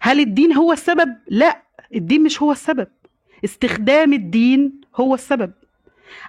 [0.00, 1.62] هل الدين هو السبب؟ لا
[1.94, 2.86] الدين مش هو السبب.
[3.44, 5.52] استخدام الدين هو السبب.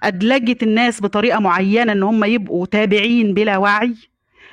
[0.04, 3.96] أدلجت الناس بطريقة معينة إن هم يبقوا تابعين بلا وعي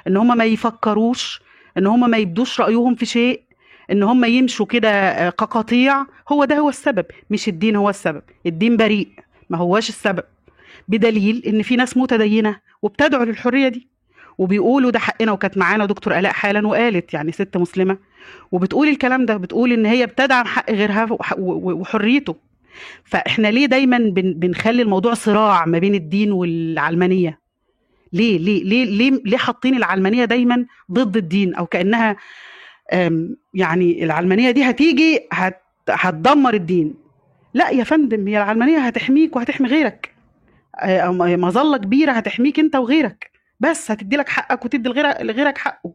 [0.06, 1.40] إن هم ما يفكروش
[1.78, 3.42] إن هم ما يبدوش رأيهم في شيء
[3.90, 6.06] إن هم يمشوا كده آه، كقطيع.
[6.32, 8.22] هو ده هو السبب مش الدين هو السبب.
[8.46, 9.08] الدين بريء
[9.50, 10.22] ما هواش السبب.
[10.88, 13.88] بدليل إن في ناس متدينة وبتدعو للحرية دي
[14.38, 17.98] وبيقولوا ده حقنا وكانت معانا دكتور آلاء حالا وقالت يعني ست مسلمة
[18.52, 21.06] وبتقول الكلام ده بتقول إن هي بتدعم حق غيرها
[21.38, 22.36] وحريته.
[23.04, 27.40] فاحنا ليه دايما بن بنخلي الموضوع صراع ما بين الدين والعلمانية؟
[28.12, 32.16] ليه ليه ليه ليه, ليه حاطين العلمانية دايما ضد الدين؟ أو كأنها
[33.54, 36.94] يعني العلمانية دي هتيجي هت هتدمر الدين.
[37.54, 40.14] لا يا فندم هي العلمانية هتحميك وهتحمي غيرك.
[40.80, 43.30] آه، مظلة كبيرة هتحميك أنت وغيرك.
[43.60, 45.92] بس هتدي لك حقك وتدي لغيرك حقه.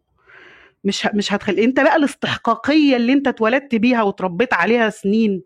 [0.84, 5.42] مش مش هتخلي أنت بقى الاستحقاقية اللي أنت اتولدت بيها وتربيت عليها سنين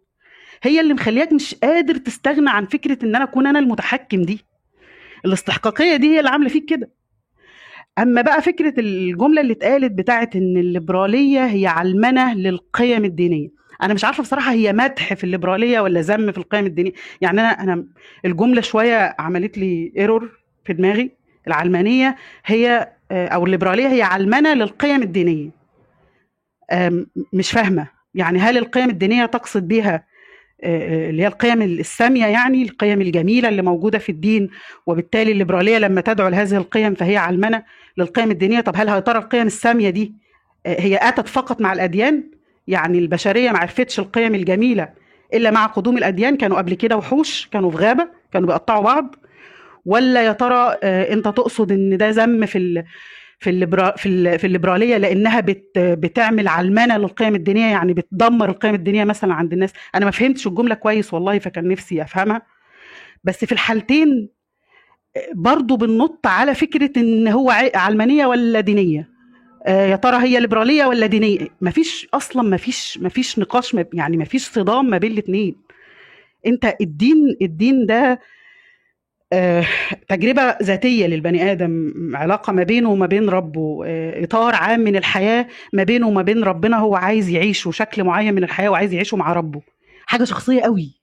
[0.63, 4.45] هي اللي مخلياك مش قادر تستغنى عن فكرة إن أنا أكون أنا المتحكم دي.
[5.25, 6.91] الاستحقاقية دي هي اللي عاملة فيك كده.
[7.99, 13.49] أما بقى فكرة الجملة اللي اتقالت بتاعت إن الليبرالية هي علمنه للقيم الدينية.
[13.83, 16.91] أنا مش عارفة بصراحة هي مدح في الليبرالية ولا ذم في القيم الدينية.
[17.21, 17.85] يعني أنا أنا
[18.25, 21.11] الجملة شوية عملت لي ايرور في دماغي.
[21.47, 22.15] العلمانية
[22.45, 25.49] هي آه، أو الليبرالية هي علمنه للقيم الدينية.
[27.33, 27.87] مش فاهمة.
[28.15, 30.05] يعني هل القيم الدينية تقصد بيها
[30.63, 34.49] اللي هي القيم السامية يعني القيم الجميلة اللي موجودة في الدين
[34.85, 37.63] وبالتالي الليبرالية لما تدعو لهذه القيم فهي علمنه
[37.97, 38.61] للقيم الدينية.
[38.61, 40.13] طب هل يا ترى القيم السامية دي
[40.65, 42.23] آه، هي أتت فقط مع الأديان؟
[42.67, 44.89] يعني البشرية ما عرفتش القيم الجميلة
[45.33, 46.37] إلا مع قدوم الأديان.
[46.37, 49.15] كانوا قبل كده وحوش كانوا في غابة كانوا بيقطعوا بعض.
[49.85, 52.83] ولا يا ترى آه، أنت تقصد إن ده ذم في
[53.41, 59.03] في الليبرا في في الليبرالية لأنها بت بتعمل علمنه للقيم الدينية يعني بتدمر القيم الدينية
[59.03, 59.73] مثلا عند الناس.
[59.95, 62.41] أنا ما فهمتش الجملة كويس والله فكان نفسي أفهمها.
[63.23, 64.29] بس في الحالتين
[65.33, 69.09] برضو بننط على فكرة إن هو علمانية ولا دينية.
[69.65, 74.89] آه، يا ترى هي ليبرالية ولا دينية؟ مفيش أصلا مفيش مفيش نقاش يعني مفيش صدام
[74.89, 75.55] ما بين الاثنين
[76.45, 78.19] أنت الدين الدين ده
[80.09, 85.47] تجربة ذاتية للبني آدم علاقة ما بينه وما بين ربه آه، إطار عام من الحياة
[85.73, 89.33] ما بينه وما بين ربنا هو عايز يعيشه شكل معين من الحياة وعايز يعيشه مع
[89.33, 89.61] ربه.
[90.05, 91.01] حاجة شخصية قوي.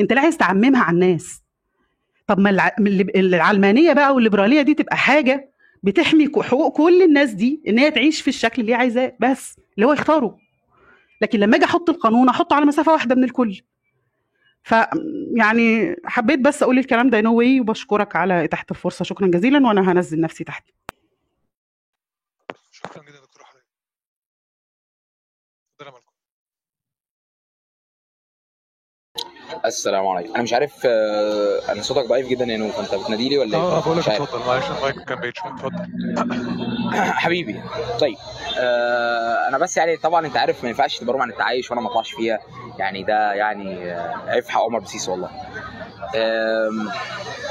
[0.00, 1.42] أنت لا عايز تعممها على الناس.
[2.26, 2.70] طب ما
[3.16, 5.50] العلمانية بقى والليبرالية دي تبقى حاجة
[5.82, 9.86] بتحمي حقوق كل الناس دي إن هي تعيش في الشكل اللي هي عايزاه بس اللي
[9.86, 10.36] هو يختاره.
[11.22, 13.60] لكن لما أجي أحط القانون أحطه على مسافة واحدة من الكل.
[14.64, 14.74] ف
[15.36, 19.04] يعني حبيت بس أقول الكلام ده نو واي وبشكرك على إتاحة الفرصة.
[19.04, 20.70] شكرا جزيلا وأنا هنزل نفسي تحت
[22.70, 23.66] شكرا جدا دكتور حضرتك
[25.80, 26.12] اتفضل يا مالكم
[29.64, 30.34] السلام عليكم.
[30.34, 33.76] أنا مش عارف آه، أنا صوتك ضعيف جدا يا نور فانت بتنادي لي ولا آه
[33.76, 35.52] إيه بقول لك اتفضل معلش المايك كان بعيد شوية.
[35.54, 35.86] اتفضل.
[37.22, 37.60] حبيبي
[38.00, 38.16] طيب
[38.58, 42.10] آه أنا بس يعني طبعا أنت عارف ما ينفعش تبرم عن التعايش وأنا ما أطلعش
[42.12, 42.38] فيها.
[42.78, 45.30] يعني ده يعني آه، عيب حق عمر بسيس والله.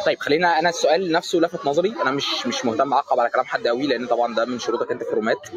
[0.06, 1.94] طيب خلينا أنا السؤال نفسه لفت نظري.
[2.02, 5.03] أنا مش مش مهتم أعقب على كلام حد قوي لأن طبعا ده من شروطك أنت
[5.03, 5.49] في الرومات.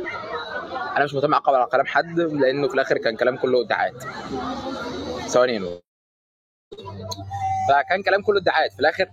[0.96, 4.04] أنا مش مهتم أعقب على كلام حد لأنه في الآخر كان كلام كله إدعاءات.
[5.28, 5.58] ثواني
[7.68, 8.72] فكان كلام كله ادعاءات.
[8.72, 9.06] في الآخر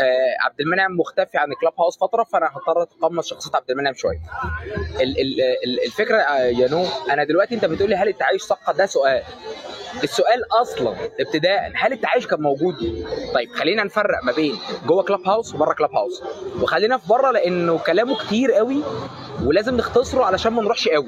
[0.00, 4.20] آه عبد المنعم مختفي عن الكلاب هاوس فترة فأنا هضطر أتقمص شخصية عبد المنعم شوية.
[5.00, 8.76] ال- ال- ال- الفكرة آه، يا نو أنا دلوقتي أنت بتقول لي هل التعايش سقط
[8.76, 9.22] ده سؤال.
[10.04, 12.74] السؤال أصلا ابتداء هل التعايش كان موجود؟
[13.34, 14.54] طيب خلينا نفرق ما بين
[14.86, 16.22] جوه كلاب هاوس وبره كلاب هاوس.
[16.62, 18.82] وخلينا في بره لأنه كلامه كتير قوي
[19.44, 21.06] ولازم نختصره علشان ما نروحش قوي.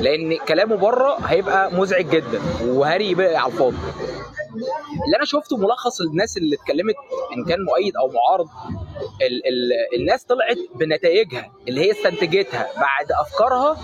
[0.00, 3.76] لأن كلامه بره هيبقى مزعج جدا وهري بقى على الفاضي.
[5.06, 6.94] اللي أنا شفته ملخص الناس اللي اتكلمت
[7.36, 8.48] إن كان مؤيد أو معارض
[9.22, 13.76] ال ال الناس طلعت بنتائجها اللي هي استنتجتها بعد أفكارها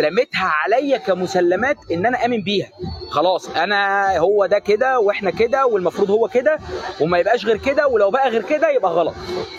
[0.00, 2.68] رمتها عليا كمسلمات إن أنا آمن بيها.
[3.10, 6.58] خلاص أنا هو ده كده وإحنا كده والمفروض هو كده
[7.00, 9.14] وما يبقاش غير كده ولو بقى غير كده يبقى غلط.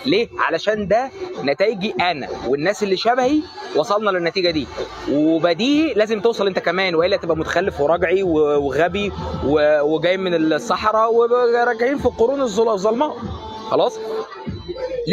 [0.06, 1.12] ليه؟ علشان ده
[1.44, 3.42] نتائجي أنا والناس اللي شبهي
[3.76, 4.68] وصلنا للنتيجة دي.
[5.12, 9.12] وبديهي لازم توصل أنت كمان والا تبقى متخلف وراجعي وغبي
[9.84, 13.18] وجاي من الصحراء وراجعين في القرون الظل- الظلماء
[13.70, 14.00] خلاص؟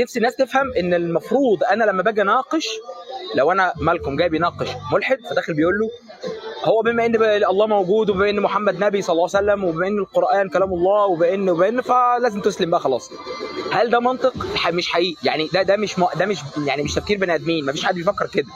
[0.03, 2.69] نفسي الناس تفهم إن المفروض أنا لما باجي أناقش
[3.35, 5.91] لو أنا مالكم جاي بيناقش ملحد فداخل بيقول له
[6.65, 9.99] هو بما إن الله موجود وبما إن محمد نبي صلى الله عليه وسلم وبما إن
[9.99, 13.11] القرآن كلام الله وبما وبما فلازم تسلم بقى خلاص.
[13.73, 14.33] هل ده منطق؟
[14.73, 15.17] مش حقيقي.
[15.23, 17.67] يعني ده ده مش ده مش يعني مش تفكير بني آدمين.
[17.67, 18.47] مفيش حد بيفكر كده.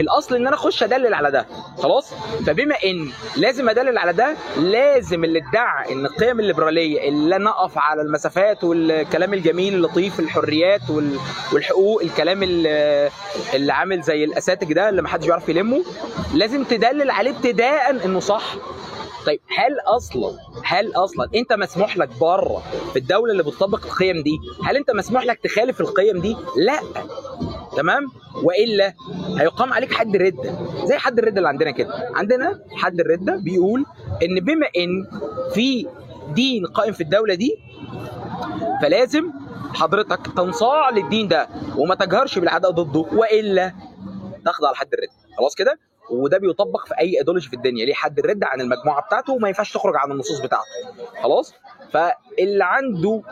[0.00, 1.46] الأصل إن أنا أخش أدلل على ده.
[1.78, 2.12] خلاص؟
[2.46, 7.78] فبما إن لازم أدلل على ده لازم اللي ادعى إن القيم الليبرالية اللي أنا اقف
[7.78, 11.18] على المسافات والكلام الجميل اللطيف الحريات وال-
[11.52, 13.10] والحقوق الكلام اللي,
[13.54, 15.84] اللي عامل زي الأساتك ده اللي محدش بيعرف يلمه
[16.34, 18.54] لازم تدلل عليه ابتداء إنه صح.
[19.26, 22.62] طيب هل أصلا هل أصلا أنت مسموح لك بره
[22.92, 26.80] في الدولة اللي بتطبق القيم دي؟ هل أنت مسموح لك تخالف القيم دي؟ لا.
[27.76, 28.06] تمام؟
[28.42, 28.94] وإلا
[29.38, 30.58] هيقام عليك حد ردة.
[30.84, 32.10] زي حد الردة اللي عندنا كده.
[32.14, 33.84] عندنا حد الردة بيقول
[34.22, 35.06] إن بما إن
[35.54, 35.86] في
[36.34, 37.56] دين قائم في الدولة دي
[38.82, 39.32] فلازم
[39.74, 43.72] حضرتك تنصاع للدين ده وما تجهرش بالعداء ضده وإلا
[44.44, 45.12] تخضع لحد الردة.
[45.38, 45.78] خلاص كده؟
[46.10, 47.84] وده بيطبق في أي إيديولوجي في الدنيا.
[47.86, 50.66] ليه؟ حد الرده عن المجموعة بتاعته وما ينفعش تخرج عن النصوص بتاعته.
[51.22, 51.54] خلاص؟
[51.92, 53.22] فاللي عنده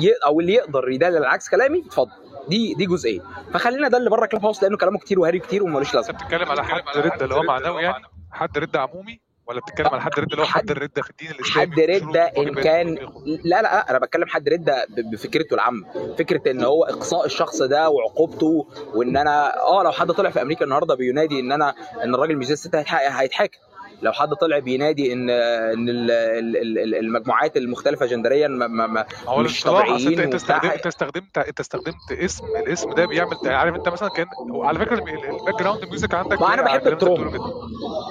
[0.00, 0.12] ي...
[0.26, 2.10] أو اللي يقدر يدلل على عكس كلامي اتفضل.
[2.48, 3.20] دي دي جزئيه
[3.52, 6.48] فخلينا ده اللي بره كلاب هاوس لأنه كلامه كتير وهري كتير ومالوش أنت لازمه بتتكلم
[6.48, 10.32] على حد رده اللي هو معنوي يعني؟ حد رده عمومي؟ ولا بتتكلم على حد رده
[10.32, 12.98] اللي هو حد الرده في الدين الإسلامي حد رده إن كان
[13.44, 15.86] لا لا أنا بتكلم حد رده بفكرته العامة.
[16.18, 20.64] فكرة إن هو إقصاء الشخص ده وعقوبته وإن أنا آه لو حد طلع في أمريكا
[20.64, 23.58] النهارده بينادي إن أنا إن الراجل مش زي الست هيتح- هيتحاكم.
[24.02, 29.06] لو حد طلع بينادي ان إن ال- ال- ال- المجموعات المختلفة جندريا ما- ما- ما-
[29.26, 33.74] ما هو مش طبيعيين انت استخدمت أنت استخدمت أنت استخدمت اسم الاسم ده بيعمل عارف
[33.76, 37.38] أنت مثلا كان على فكرة ال background music عندك ما أنا بحب جدا.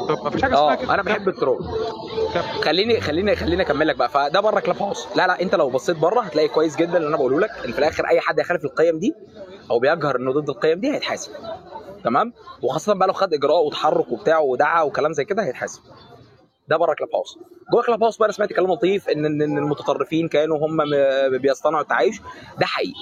[0.10, 0.94] طب ما فيش حاجة اسمها آه كده.
[0.94, 1.60] أنا بحب ال troll
[2.34, 2.44] كمل.
[2.64, 4.10] خليني خليني خليني أكمل لك بقى.
[4.10, 7.18] فده بره كلاب هاوس لا لا أنت لو بصيت بره هتلاقي كويس جدا اللي أنا
[7.18, 9.14] بقوله لك إن في الآخر أي حد يخالف القيم دي
[9.72, 11.32] أو بيجهر إنه ضد القيم دي هيتحاسب.
[12.04, 15.82] تمام؟ وخاصة بقى لو خد إجراء وتحرك وبتاع ودعا وكلام زي كده هيتحاسب.
[16.70, 17.38] ده بره كلاب هاوس.
[17.74, 20.78] جوه كلاب هاوس بقى أنا سمعت كلام لطيف ان ان المتطرفين كانوا هم
[21.38, 22.22] بيصطنعوا التعايش.
[22.60, 22.94] ده حقيقي.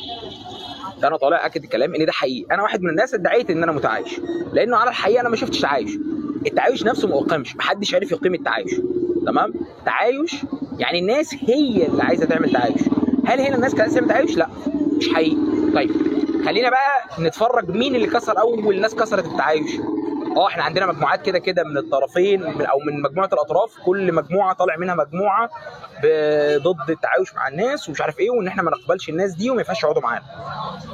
[1.03, 2.53] أنا طالع اكد الكلام إن ده حقيقي.
[2.53, 4.19] أنا واحد من الناس ادعيت إن أنا متعايش.
[4.53, 5.91] لأنه على الحقيقة أنا ما شفتش تعايش.
[6.47, 8.71] التعايش نفسه ما اقيمش محدش عرف يقيم التعايش.
[9.25, 9.53] تمام؟
[9.85, 10.35] تعايش
[10.79, 12.81] يعني الناس هي اللي عايزة تعمل تعايش.
[13.25, 14.47] هل هنا الناس كانت تعمل تعايش؟ لا.
[14.97, 15.37] مش حقيقي.
[15.75, 15.91] طيب.
[16.45, 19.71] خلينا بقى نتفرج مين اللي كسر أول ناس كسرت التعايش.
[20.37, 24.53] آه إحنا عندنا مجموعات كده كده من الطرفين من أو من مجموعة الأطراف كل مجموعة
[24.53, 25.49] طالع منها مجموعة
[26.57, 29.83] ضد التعايش مع الناس ومش عارف إيه وإن إحنا ما نقبلش الناس دي وما ينفعش
[29.83, 30.23] يقعدوا معانا.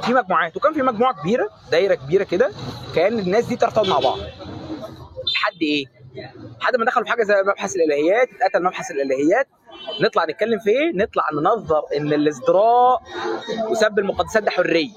[0.02, 2.50] في مجموعات وكان في مجموعة كبيرة دايرة كبيرة كده
[2.94, 4.18] كان الناس دي ترتبط مع بعض.
[5.34, 5.84] لحد إيه؟
[6.60, 9.48] لحد ما دخلوا في حاجة زي مبحث الإلهيات اتقتل مبحث الإلهيات
[10.00, 13.02] نطلع نتكلم في إيه؟ نطلع ننظر إن الازدراء
[13.70, 14.88] وسب المقدسات ده حرية.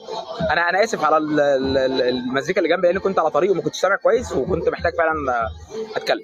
[0.51, 3.61] أنا أنا آسف على ال- ال- ال- المزيكا اللي جنبي لأن كنت على طريق وما
[3.61, 5.49] كنتش سامع كويس وكنت محتاج فعلا
[5.95, 6.21] أتكلم.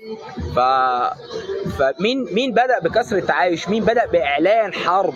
[0.55, 0.59] ف
[1.77, 5.13] فمين مين بدأ بكسر التعايش؟ مين بدأ بإعلان حرب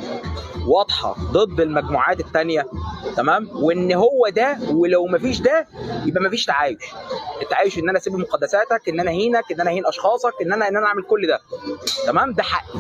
[0.68, 2.66] واضحة ضد المجموعات التانية؟
[3.18, 5.68] تمام؟ وإن هو ده ولو مفيش ده
[6.06, 6.78] يبقى مفيش تعايش.
[7.42, 10.78] التعايش إن أنا أسيب مقدساتك إن أنا أهينك إن أنا أهين أشخاصك إن أنا إن
[10.78, 11.40] أنا أعمل كل ده.
[12.06, 12.80] تمام؟ ده حقي.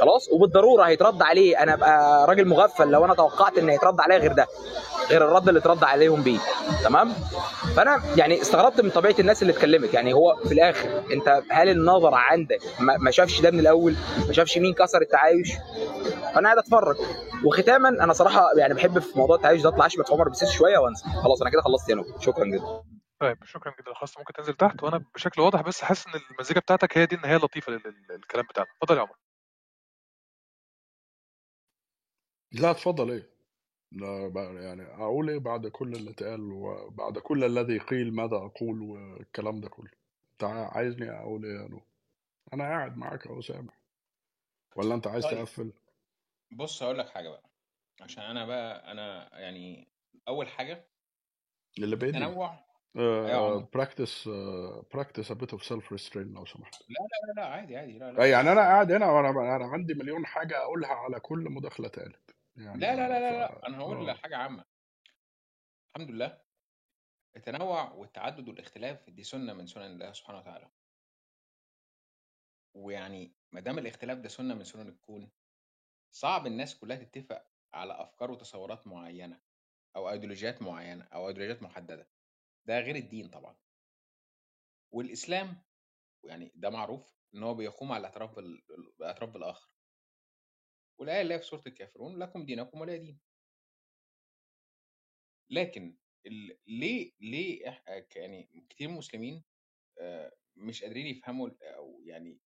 [0.00, 1.62] خلاص؟ وبالضرورة هيترد عليه.
[1.62, 4.46] أنا أبقى راجل مغفل لو أنا توقعت إن هيترد عليا غير ده
[5.10, 6.38] غير الرد اللي اترد عليهم بيه.
[6.84, 7.12] تمام؟
[7.76, 9.94] فأنا يعني استغربت من طبيعة الناس اللي اتكلمت.
[9.94, 13.96] يعني هو في الآخر أنت هل النظر عندك ما شافش ده من الأول؟
[14.26, 15.52] ما شافش مين كسر التعايش؟
[16.34, 16.96] فأنا قاعد أتفرج.
[17.44, 21.04] وختاما أنا صراحة يعني بحب في موضوع التعايش ده اطلع في عمر بسيس شوية وأنسى.
[21.22, 22.82] خلاص أنا كده خلصت يا نو شكرا جدا.
[23.20, 23.94] طيب شكرا جدا.
[23.94, 24.82] خلاص ممكن تنزل تحت.
[24.82, 28.44] وأنا بشكل واضح بس حاسس إن المزيكا بتاعتك هي دي النهاية اللطيفة لل- لل- للكلام
[28.50, 28.68] بتاعنا.
[28.82, 29.14] اتفضل يا عمر.
[32.52, 33.10] لا اتفضل.
[33.10, 33.30] إيه؟
[33.92, 39.60] لا يعني أقول إيه بعد كل اللي اتقال وبعد كل الذي قيل ماذا أقول والكلام
[39.60, 39.90] ده كله.
[40.32, 41.80] أنت عايزني أقول إيه يا نو؟
[42.52, 43.72] أنا قاعد معاك أهو سامع.
[44.76, 45.34] ولا أنت عايز طيب.
[45.34, 45.72] تقفل؟
[46.50, 47.50] بص هقول لك حاجة بقى.
[48.00, 49.88] عشان أنا بقى أنا يعني
[50.28, 50.84] أول حاجة
[51.78, 54.28] اللي بيني يا عمر practice
[54.94, 56.74] practice a bit of self restraint لو سمحت.
[56.88, 56.96] لا
[57.26, 57.98] لا لا عادي عادي.
[57.98, 58.30] لا لا.
[58.30, 62.36] يعني أنا قاعد هنا وأنا أنا عندي مليون حاجة أقولها على كل مداخلة اتقالت.
[62.60, 63.66] يعني لا لا لا لا, لا.
[63.66, 64.14] أنا هقول آه.
[64.14, 64.64] حاجة عامة.
[65.96, 66.42] الحمد لله.
[67.36, 70.70] التنوع والتعدد والاختلاف دي سنة من سنن الله سبحانه وتعالى.
[72.74, 75.30] ويعني ما دام الاختلاف ده سنة من سنن الكون
[76.14, 79.40] صعب الناس كلها تتفق على أفكار وتصورات معينة
[79.96, 82.08] أو ايديولوجيات معينة أو ايديولوجيات محددة.
[82.66, 83.56] ده غير الدين طبعا.
[84.92, 85.62] والإسلام
[86.24, 88.62] يعني ده معروف إن هو بيقوم على الاعتراف بال-
[88.98, 89.68] بالاعتراف بالآخر.
[91.00, 93.20] والايه اللي هي في سوره الكافرون لكم دينكم ولي دين
[95.50, 95.96] لكن.
[96.66, 97.82] ليه ليه
[98.16, 99.44] يعني كتير مسلمين
[100.56, 102.40] مش قادرين يفهموا أو يعني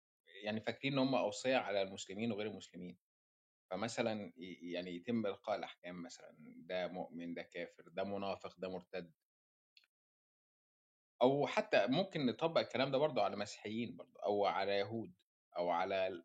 [0.44, 2.98] يعني فاكرين إن هم اوصياء على المسلمين وغير المسلمين
[3.72, 9.14] فمثلا يعني يتم إلقاء الأحكام مثلا ده مؤمن ده كافر ده منافق ده مرتد
[11.22, 15.14] أو حتى ممكن نطبق الكلام ده برضه على مسيحيين برضه أو على يهود
[15.58, 16.24] أو على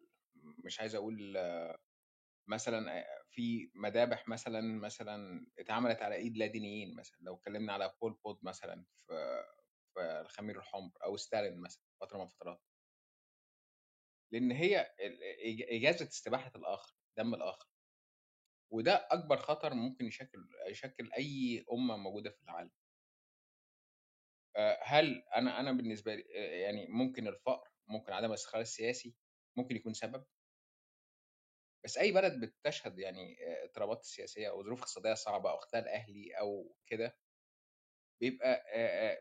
[0.65, 1.37] مش عايز أقول
[2.49, 8.19] مثلا في مذابح مثلا مثلا اتعملت على إيد لا دينيين مثلا لو اتكلمنا على بول
[8.25, 9.45] بوت مثلا في
[9.95, 12.61] في الخمير الحمر أو ستالين مثلا فترة من الفترات.
[14.33, 14.95] لأن هي
[15.71, 17.69] إجازة استباحة الآخر دم الآخر.
[18.73, 20.39] وده أكبر خطر ممكن يشكل
[20.71, 22.71] يشكل أي أمة موجودة في العالم.
[24.83, 26.23] هل أنا أنا بالنسبة لي
[26.63, 29.17] يعني ممكن الفقر ممكن عدم الاستقرار السياسي
[29.57, 30.27] ممكن يكون سبب؟
[31.87, 36.77] بس أي بلد بتشهد يعني اضطرابات سياسية أو ظروف اقتصادية صعبة أو اختلال أهلي أو
[36.87, 37.19] كده
[38.21, 38.63] بيبقى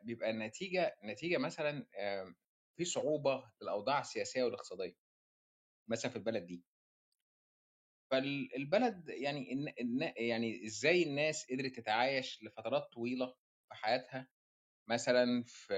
[0.03, 2.35] بيبقى النتيجة نتيجه مثلا آه،
[2.77, 4.95] في صعوبة في الاوضاع السياسية والاقتصادية
[5.89, 6.65] مثلا في البلد دي.
[8.11, 9.65] فالبلد يعني
[10.17, 13.25] يعني إزاي الناس قدرت تتعايش لفترات طويلة
[13.69, 14.29] في حياتها؟
[14.89, 15.75] مثلا في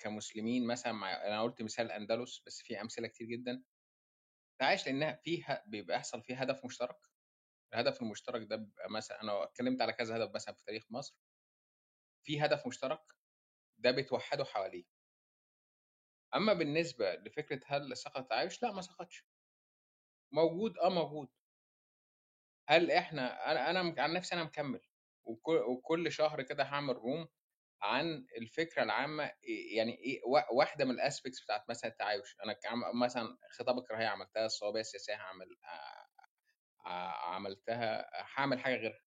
[0.00, 3.64] كمسلمين مثلا مع أنا قلت مثال الاندلس بس في أمثلة كتير جدا.
[4.58, 6.98] تعايش لأنها فيها بيبقى يحصل فيه هدف مشترك.
[7.72, 11.16] الهدف المشترك ده بيبقى مثلا أنا اتكلمت على كذا هدف مثلا في تاريخ مصر.
[12.24, 13.02] في هدف مشترك
[13.78, 14.84] ده بتوحده حواليه.
[16.34, 19.26] أما بالنسبة لفكرة هل سقط التعايش لا ما سقطش
[20.32, 21.28] موجود؟ آه موجود.
[22.68, 24.80] هل إحنا أنا أنا مك- عن نفسي أنا مكمل.
[25.68, 27.28] وكل شهر كده هعمل room
[27.84, 29.32] عن الفكرة العامة
[29.76, 32.36] يعني إيه وا- واحدة من ال aspects بتاعت مثلا التعايش.
[32.44, 32.56] أنا
[32.94, 36.06] مثلا خطاب الكراهيه عملتها الصوابية السياسية هعمل ع-
[36.80, 39.00] ع- عملتها هعمل حاجة غيرها.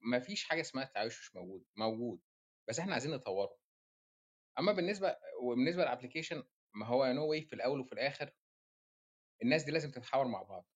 [0.00, 2.20] ما فيش حاجة اسمها التعايش مش موجود موجود
[2.68, 3.58] بس إحنا عايزين نطوره.
[4.58, 6.44] أما بالنسبة وبالنسبة لل application
[6.74, 8.30] ما هو نو واي في الأول وفي الآخر
[9.42, 10.66] الناس دي لازم تتحاور مع بعض.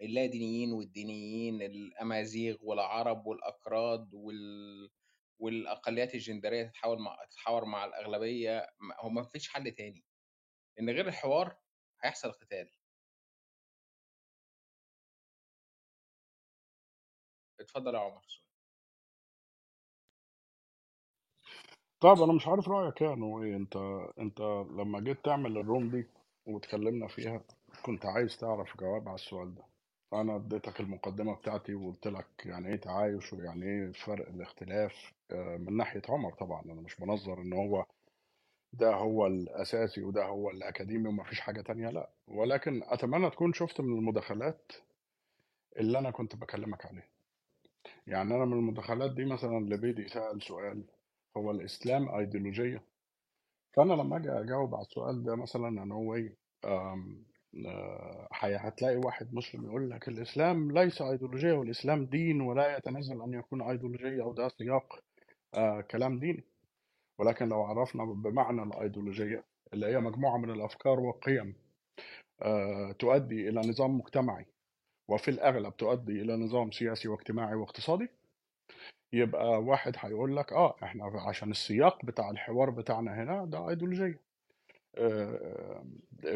[0.00, 4.90] اللادينيين والدينيين الأمازيغ والعرب والأكراد وال
[5.38, 8.66] والأقليات الجندرية تتحاور مع تتحاور مع الأغلبية
[9.00, 10.04] هو ما فيش حل تاني.
[10.80, 11.56] إن غير الحوار
[12.04, 12.70] هيحصل قتال
[17.60, 18.42] اتفضل يا عمر
[22.00, 23.76] طيب أنا مش عارف رأيك يعني وايه أنت
[24.18, 24.40] أنت
[24.70, 26.06] لما جيت تعمل الروم دي
[26.46, 27.44] واتكلمنا فيها
[27.82, 29.64] كنت عايز تعرف جواب على السؤال ده.
[30.20, 35.76] أنا اديتك المقدمة بتاعتي وقلت لك يعني إيه تعايش ويعني إيه فرق الاختلاف آه، من
[35.76, 36.62] ناحية عمر طبعا.
[36.64, 37.86] أنا مش بنظر إن هو
[38.72, 42.10] ده هو الأساسي وده هو الأكاديمي ومفيش حاجة تانية لأ.
[42.28, 44.72] ولكن أتمنى تكون شفت من المداخلات
[45.76, 47.08] اللي أنا كنت بكلمك عليها.
[48.06, 50.84] يعني أنا من المداخلات دي مثلا لبيدي سأل سؤال
[51.36, 52.82] هو الإسلام ايديولوجيه
[53.76, 56.36] فأنا لما أجي أجاوب على السؤال ده مثلا أنا هو إيه
[58.32, 64.22] هتلاقي واحد مسلم يقول لك الإسلام ليس أيديولوجية والإسلام دين ولا يتنازل أن يكون أيديولوجية
[64.22, 65.00] أو ده سياق
[65.54, 66.44] آه، كلام ديني.
[67.18, 71.54] ولكن لو عرفنا بمعنى الأيديولوجية اللي هي مجموعة من الأفكار والقيم
[72.42, 74.46] آه، تؤدي إلى نظام مجتمعي
[75.08, 78.08] وفي الأغلب تؤدي إلى نظام سياسي واجتماعي واقتصادي
[79.12, 84.06] يبقى واحد هيقول لك آه إحنا عشان السياق بتاع الحوار بتاعنا هنا ده أيديولوجية.
[84.14, 84.35] آه،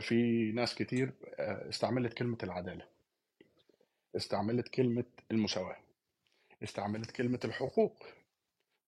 [0.01, 2.87] في ناس كتير آه، استعملت كلمة العدالة.
[4.17, 5.77] استعملت كلمة المساواة.
[6.63, 8.07] استعملت كلمة الحقوق.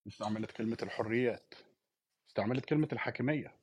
[0.06, 1.54] استعملت كلمة الحريات.
[2.28, 3.54] استعملت كلمة الحاكمية.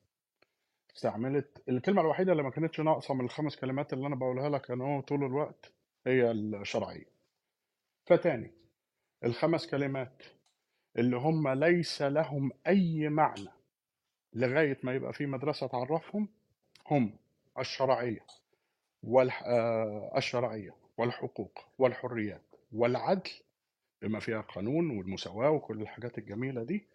[0.96, 5.00] استعملت الكلمة الوحيدة اللي ما كانتش ناقصة من الخمس كلمات اللي أنا بقولها لك أنا
[5.00, 5.72] طول الوقت
[6.06, 7.06] هي الشرعية.
[8.06, 8.50] فتاني
[9.24, 10.22] الخمس كلمات
[10.98, 13.59] اللي هم ليس لهم أي معنى.
[14.34, 16.28] لغاية ما يبقى في مدرسة تعرفهم
[16.90, 17.16] هم
[17.58, 18.26] الشرعية
[19.02, 19.42] والح...
[19.46, 20.18] آه،
[20.98, 22.42] والحقوق والحريات
[22.72, 23.30] والعدل
[24.02, 26.86] بما فيها القانون والمساواة وكل الحاجات الجميلة دي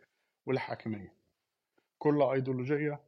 [0.46, 1.14] والحاكمية.
[2.00, 3.00] كل أيديولوجية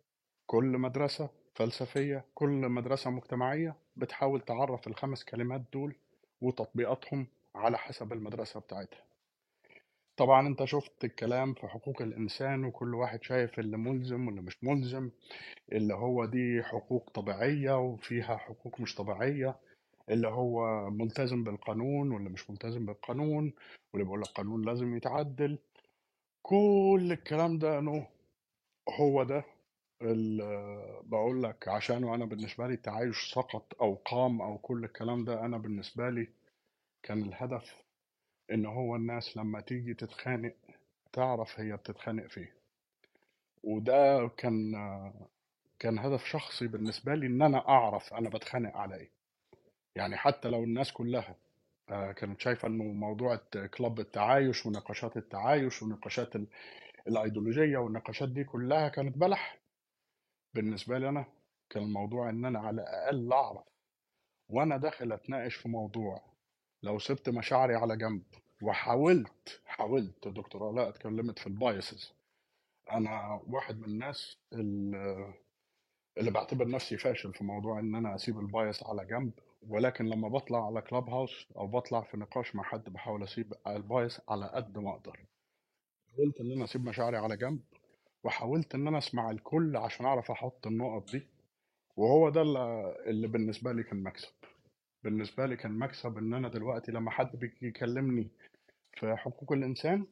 [0.46, 5.96] كل مدرسة فلسفية كل مدرسة مجتمعية بتحاول تعرف الخمس كلمات دول
[6.42, 9.04] وتطبيقاتهم على حسب المدرسة بتاعتها.
[10.18, 15.10] طبعا أنت شفت الكلام في حقوق الإنسان وكل واحد شايف اللي ملزم واللي مش ملزم
[15.72, 19.56] اللي هو دي حقوق طبيعية وفيها حقوق مش طبيعية
[20.10, 23.54] اللي هو ملتزم بالقانون واللي مش ملتزم بالقانون
[23.94, 25.58] واللي بيقول لك القانون لازم يتعدل.
[26.42, 28.08] كل الكلام ده إنه
[29.00, 29.44] هو ده
[30.02, 35.46] اللي بقول لك عشانه أنا بالنسبة لي التعايش سقط أو قام أو كل الكلام ده
[35.46, 36.28] أنا بالنسبة لي
[37.04, 37.76] كان الهدف
[38.52, 40.54] إن هو الناس لما تيجي تتخانق
[41.14, 42.54] تعرف هي بتتخانق فيه
[43.64, 44.72] وده كان
[45.80, 49.10] كان هدف شخصي بالنسبة لي إن أنا أعرف أنا بتخانق على إيه.
[49.96, 51.36] يعني حتى لو الناس كلها
[51.90, 53.36] آه، كانت شايفة إنه موضوع
[53.78, 56.48] كلاب التعايش ونقاشات التعايش ونقاشات ال-
[57.08, 59.58] الأيديولوجية والنقاشات دي كلها كانت بلح.
[60.54, 61.26] بالنسبة لي أنا
[61.70, 63.66] كان الموضوع إن أنا على الأقل أعرف.
[64.50, 66.22] وأنا داخل أتناقش في موضوع
[66.88, 68.22] لو سبت مشاعري على جنب
[68.62, 72.14] وحاولت حاولت دكتور علاء اتكلمت في ال biases.
[72.92, 78.84] أنا واحد من الناس اللي بعتبر نفسي فاشل في موضوع إن أنا أسيب ال bias
[78.84, 79.32] على جنب
[79.68, 83.79] ولكن لما بطلع على كلاب هاوس أو بطلع في نقاش مع حد بحاول أسيب ال
[83.79, 85.20] bias على قد ما أقدر.
[86.18, 87.60] حاولت إن أنا أسيب مشاعري على جنب
[88.24, 91.28] وحاولت إن أنا أسمع الكل عشان أعرف أحط النقط دي
[91.96, 92.42] وهو ده
[93.08, 94.34] اللي بالنسبة لي كان مكسب.
[95.04, 98.28] بالنسبة لي كان مكسب إن أنا دلوقتي لما حد بيجي يكلمني
[98.94, 100.06] في حقوق الإنسان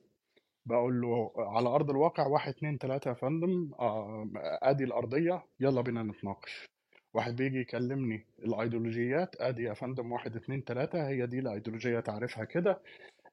[0.66, 4.30] بقول له على أرض الواقع واحد اتنين تلاتة يا فندم آه،
[4.62, 6.66] آدي الأرضية يلا بينا نتناقش.
[7.14, 12.82] واحد بيجي يكلمني الأيديولوجيات آدي يا فندم واحد اتنين تلاتة هي دي الأيديولوجية تعرفها كده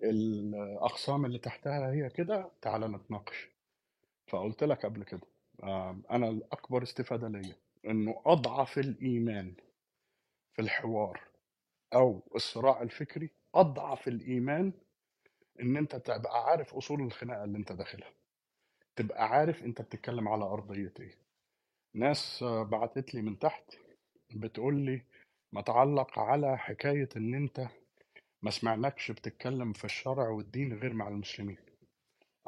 [0.03, 3.49] الأقسام اللي تحتها هي كده تعالى نتناقش.
[4.31, 5.27] فقلت لك قبل كده
[6.11, 7.55] أنا الأكبر استفادة ليا
[7.87, 9.55] إنه أضعف الإيمان
[10.55, 11.21] في الحوار
[11.95, 14.73] أو الصراع الفكري أضعف الإيمان
[15.61, 18.13] إن أنت تبقى عارف أصول الخناقة اللي أنت داخلها.
[18.97, 21.15] تبقى عارف أنت بتتكلم على أرضية إيه.
[21.95, 23.75] ناس بعتت لي من تحت
[24.35, 25.03] بتقول لي
[25.53, 27.67] ما تعلق على حكاية إن أنت
[28.43, 31.59] ما سمعناكش بتتكلم في الشرع والدين غير مع المسلمين.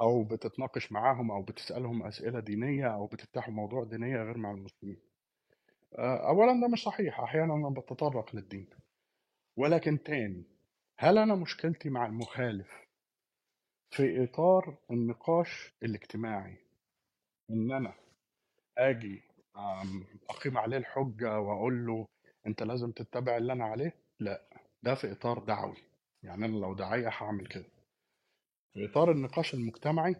[0.00, 5.00] أو بتتناقش معاهم أو بتسألهم أسئلة دينية أو بتفتحوا موضوع دينية غير مع المسلمين.
[5.98, 8.70] آه، اولا ده مش صحيح أحيانا أنا بتطرق للدين.
[9.56, 10.44] ولكن تاني
[10.98, 12.84] هل أنا مشكلتي مع المخالف
[13.90, 16.56] في إطار النقاش الاجتماعي؟
[17.50, 17.94] إن أنا
[18.78, 19.22] آجي
[19.56, 22.06] أم، أقيم عليه الحجة وأقول له
[22.46, 24.42] أنت لازم تتبع اللي أنا عليه؟ لا
[24.82, 25.76] ده في إطار دعوي.
[26.22, 27.64] يعني أنا لو داعيه هعمل كده.
[28.72, 30.16] في إطار النقاش المجتمعي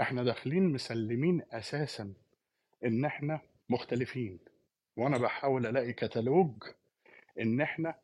[0.00, 2.14] إحنا داخلين مسلمين أساسا
[2.84, 4.38] إن إحنا مختلفين.
[4.96, 6.62] وأنا بحاول ألاقي كتالوج
[7.40, 7.94] إن إحنا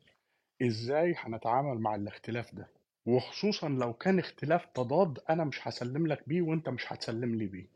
[0.61, 2.67] إزاي هنتعامل مع الاختلاف ده؟
[3.05, 7.67] وخصوصا لو كان اختلاف تضاد أنا مش هسلم لك بيه وأنت مش هتسلم لي بيه.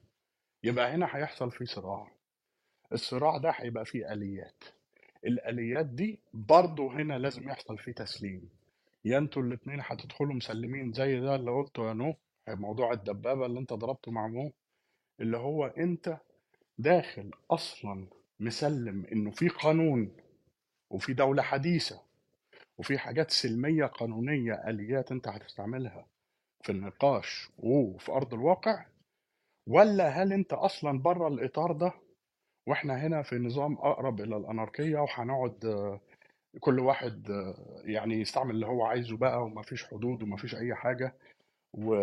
[0.63, 2.11] يبقى هنا هيحصل فيه صراع.
[2.93, 4.63] الصراع ده هيبقى فيه آليات.
[5.25, 8.49] الآليات دي برضه هنا لازم يحصل فيه تسليم.
[9.05, 12.13] يا أنتوا الاتنين هتدخلوا مسلمين زي ده اللي قلته يا نو
[12.49, 14.51] موضوع الدبابة اللي انت ضربته مع مو
[15.19, 16.17] اللي هو انت
[16.77, 18.07] داخل أصلا
[18.39, 20.11] مسلم إنه في قانون
[20.89, 22.01] وفي دولة حديثة.
[22.79, 26.05] وفي حاجات سلمية قانونية آليات أنت هتستعملها
[26.61, 28.85] في النقاش وفي أرض الواقع؟
[29.67, 31.93] ولا هل أنت أصلا بره الإطار ده؟
[32.67, 35.99] وإحنا هنا في نظام أقرب إلى الأناركية وهنقعد آه،
[36.59, 41.15] كل واحد آه، يعني يستعمل اللي هو عايزه بقى ومفيش حدود ومفيش أي حاجة
[41.73, 41.93] و...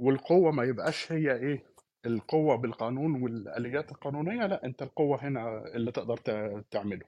[0.00, 1.64] والقوة ما يبقاش هي إيه؟
[2.06, 6.16] القوة بالقانون والآليات القانونية لا أنت القوة هنا اللي تقدر
[6.70, 7.06] تعمله.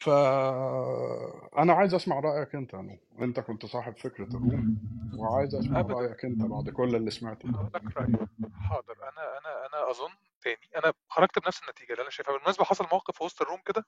[0.00, 4.78] فأنا عايز أسمع رأيك أنت نو أنت كنت صاحب فكرة الروم
[5.18, 5.94] وعايز أسمع ابدا.
[5.94, 7.48] رأيك أنت بعد كل اللي سمعته.
[7.74, 8.26] لك رأيي.
[8.68, 8.94] حاضر.
[9.02, 10.10] أنا أنا أنا أظن
[10.42, 10.70] تاني.
[10.76, 12.32] أنا خرجت بنفس النتيجة اللي أنا شايفها.
[12.34, 13.86] بالمناسبة حصل موقف في وسط الروم كده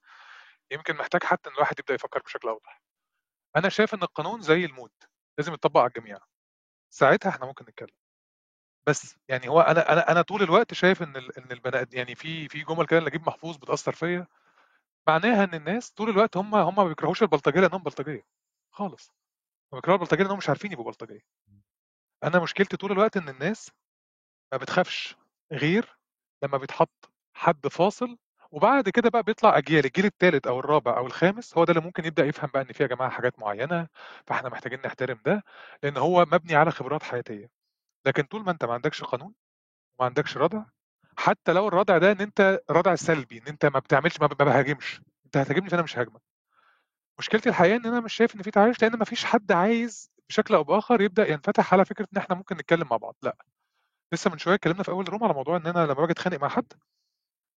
[0.70, 2.82] يمكن محتاج حتى إن الواحد يبدأ يفكر بشكل أوضح.
[3.56, 5.08] أنا شايف إن القانون زي الموت
[5.38, 6.18] لازم يتطبق على الجميع.
[6.90, 7.94] ساعتها إحنا ممكن نتكلم.
[8.86, 12.60] بس يعني هو أنا أنا أنا طول الوقت شايف إن إن البني يعني في في
[12.64, 14.26] جمل كده نجيب محفوظ بتأثر فيا.
[15.08, 18.22] معناها إن الناس طول الوقت هم هم ما بيكرهوش البلطجية لأنهم بلطجية.
[18.72, 19.12] خالص.
[19.72, 21.20] هم بيكرهوا البلطجية لأنهم مش عارفين يبقوا بلطجية.
[22.24, 23.70] أنا مشكلتي طول الوقت إن الناس
[24.52, 25.16] ما بتخافش
[25.52, 25.98] غير
[26.44, 28.18] لما بيتحط حد فاصل
[28.50, 32.04] وبعد كده بقى بيطلع أجيال الجيل الثالث أو الرابع أو الخامس هو ده اللي ممكن
[32.04, 33.88] يبدأ يفهم بقى إن في يا جماعة حاجات معينة
[34.26, 35.44] فإحنا محتاجين نحترم ده
[35.82, 37.50] لأن هو مبني على خبرات حياتية.
[38.06, 39.34] لكن طول ما أنت ما عندكش قانون
[39.98, 40.64] وما عندكش ردع
[41.20, 45.00] حتى لو الردع ده إن أنت ردع سلبي إن أنت ما بتعملش ما بهاجمش.
[45.26, 46.22] أنت هتهاجمني فانا مش هاجمك.
[47.18, 50.54] مشكلتي الحقيقة إن أنا مش شايف إن في تعايش لأن ما فيش حد عايز بشكل
[50.54, 53.36] أو بآخر يبدأ ينفتح على فكرة إن إحنا ممكن نتكلم مع بعض لأ.
[54.14, 56.48] لسه من شوية اتكلمنا في أول روم على موضوع إن أنا لما باجي أتخانق مع
[56.48, 56.72] حد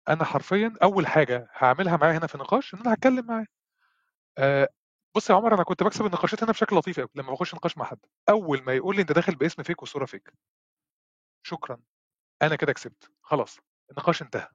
[0.09, 3.47] أنا حرفيا أول حاجة هعملها معاه هنا في النقاش إن أنا هتكلم معاه.
[4.39, 4.69] آه
[5.16, 7.85] بص يا عمر أنا كنت بكسب النقاشات هنا بشكل لطيف قوي لما بخش نقاش مع
[7.85, 7.99] حد.
[8.28, 10.32] أول ما يقول لي أنت داخل باسم فيك وصورة فيك
[11.43, 11.81] شكرا.
[12.42, 13.58] أنا كده كسبت خلاص
[13.90, 14.48] النقاش انتهى.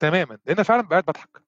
[0.00, 1.42] تماما لأن فعلا قاعد بضحك.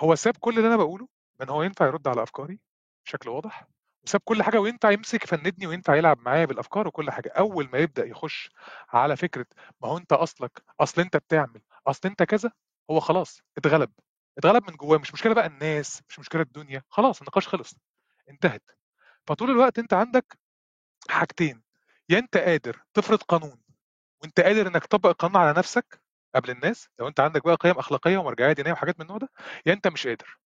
[0.00, 1.08] هو ساب كل اللي أنا بقوله
[1.42, 2.60] ان هو ينفع يرد على أفكاري
[3.06, 3.66] بشكل واضح
[4.04, 7.28] وساب كل حاجة وينفع يمسك يفندني وينفع يلعب معايا بالأفكار وكل حاجة.
[7.38, 8.50] أول ما يبدأ يخش
[8.88, 9.46] على فكرة
[9.80, 12.52] ما هو أنت أصلك أصل أنت بتعمل أصل أنت كذا
[12.90, 13.92] هو خلاص اتغلب.
[14.38, 17.74] اتغلب من جواه مش مشكلة بقى الناس مش مشكلة الدنيا خلاص النقاش خلص
[18.30, 18.62] انتهت.
[19.26, 20.38] فطول الوقت أنت عندك
[21.10, 21.62] حاجتين
[22.08, 23.62] يا أنت قادر تفرض قانون
[24.22, 26.00] وأنت قادر إنك تطبق القانون على نفسك
[26.34, 29.28] قبل الناس لو أنت عندك بقى قيم أخلاقية ومرجعية دينية وحاجات من النوع ده
[29.66, 30.38] يا أنت مش قادر.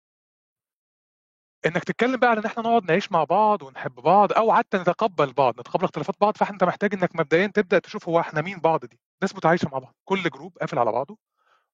[1.66, 5.32] إنك تتكلم بقى على إن إحنا نقعد نعيش مع بعض ونحب بعض أو حتى نتقبل
[5.32, 9.00] بعض نتقبل اختلافات بعض فانت محتاج إنك مبدئيا تبدأ تشوف هو إحنا مين بعض دي.
[9.22, 11.18] ناس متعايشه مع بعض كل جروب قافل على بعضه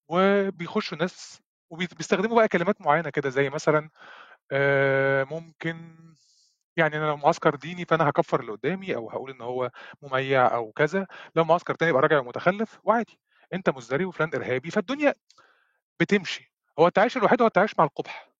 [0.09, 3.91] وبيخشوا ناس وبيستخدموا بقى كلمات معينة كده زي مثلا
[4.53, 5.97] آه، ممكن
[6.76, 9.70] يعني أنا لو معسكر ديني فأنا هكفر اللي قدامي أو هقول إن هو
[10.02, 11.06] مميع أو كذا.
[11.36, 13.18] لو معسكر تاني يبقى راجع ومتخلف وعادي.
[13.52, 15.14] أنت مزدري وفلان إرهابي فالدنيا
[16.01, 16.55] بتمشي.
[16.78, 18.30] هو التعايش الوحيد هو التعايش مع القبح.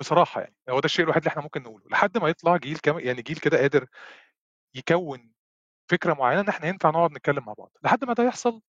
[0.00, 1.84] بصراحة يعني هو ده الشيء الوحيد اللي إحنا ممكن نقوله.
[1.90, 3.86] لحد ما يطلع جيل كم يعني جيل كده قادر
[4.74, 5.32] يكون
[5.90, 7.72] فكرة معينة إن إحنا ينفع نقعد نتكلم مع بعض.
[7.84, 8.62] لحد ما ده يحصل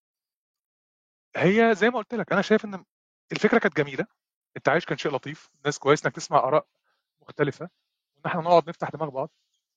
[1.37, 2.85] هي زي ما قلت لك أنا شايف إن
[3.31, 4.05] الفكرة كانت جميلة.
[4.57, 5.49] التعايش كان شيء لطيف.
[5.55, 6.65] الناس كويس إنك تسمع آراء
[7.21, 7.69] مختلفة.
[8.25, 9.31] وان إحنا نقعد نفتح دماغ بعض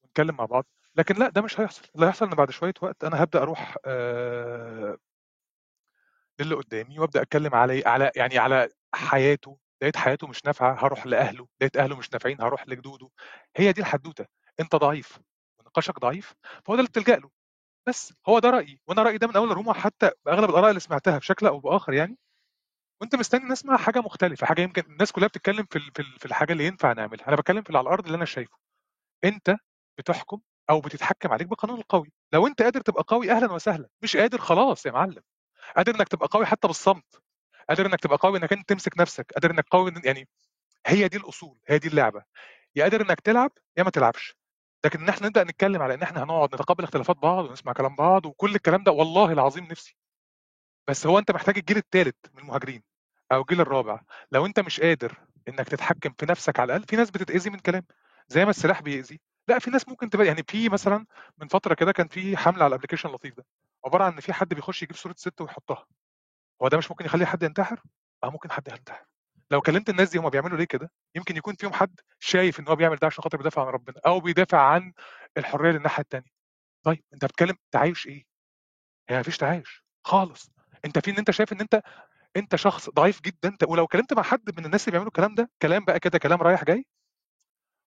[0.04, 0.66] ونتكلم مع بعض.
[0.96, 1.82] لكن لا ده مش هيحصل.
[1.94, 4.98] اللي هيحصل إن بعد شوية وقت أنا هبدأ أروح آه
[6.40, 9.58] للي قدامي وأبدأ أتكلم على على يعني على حياته.
[9.82, 11.48] لقيت حياته مش نافعة هروح لأهله.
[11.60, 13.10] لقيت أهله مش نافعين هروح لجدوده.
[13.56, 14.26] هي دي الحدوتة.
[14.60, 15.18] أنت ضعيف
[15.60, 16.34] ونقاشك ضعيف
[16.64, 17.30] فهو ده اللي بتلجأ له.
[17.88, 21.18] بس هو ده رأيي وأنا رأيي ده من أول الروما حتى باغلب الآراء اللي سمعتها
[21.18, 22.18] بشكل أو بآخر يعني.
[23.00, 26.52] وانت مستني نسمع حاجة مختلفة حاجة يمكن الناس كلها بتتكلم في في ال- في الحاجة
[26.52, 27.28] اللي ينفع نعملها.
[27.28, 28.56] أنا بتكلم في اللي على الأرض اللي أنا شايفه.
[29.24, 29.56] أنت
[29.98, 30.40] بتحكم
[30.70, 32.12] أو بتتحكم عليك بالقانون القوي.
[32.32, 35.22] لو أنت قادر تبقى قوي أهلا وسهلا مش قادر خلاص يا معلم.
[35.76, 37.22] قادر إنك تبقى قوي حتى بالصمت.
[37.68, 39.32] قادر إنك تبقى قوي إنك أنت تمسك نفسك.
[39.34, 40.28] قادر إنك قوي إن- يعني
[40.86, 42.24] هي دي الأصول هي دي اللعبة.
[42.76, 44.36] يا قادر إنك تلعب يا ما تلعبش.
[44.84, 48.26] لكن إن إحنا نبدأ نتكلم على إن إحنا هنقعد نتقبل اختلافات بعض ونسمع كلام بعض
[48.26, 49.96] وكل الكلام ده والله العظيم نفسي
[50.88, 52.82] بس هو أنت محتاج الجيل التالت من المهاجرين
[53.32, 54.00] أو الجيل الرابع.
[54.32, 57.84] لو أنت مش قادر إنك تتحكم في نفسك على الأقل في ناس بتتأذي من كلام
[58.28, 59.20] زي ما السلاح بيأذي.
[59.48, 61.06] لأ في ناس ممكن تبقى يعني في مثلا
[61.38, 63.44] من فترة كده كان في حملة على ال application اللطيف ده
[63.84, 65.86] عبارة عن إن في حد بيخش يجيب صورة ست ويحطها.
[66.62, 67.82] هو ده مش ممكن يخلي حد ينتحر؟
[68.24, 69.04] آه ممكن حد ينتحر.
[69.50, 72.76] لو كلمت الناس دي هم بيعملوا ليه كده؟ يمكن يكون فيهم حد شايف إن هو
[72.76, 74.92] بيعمل ده عشان خاطر بيدافع عن ربنا أو بيدافع عن
[75.36, 76.30] الحرية للناحية الثانية
[76.82, 78.24] طيب أنت بتتكلم تعايش إيه؟
[79.08, 79.84] هي مفيش تعايش.
[80.04, 80.50] خالص.
[80.84, 81.82] انت في ان انت شايف ان انت
[82.36, 85.84] انت شخص ضعيف جدا ولو كلمت مع حد من الناس اللي بيعملوا الكلام ده كلام
[85.84, 86.86] بقى كده كلام رايح جاي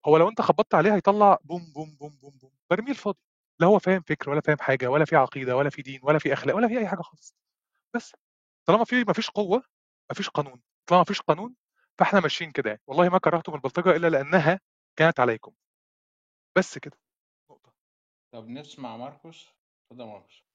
[0.08, 3.18] هو لو انت خبطت عليه هيطلع بوم بوم بوم بوم بوم برميل فاضي.
[3.60, 6.34] لا هو فاهم فكر ولا فاهم حاجة ولا في عقيدة ولا في دين ولا في
[6.34, 7.36] أخلاق ولا في أي حاجة خالص.
[7.96, 8.16] بس
[8.66, 9.64] طالما في ما فيش قوة
[10.10, 10.62] ما فيش قانون.
[10.88, 11.56] طالما ما فيش قانون
[12.00, 12.82] فإحنا ماشيين كده يعني.
[12.88, 14.60] والله ما كرهتم البلطجة إلا لأنها
[14.96, 15.54] كانت عليكم.
[16.58, 16.98] بس كده.
[17.52, 17.74] نقطة.
[18.34, 19.50] طب نسمع ماركوس؟
[19.92, 20.47] اتفضل ماركوس.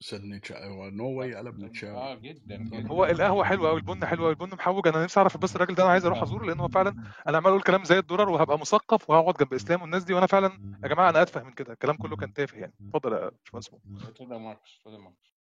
[0.00, 0.56] سيد نيتشه.
[0.56, 2.88] أيوه نو واي قلب طب نيتشاوي آه جدا جدا.
[2.88, 4.88] هو القهوة حلوة قوي البن حلو قوي البن محوج.
[4.88, 6.90] أنا نفسي أعرف بس الراجل ده أنا عايز أروح أزوره لأن هو فعلا
[7.28, 10.78] أنا عمال أقول كلام زي الدرر وهبقى مثقف وهقعد جنب إسلام والناس دي وأنا فعلا
[10.82, 11.72] يا جماعة أنا أتفه من كده.
[11.72, 12.74] الكلام كله كان تافه يعني.
[12.88, 14.08] اتفضل يا باشمهندس.
[14.08, 15.34] اتفضل يا ماركوس اتفضل يا ماركوس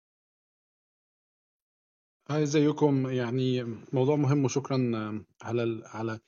[2.30, 3.64] hi إزيكم؟ يعني
[3.94, 4.78] موضوع مهم وشكرا
[5.42, 5.84] على ال...
[5.86, 6.20] على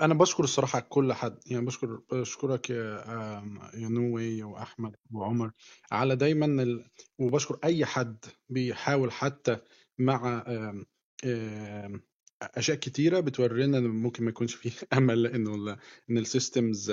[0.00, 3.42] أنا بشكر الصراحة كل حد يعني بشكر بشكرك يا
[3.74, 5.50] نوي واحمد وعمر
[5.92, 6.84] على دايما ال...
[7.18, 9.58] وبشكر أي حد بيحاول حتى
[9.98, 10.44] مع
[12.42, 15.76] أشياء كتيرة بتورينا ان ممكن ما يكونش فيه أمل إنه ال...
[16.10, 16.90] إن السيستمز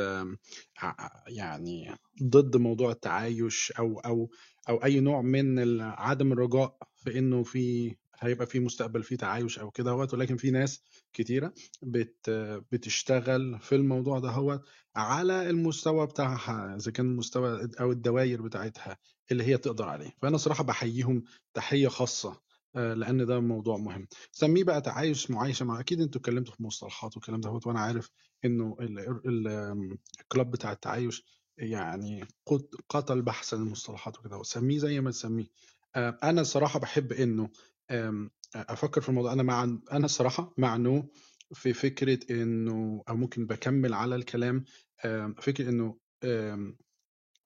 [1.27, 4.29] يعني ضد موضوع التعايش أو أو
[4.69, 9.71] أو أي نوع من عدم الرجاء في إنه في هيبقى في مستقبل فيه تعايش أو
[9.71, 10.83] كده هوت ولكن في ناس
[11.13, 12.29] كتيرة بت
[12.71, 14.61] بتشتغل في الموضوع ده هو
[14.95, 18.97] على المستوى بتاعها إذا كان المستوى أو الدوائر بتاعتها
[19.31, 20.11] اللي هي تقدر عليه.
[20.21, 21.23] فأنا صراحة بحييهم
[21.53, 22.41] تحية خاصة
[22.75, 24.07] آه، لأن ده موضوع مهم.
[24.31, 28.09] سميه بقى تعايش معايشة مع أكيد أنتوا اتكلمتوا في مصطلحات والكلام ده وأنا عارف
[28.45, 31.23] إنه ال- ال- ال- الكلاب بتاع التعايش
[31.57, 35.47] يعني قت- قتل بحث المصطلحات وكده سميه زي ما تسميه.
[35.95, 37.49] آه، أنا صراحة بحب إنه
[37.91, 39.34] آم، أفكر في الموضوع.
[39.34, 41.11] أنا مع أنا الصراحة مع نو
[41.53, 44.65] في فكرة إنه أو ممكن بكمل على الكلام
[45.05, 46.77] آم، فكرة إنه آم،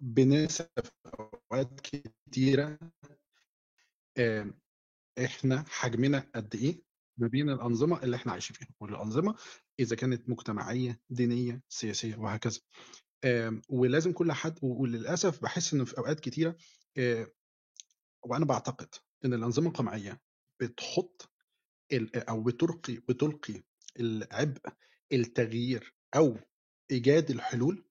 [0.02, 0.68] بنسب
[1.20, 2.80] أوقات كتيرة
[4.18, 4.60] آم،
[5.26, 6.84] إحنا حجمنا قد إيه
[7.18, 8.68] ما بين الأنظمة اللي إحنا عايشين فيها.
[8.80, 9.36] والأنظمة
[9.80, 12.60] إذا كانت مجتمعية دينية سياسية وهكذا.
[13.70, 16.56] ولازم كل حد و- وللأسف بحس إنه في أوقات كتيرة
[16.98, 17.28] آه،
[18.24, 18.96] وأنا بعتقد
[19.26, 20.22] إن الأنظمة القمعية
[20.60, 21.32] بتحط
[22.16, 23.64] أو بتلقي بتلقي
[24.00, 24.62] العبء
[25.14, 26.38] التغيير أو
[26.92, 27.84] إيجاد الحلول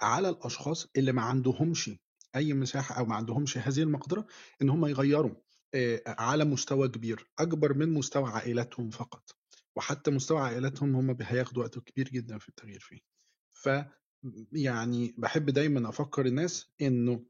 [0.00, 1.90] على الأشخاص اللي ما عندهمش
[2.36, 4.26] أي مساحة أو ما عندهمش هذه المقدرة
[4.62, 5.34] إن هم يغيروا
[6.06, 9.30] على مستوى كبير أكبر من مستوى عائلاتهم فقط.
[9.76, 13.00] وحتى مستوى عائلاتهم هم هياخدوا وقت كبير جدا في التغيير فيه.
[13.50, 13.68] ف
[14.52, 17.24] يعني بحب دايما أفكر الناس إنه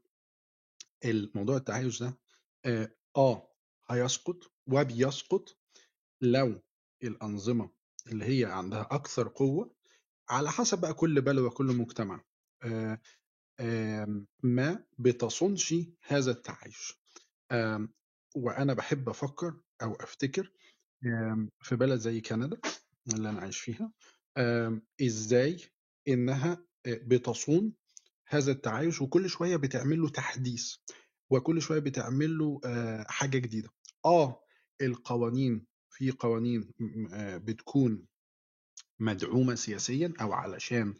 [1.05, 2.17] الموضوع التعايش ده
[3.17, 3.49] آه
[3.89, 5.57] هيسقط وبيسقط
[6.21, 6.61] لو
[7.03, 7.69] الأنظمة
[8.07, 9.75] اللي هي عندها أكثر قوة
[10.29, 12.23] على حسب بقى كل بلد وكل مجتمع.
[13.59, 15.75] آه، ما بتصونش
[16.07, 16.99] هذا التعايش.
[18.35, 20.51] وأنا بحب أفكر أو أفتكر
[21.61, 22.57] في بلد زي كندا
[23.13, 23.91] اللي أنا عايش فيها
[25.01, 25.57] إزاي
[26.07, 27.73] إنها آه، بتصون
[28.27, 30.75] هذا التعايش وكل شوية بتعمل له تحديث
[31.29, 33.69] وكل شوية بتعمل له آه، حاجة جديدة.
[34.05, 34.44] آه
[34.81, 36.69] القوانين في قوانين
[37.13, 38.05] آه، بتكون
[38.99, 40.93] مدعومة سياسيا أو علشان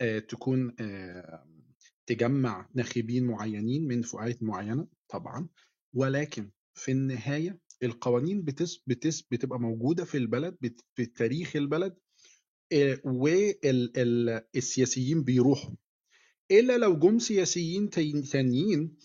[0.00, 1.46] آه، تكون آه،
[2.06, 5.48] تجمع ناخبين معينين من فئات معينة طبعا.
[5.94, 10.56] ولكن في النهاية القوانين بتس بتس بتبقى موجودة في البلد
[10.94, 11.96] في تاريخ البلد
[13.04, 15.74] والسياسيين بيروحوا.
[16.50, 18.96] إلا لو جم سياسيين تاني- تانيين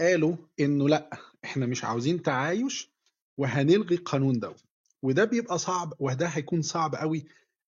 [0.00, 1.10] قالوا إنه لأ
[1.44, 2.92] إحنا مش عاوزين تعايش
[3.38, 4.54] وهنلغي القانون ده
[5.02, 7.24] وده بيبقى صعب وده هيكون صعب قوي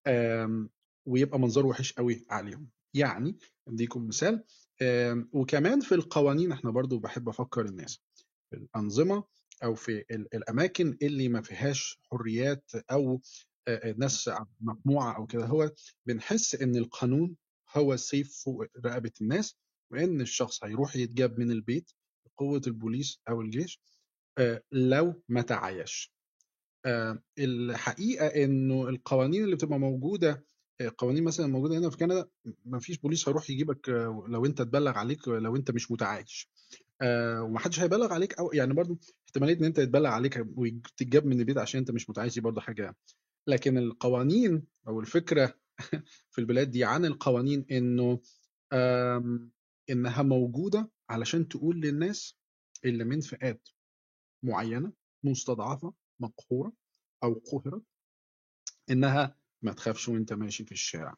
[0.07, 0.69] آم،
[1.05, 2.69] ويبقى منظره وحش قوي عليهم.
[2.93, 3.37] يعني
[3.67, 4.43] أديكم مثال
[4.81, 7.99] آم، وكمان في القوانين إحنا برضو بحب أفكر الناس.
[8.49, 9.23] في الأنظمة
[9.63, 13.21] أو في ال- الأماكن اللي ما فيهاش حريات أو
[13.97, 14.29] ناس
[14.61, 15.71] مجموعه أو كده هو
[16.05, 17.35] بنحس إن القانون
[17.75, 19.55] هو السيف فوق رقبة الناس
[19.91, 21.91] وإن الشخص هيروح يتجاب من البيت
[22.25, 23.79] بقوة البوليس أو الجيش
[24.37, 26.13] آه، لو ما تعايش.
[26.85, 30.45] آه، الحقيقة إنه القوانين اللي بتبقى موجودة
[30.81, 32.27] آه، قوانين مثلا موجودة هنا في كندا
[32.65, 33.89] ما فيش بوليس هيروح يجيبك
[34.27, 36.49] لو أنت اتبلغ عليك لو أنت مش متعايش.
[37.41, 41.79] ومحدش هيبلغ عليك أو يعني برضو احتمالية إن أنت يتبلغ عليك وتتجاب من البيت عشان
[41.79, 42.95] أنت مش متعايش دي برضو حاجة.
[43.47, 45.53] لكن القوانين أو الفكرة
[46.31, 48.19] في البلاد دي عن القوانين إنه
[49.89, 52.37] إنها موجودة علشان تقول للناس
[52.85, 53.69] اللي من فئات.
[54.43, 54.93] معينة
[55.23, 56.73] مستضعفة مقهورة
[57.23, 57.83] أو قهرت
[58.89, 61.15] إنها ما تخافش وأنت ماشي في الشارع.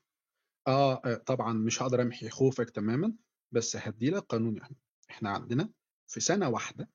[0.68, 3.14] آه آه، طبعا مش هقدر أمحي خوفك تماما
[3.52, 4.76] بس هدي لك قانون يعني
[5.10, 5.70] إحنا عندنا
[6.08, 6.90] في سنة واحدة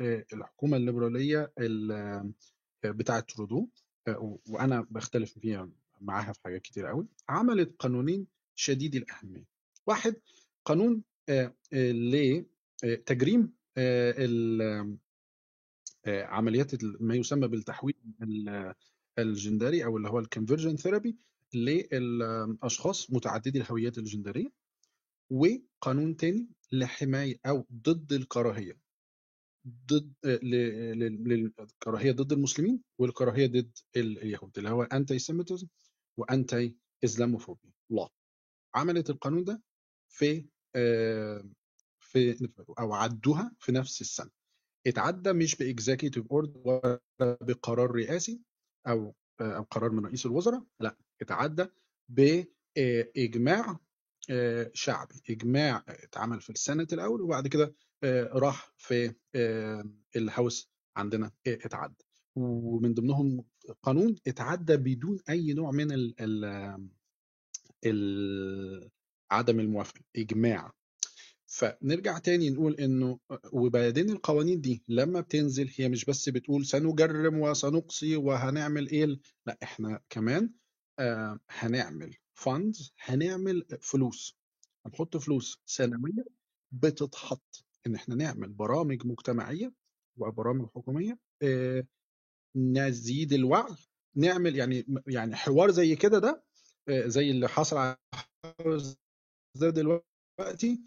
[0.00, 1.92] آه، الحكومة الليبرالية ال-
[2.84, 3.68] آه، بتاعه ترودو
[4.48, 5.70] وأنا بختلف فيها
[6.00, 9.44] معاها في حاجات كتير قوي عملت قانونين شديدي الأهمية.
[9.86, 10.16] واحد
[10.64, 11.02] قانون
[12.84, 13.52] لتجريم
[16.06, 18.74] عمليات ال- ما يسمى بالتحويل ال-
[19.18, 21.16] الجندري أو اللي هو ال conversion therapy
[21.54, 24.52] للأشخاص متعددي الهويات الجندرية
[25.30, 28.78] وقانون تاني لحماية أو ضد الكراهية
[29.86, 35.66] ضد آه، للكراهيه ضد المسلمين والكراهية ضد ال- اليهود اللي هو antisemitism
[36.16, 38.08] و anti Islamophobia لا.
[38.74, 39.62] عملت القانون ده
[40.08, 40.46] في
[40.76, 41.44] آه،
[42.00, 42.48] في
[42.78, 44.30] أو عدوها في نفس السنة.
[44.86, 48.40] اتعدى مش با executive order ولا بقرار رئاسي
[48.86, 51.66] أو أو قرار من رئيس الوزراء لأ اتعدى
[52.08, 53.78] باجماع
[54.30, 57.74] آه، شعبي إجماع اتعمل في السنة الأول وبعد كده
[58.04, 59.84] آه، راح في آه،
[60.16, 62.04] ال House عندنا آه، اتعدى.
[62.36, 63.44] ومن ضمنهم
[63.82, 65.92] قانون اتعدى بدون أي نوع من
[67.84, 68.90] ال
[69.30, 70.72] عدم الموافقة إجماع.
[71.52, 73.18] فنرجع تاني نقول إنه
[73.52, 79.06] وبعدين القوانين دي لما بتنزل هي مش بس بتقول سنجرم وسنقصي وهنعمل إيه
[79.46, 80.54] لا إحنا كمان
[80.98, 84.36] آه هنعمل فاندز هنعمل فلوس.
[84.86, 86.24] هنحط فلوس سنوية
[86.72, 89.72] بتتحط إن إحنا نعمل برامج مجتمعية
[90.16, 91.86] وبرامج حكومية آه
[92.56, 93.76] نزيد الوعي
[94.16, 96.44] نعمل يعني يعني حوار زي كده ده
[96.88, 97.96] آه زي اللي حصل على
[99.60, 100.80] ده دلوقتي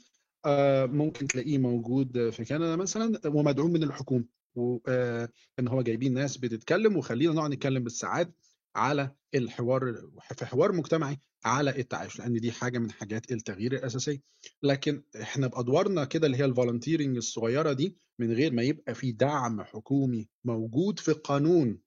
[0.86, 4.26] ممكن تلاقيه موجود في كندا مثلا ومدعوم من الحكومة.
[4.56, 8.36] وان هو جايبين ناس بتتكلم وخلينا نقعد نتكلم بالساعات
[8.76, 9.96] على الحوار
[10.36, 14.22] في حوار مجتمعي على التعايش لأن دي حاجة من حاجات التغيير الاساسيه
[14.64, 19.12] لكن إحنا بأدوارنا كده اللي هي ال volunteering الصغيرة دي من غير ما يبقى في
[19.12, 21.80] دعم حكومي موجود في قانون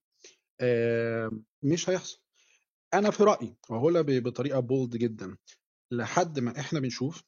[0.60, 1.30] آه،
[1.62, 2.18] مش هيحصل.
[2.94, 5.36] أنا في رأيي وهقولها بطريقة bold جدا
[5.90, 7.22] لحد ما إحنا بنشوف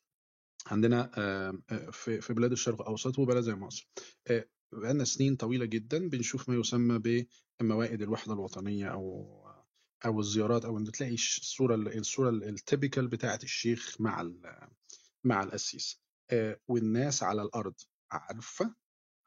[0.66, 3.88] عندنا آه، آه، في بلاد الشرق الأوسط وبلد زي مصر.
[4.26, 7.26] آه، بقالنا سنين طويلة جدا بنشوف ما يسمى
[7.60, 9.34] بموائد الوحدة الوطنية أو
[10.04, 14.30] أو الزيارات أو إن تلاقي الصورة ال- الصورة ال typical بتاعة الشيخ مع
[15.24, 16.00] مع القسيس.
[16.68, 17.74] والناس على الأرض
[18.10, 18.74] عارفة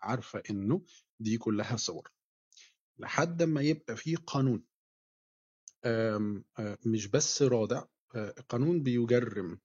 [0.01, 0.85] عارفة إنه
[1.19, 2.11] دي كلها صور.
[2.99, 4.63] لحد ما يبقى في قانون.
[6.85, 7.83] مش بس رادع.
[8.49, 9.59] قانون بيجرم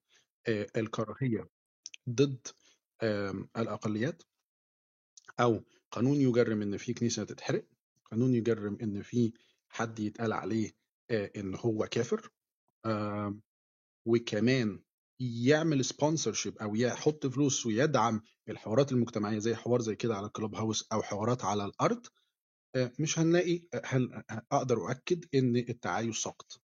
[0.77, 1.49] الكراهية.
[2.09, 2.47] ضد
[3.57, 4.23] الأقليات
[5.39, 7.65] أو قانون يجرم إن في كنيسة تتحرق
[8.11, 9.33] قانون يجرم إن في
[9.69, 10.71] حد يتقال عليه
[11.11, 12.31] آه، إن هو كافر
[14.05, 14.79] وكمان
[15.19, 20.87] يعمل sponsorship أو يحط فلوس ويدعم الحوارات المجتمعية زي حوار زي كده على كلوب هاوس
[20.93, 22.05] أو حوارات على الأرض
[22.75, 26.61] آه، مش هنلاقي هل أقدر أؤكد إن التعايش سقط.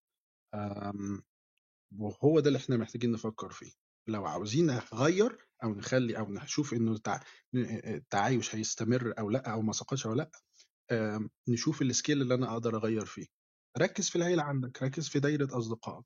[1.97, 3.71] وهو ده اللي إحنا محتاجين نفكر فيه.
[4.07, 7.19] لو عاوزين نغير أو نخلي أو نشوف إنه التع...
[7.55, 10.31] التعايش هيستمر أو لأ أو ما سقطش أو لأ
[11.47, 13.25] نشوف ال scale اللي أنا أقدر أغير فيه.
[13.77, 16.05] ركز في العيلة عندك ركز في دايرة أصدقائك.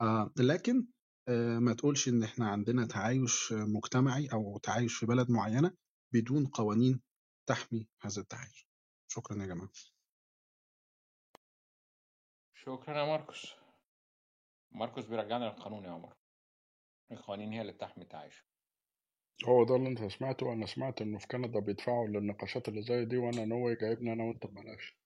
[0.00, 0.86] آه، لكن
[1.28, 5.72] آه، ما تقولش إن إحنا عندنا تعايش مجتمعي أو تعايش في بلد معينة
[6.14, 7.00] بدون قوانين
[7.46, 8.68] تحمي هذا التعايش.
[9.08, 9.70] شكرا يا جماعة.
[12.54, 13.54] شكرا يا ماركوس.
[14.72, 16.19] ماركوس بيرجعنا للقانون يا عمر.
[17.12, 18.44] القوانين هي اللي بتحمي التعايش
[19.48, 20.52] هو ده اللي انت سمعته.
[20.52, 24.46] أنا سمعت انه في كندا بيدفعوا للنقاشات اللي زي دي وأنا نوي جايبني أنا وانت
[24.46, 24.96] ببلاش.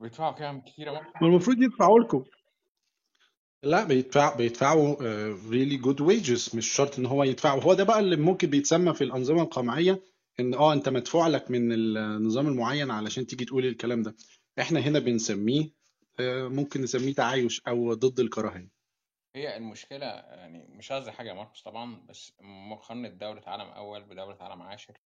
[0.00, 2.24] بيدفعوا كام؟ كتير يا ماركوس والمفروض يدفعوا لكم.
[3.62, 4.96] لا بيدفع بيدفعوا
[5.50, 9.04] ريلي جود ويجز مش شرط إن هو يدفعوا هو ده بقى اللي ممكن بيتسمى في
[9.04, 10.02] الأنظمة القمعية
[10.40, 14.14] إن آه أنت مدفوع لك من النظام المعين علشان تيجي تقول الكلام ده.
[14.60, 15.70] إحنا هنا بنسميه
[16.20, 18.79] آه، ممكن نسميه تعايش أو ضد الكراهية.
[19.34, 24.36] هي المشكلة يعني مش قصدي حاجة يا ماركوس طبعا بس مقارنة دولة عالم أول بدولة
[24.40, 25.00] عالم عاشر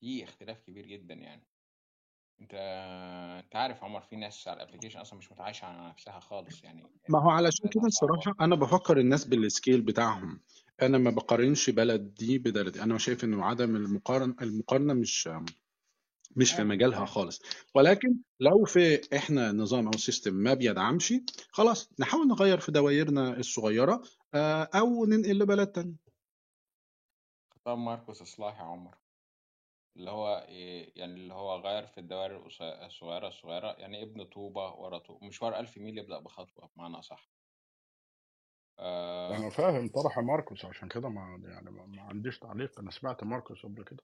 [0.00, 1.46] في اختلاف كبير جدا يعني.
[2.40, 2.54] أنت
[3.44, 6.82] أنت عارف عمر في ناس على ال application أصلا مش متعايشة على نفسها خالص يعني.
[7.08, 10.40] ما هو علشان كده صعبة الصراحة أنا بفكر الناس بال scale بتاعهم.
[10.82, 12.82] أنا ما بقارنش بلد دي ببلد دي.
[12.82, 15.28] أنا شايف إنه عدم المقارنه المقارنة مش
[16.36, 17.42] مش في فاهم مجالها خالص.
[17.74, 21.14] ولكن لو في إحنا نظام أو system ما بيدعمش
[21.50, 24.02] خلاص نحاول نغير في دوائرنا الصغيرة
[24.34, 25.96] آه، أو ننقل لبلد تاني
[27.54, 28.94] خطاب ماركوس إصلاح يا عمر.
[29.96, 32.46] اللي هو إيه يعني اللي هو غير في الدوائر
[32.86, 37.30] الصغيرة الصغيرة يعني ابن طوبة ورا طوبة مشوار ألف ميل يبدأ بخطوة بمعنى أصح.
[38.78, 39.36] آه.
[39.36, 42.80] أنا فاهم طرح ماركوس عشان كده ما يعني ما ما عنديش تعليق.
[42.80, 44.02] أنا سمعت ماركوس قبل كده.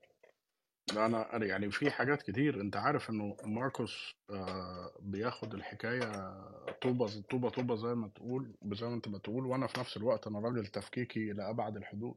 [0.93, 2.61] أنا أنا يعني في حاجات كتير.
[2.61, 6.35] أنت عارف إنه ماركوس آه، بياخد الحكاية
[6.83, 10.39] طوبة طوبة طوبة زي ما تقول زي ما أنت بتقول وأنا في نفس الوقت أنا
[10.41, 12.15] راجل تفكيكي لابعد الحدود.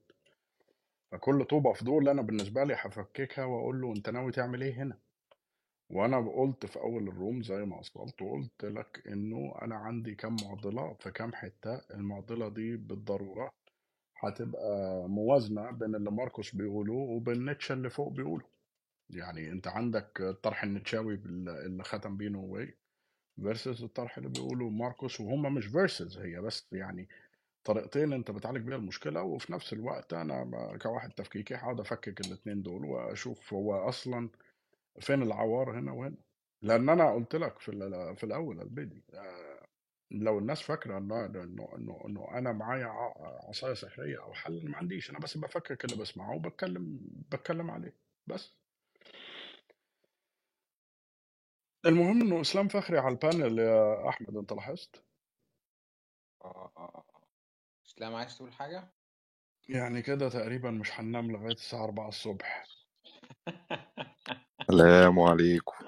[1.11, 4.97] فكل طوبة في دول أنا بالنسبة لي هفككها وأقول له أنت ناوي تعمل إيه هنا؟
[5.89, 10.35] وأنا قلت في أول ال room زي ما أصلت وقلت لك إنه أنا عندي كم
[10.45, 11.81] معضلة في كم حتة.
[11.93, 13.51] المعضلة دي بالضرورة
[14.17, 18.58] هتبقى موازنة بين اللي ماركوس بيقوله وبين نيتشه اللي فوق بيقوله.
[19.09, 22.77] يعني أنت عندك الطرح النتشاوي اللي ختم بيه نووي
[23.41, 27.09] versus الطرح اللي بيقوله ماركوس وهم مش versus هي بس يعني
[27.63, 32.85] طريقتين أنت بتعالج بيها المشكلة وفي نفس الوقت أنا كواحد تفكيكي هقعد أفكك الاثنين دول
[32.85, 34.29] وأشوف هو أصلا
[35.01, 36.17] فين العوار هنا وهنا.
[36.61, 37.71] لأن أنا قلت لك في
[38.17, 39.67] في الأول البيدي آه،
[40.11, 41.25] لو الناس فاكرة إنه
[41.75, 42.87] إنه إنه أنا معايا
[43.49, 46.99] عصاية سحريه أو حل ما عنديش أنا بس بفكك اللي بسمعه وبتكلم
[47.31, 47.93] بتكلم عليه
[48.27, 48.58] بس.
[51.85, 55.03] المهم إنه إسلام فخري على البانل يا أحمد أنت لاحظت؟
[56.45, 57.21] آه آه آه.
[57.87, 58.93] إسلام عايز تقول حاجة؟
[59.69, 62.65] يعني كده تقريبا مش هننام لغاية الساعة 4 الصبح.
[64.69, 65.85] السلام عليكم.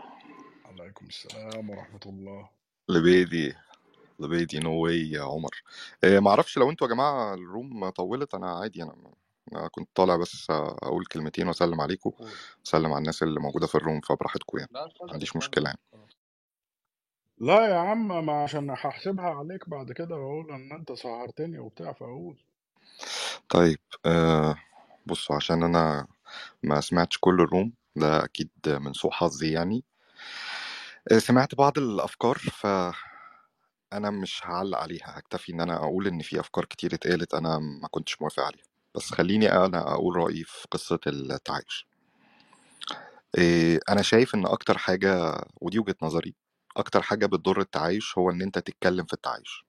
[0.66, 2.50] عليكم السلام ورحمة الله.
[2.90, 3.56] لبيدي
[4.20, 5.64] لبيدي no way يا عمر
[6.04, 9.14] إيه معرفش لو أنتوا يا جماعة ال room طولت أنا عادي أنا
[9.72, 12.30] كنت طالع بس أقول كلمتين وأسلم عليكم قول.
[12.66, 14.70] اسلم على الناس اللي موجودة في ال room فبراحتكم يعني.
[14.74, 15.80] لا ما عنديش مشكلة يعني.
[15.92, 16.18] خلاص
[17.38, 22.38] لا يا عم ما عشان هحسبها عليك بعد كده وأقول إن أنت سهرتني وبتاع فأقول.
[23.50, 24.56] طيب آه
[25.06, 26.08] بصوا عشان أنا
[26.64, 29.84] ما سمعتش كل الروم ده أكيد من سوء حظي يعني.
[31.12, 36.66] آه، سمعت بعض الأفكار فأنا مش هعلق عليها هكتفي إن أنا أقول إن في أفكار
[36.66, 38.71] كتير اتقالت أنا ما كنتش موافق عليها.
[38.96, 41.88] بس خليني أنا أقول رأيي في قصة التعايش.
[43.38, 46.36] إيه، أنا شايف إن أكتر حاجة ودي وجهة نظري
[46.78, 49.66] أكتر حاجة بتضر التعايش هو إن أنت تتكلم في التعايش.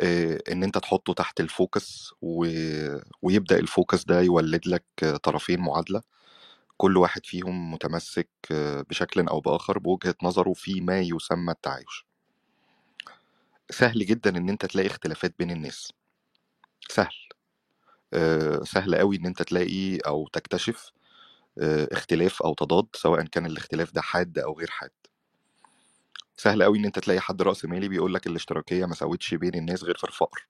[0.00, 2.46] إيه، إن أنت تحطه تحت ال focus و...
[3.22, 4.84] ويبدأ ال focus ده يولد لك
[5.22, 6.02] طرفين معادلة.
[6.76, 8.28] كل واحد فيهم متمسك
[8.90, 12.06] بشكل أو بآخر بوجهة نظره في ما يسمى التعايش.
[13.70, 15.92] سهل جدا إن أنت تلاقي اختلافات بين الناس.
[16.88, 17.14] سهل.
[17.32, 17.39] آه،
[18.64, 20.92] سهل قوي إن أنت تلاقي أو تكتشف
[21.58, 24.90] آه، اختلاف أو تضاد سواء كان الاختلاف ده حاد أو غير حاد.
[26.36, 29.84] سهل قوي إن أنت تلاقي حد رأس مالي بيقول لك الاشتراكية ما ساوتش بين الناس
[29.84, 30.46] غير في الفقر.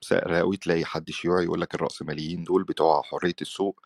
[0.00, 3.80] سهل قوي تلاقي حد شيوعي يقول لك الرأسماليين دول بتوع حرية السوق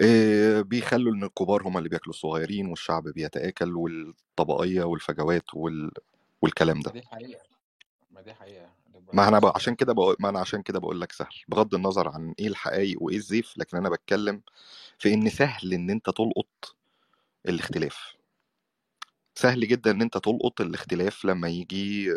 [0.00, 5.90] إيه، بيخلوا إن الكبار هم اللي بياكلوا الصغيرين والشعب بيتآكل والطبقية والفجوات وال...
[6.42, 6.90] والكلام ده.
[6.90, 7.42] دي حقيقة.
[8.10, 8.70] ما دي حقيقة.
[9.12, 12.08] ما أنا بقى عشان كده بقول ما أنا عشان كده بقول لك سهل بغض النظر
[12.08, 14.42] عن إيه الحقائق وإيه الزيف لكن أنا بتكلم
[14.98, 16.76] في إن سهل إن أنت تلقط
[17.48, 18.16] الاختلاف.
[19.34, 22.10] سهل جدا إن أنت تلقط الاختلاف لما يجي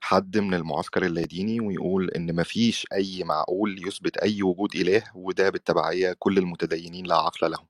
[0.00, 6.16] حد من المعسكر اللاديني ويقول إن مفيش أي معقول يثبت أي وجود إله وده بالتبعية
[6.18, 7.66] كل المتدينين لا عقل لهم.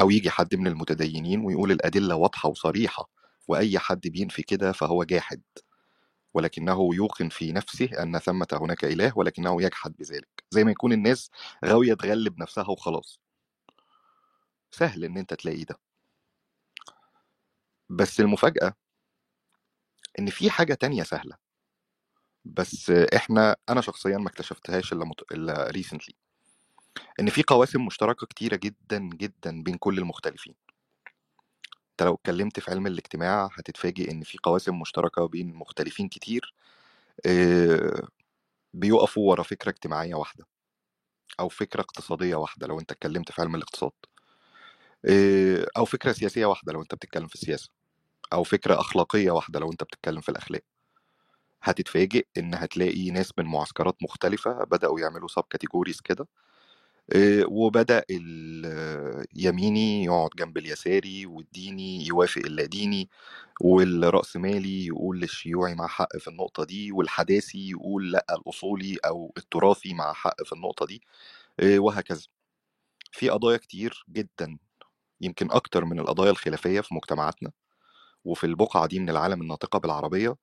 [0.00, 3.10] أو يجي حد من المتدينين ويقول الأدلة واضحة وصريحة
[3.48, 5.40] وأي حد بينفي كده فهو جاحد.
[6.34, 10.44] ولكنه يوقن في نفسه أن ثمة هناك إله ولكنه يجحد بذلك.
[10.50, 11.30] زي ما يكون الناس
[11.64, 13.20] غاوية تغلب نفسها وخلاص.
[14.70, 15.78] سهل إن أنت تلاقي ده.
[17.90, 18.74] بس المفاجأة
[20.18, 21.36] إن في حاجة تانية سهلة.
[22.44, 25.32] بس إحنا أنا شخصيا ما اكتشفتهاش إلا مت...
[25.32, 26.14] إلا ريسنتلي
[27.20, 30.54] إن في قواسم مشتركة كتيرة جدا جدا بين كل المختلفين.
[32.02, 36.54] لو اتكلمت في علم الاجتماع هتتفاجئ إن في قواسم مشتركة بين مختلفين كتير
[38.74, 40.46] بيقفوا ورا فكرة اجتماعية واحدة
[41.40, 43.92] أو فكرة اقتصادية واحدة لو أنت اتكلمت في علم الاقتصاد
[45.76, 47.70] أو فكرة سياسية واحدة لو أنت بتتكلم في السياسة
[48.32, 50.62] أو فكرة أخلاقية واحدة لو أنت بتتكلم في الأخلاق.
[51.62, 56.26] هتتفاجئ إن هتلاقي ناس من معسكرات مختلفة بدأوا يعملوا سب كاتيجوريز كده
[57.16, 63.08] آه، وبدأ اليميني يقعد جنب اليساري والديني يوافق اللاديني
[63.60, 70.12] والرأسمالي يقول الشيوعي مع حق في النقطة دي والحداثي يقول لأ الأصولي أو التراثي مع
[70.12, 71.02] حق في النقطة دي
[71.60, 72.22] آه، وهكذا.
[73.12, 74.58] في قضايا كتير جدا
[75.20, 77.52] يمكن أكتر من القضايا الخلافية في مجتمعاتنا
[78.24, 80.36] وفي البقعة دي من العالم الناطقة بالعربية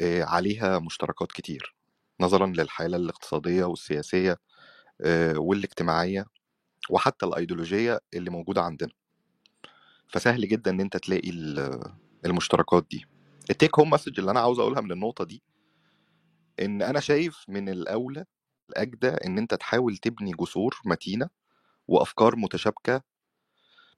[0.00, 1.74] آه، عليها مشتركات كتير
[2.20, 4.38] نظرا للحالة الاقتصادية والسياسية
[5.00, 6.26] آه، والاجتماعية
[6.90, 8.90] وحتى الأيديولوجية اللي موجودة عندنا.
[10.08, 11.92] فسهل جدا إن أنت تلاقي ال-
[12.26, 13.06] المشتركات دي.
[13.50, 15.42] التيك هوم مسج اللي أنا عاوز أقولها من النقطة دي
[16.60, 18.24] إن أنا شايف من الأولى
[18.70, 21.28] الأجدى إن أنت تحاول تبني جسور متينة
[21.88, 23.02] وأفكار متشابكة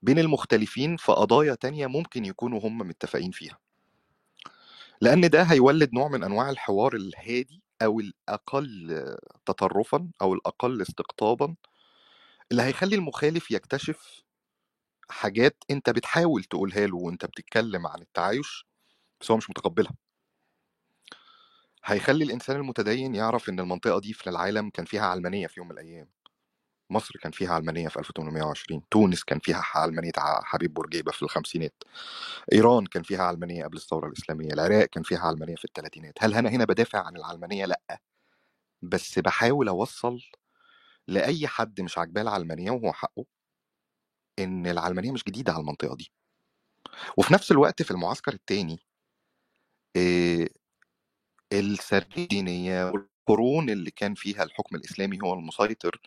[0.02, 3.58] بين المختلفين في قضايا تانية ممكن يكونوا هم متفقين فيها.
[5.00, 11.54] لأن ده هيولد نوع من أنواع الحوار الهادي أو الأقل تطرفا أو الأقل استقطابا
[12.52, 14.22] اللي هيخلي المخالف يكتشف
[15.10, 18.66] حاجات أنت بتحاول تقولها له وأنت بتتكلم عن التعايش
[19.20, 19.92] بس هو مش متقبلها.
[21.84, 25.72] هيخلي الإنسان المتدين يعرف إن المنطقة دي في العالم كان فيها علمانية في يوم من
[25.74, 26.08] الأيام.
[26.92, 31.74] مصر كان فيها علمانية في 1820 تونس كان فيها علمانية ع- حبيب بورقيبة في الخمسينات
[32.52, 36.50] إيران كان فيها علمانية قبل الثورة الإسلامية العراق كان فيها علمانية في الثلاثينات هل أنا
[36.50, 38.00] هنا بدافع عن العلمانية؟ لأ
[38.82, 40.20] بس بحاول أوصل
[41.08, 43.24] لأي حد مش عاجباه العلمانية وهو حقه
[44.38, 46.12] إن العلمانية مش جديدة على المنطقة دي
[47.18, 48.78] وفي نفس الوقت في المعسكر التاني
[49.96, 50.48] إيه
[52.84, 56.00] والقرون اللي كان فيها الحكم الإسلامي هو المسيطر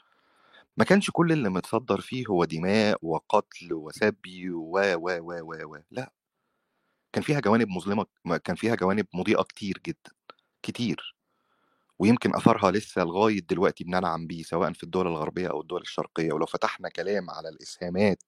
[0.77, 5.77] ما كانش كل اللي متصدر فيه هو دماء وقتل وسبي و و و و و
[5.91, 6.11] لا.
[7.13, 10.11] كان فيها جوانب مظلمة ما- كان فيها جوانب مضيئة كتير جدا
[10.63, 11.15] كتير.
[11.99, 16.33] ويمكن أثرها لسه لغاية دلوقتي بننعم بيه سواء في الدول الغربية أو الدول الشرقية.
[16.33, 18.23] ولو فتحنا كلام على الإسهامات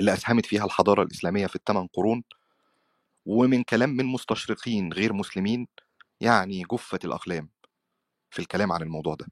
[0.00, 2.22] اللي أسهمت فيها الحضارة الإسلامية في الثمان قرون
[3.26, 5.68] ومن كلام من مستشرقين غير مسلمين
[6.20, 7.48] يعني جفة الأقلام
[8.30, 9.26] في الكلام عن الموضوع ده.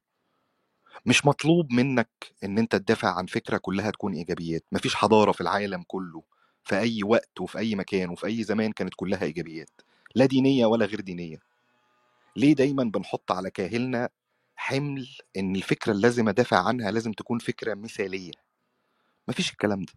[1.07, 2.09] مش مطلوب منك
[2.45, 4.65] إن أنت تدافع عن فكرة كلها تكون إيجابيات.
[4.73, 6.23] مفيش حضارة في العالم كله
[6.65, 9.71] في أي وقت وفي أي مكان وفي أي زمان كانت كلها إيجابيات.
[10.15, 11.39] لا دينية ولا غير دينية.
[12.37, 14.09] ليه دايما بنحط على كاهلنا
[14.57, 18.33] حمل إن الفكرة اللي لازم أدافع عنها لازم تكون فكرة مثالية؟
[19.29, 19.93] مفيش الكلام ده.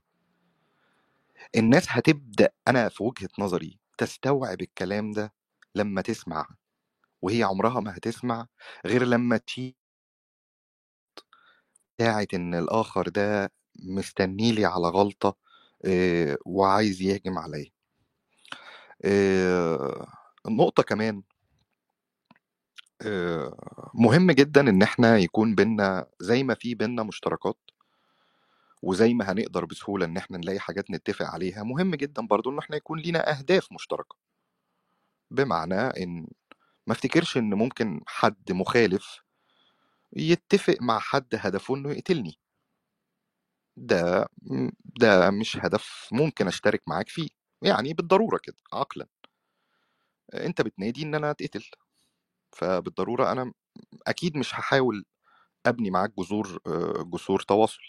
[1.55, 5.33] الناس هتبدأ أنا في وجهة نظري تستوعب الكلام ده
[5.75, 6.47] لما تسمع
[7.21, 8.47] وهي عمرها ما هتسمع
[8.85, 9.75] غير لما تشي
[11.97, 15.35] بتاعت إن الآخر ده مستني لي على غلطة
[16.45, 17.71] وعايز يهجم عليا.
[20.47, 21.21] النقطة كمان
[23.93, 27.57] مهم جدا إن إحنا يكون بينا زي ما في بينا مشتركات
[28.83, 32.75] وزي ما هنقدر بسهولة إن إحنا نلاقي حاجات نتفق عليها مهم جدا برضو إن إحنا
[32.75, 34.15] يكون لينا أهداف مشتركة.
[35.31, 36.27] بمعنى إن
[36.87, 39.24] ما افتكرش إن ممكن حد مخالف
[40.15, 42.37] يتفق مع حد هدفه إنه يقتلني.
[43.77, 44.27] ده
[45.01, 47.27] ده مش هدف ممكن أشترك معاك فيه
[47.61, 49.07] يعني بالضرورة كده عقلا.
[50.33, 51.65] أنت بتنادي إن أنا أتقتل
[52.57, 53.53] فبالضرورة أنا
[54.07, 55.05] أكيد مش هحاول
[55.65, 57.81] أبني معاك جذور آه، جسور تواصل.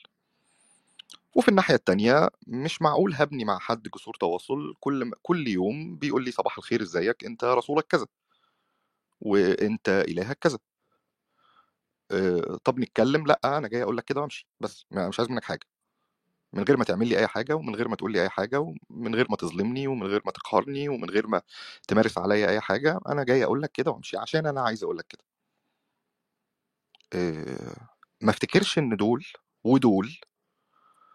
[1.37, 6.31] وفي الناحية التانية مش معقول هبني مع حد جسور تواصل كل كل يوم بيقول لي
[6.31, 8.07] صباح الخير إزيك؟ أنت رسولك كذا
[9.21, 10.59] وأنت إلهك كذا.
[12.65, 15.67] طب نتكلم لأ أنا جاي أقول لك كده وأمشي بس مش عايز منك حاجة
[16.55, 18.61] من غير ما تعمل لي أي حاجة ومن غير ما تقول لي أي حاجة
[18.91, 21.43] ومن غير ما تظلمني ومن غير ما تقهرني ومن غير ما
[21.89, 25.07] تمارس عليا أي حاجة أنا جاي أقول لك كده وأمشي عشان أنا عايز أقول لك
[25.09, 25.25] كده
[27.15, 27.89] آه،
[28.23, 29.25] ما افتكرش إن دول
[29.65, 30.17] ودول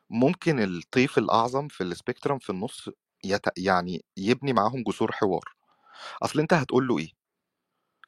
[0.10, 2.90] ممكن الطيف الأعظم في السبيكترم في النص.
[3.58, 5.44] يعني يبني معاهم جسور حوار
[6.24, 7.12] أصل أنت هتقول له إيه؟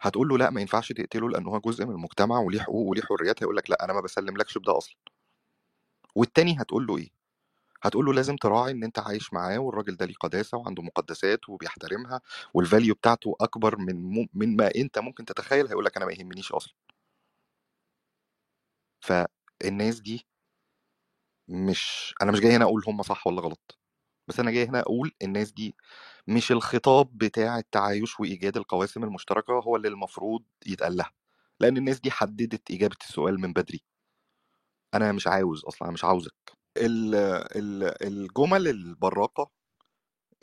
[0.04, 3.44] هتقول له لأ ما ينفعش تقتله لأن هو جزء من المجتمع وليه حقوق وليه حريات
[3.44, 4.96] هيقول لك لأ أنا ما بسلملكش بده أصلا.
[6.16, 7.10] والتاني هتقول له إيه؟
[7.84, 12.22] هتقول له لازم تراعي إن أنت عايش معاه والراجل ده ليه قداسة وعنده مقدسات وبيحترمها
[12.54, 14.28] والفاليو بتاعته أكبر من م...
[14.34, 16.74] من ما أنت ممكن تتخيل هيقول لك أنا ما يهمنيش أصلا.
[19.06, 20.26] فالناس دي
[21.48, 23.80] مش أنا مش جاي هنا أقول هم صح ولا غلط.
[24.28, 25.76] بس أنا جاي هنا أقول الناس دي
[26.28, 31.12] مش الخطاب بتاع التعايش وإيجاد القواسم المشتركة هو اللي المفروض يتقال لها
[31.60, 33.84] لأن الناس دي حددت إجابة السؤال من بدري.
[34.94, 36.34] أنا مش عاوز أصلا مش عاوزك.
[36.78, 37.16] ال-
[37.58, 39.52] ال- الجمل البراقة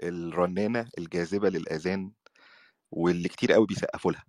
[0.03, 2.13] الرنانة الجاذبة للآذان
[2.93, 4.25] واللي كتير قوي بيسقفوا لها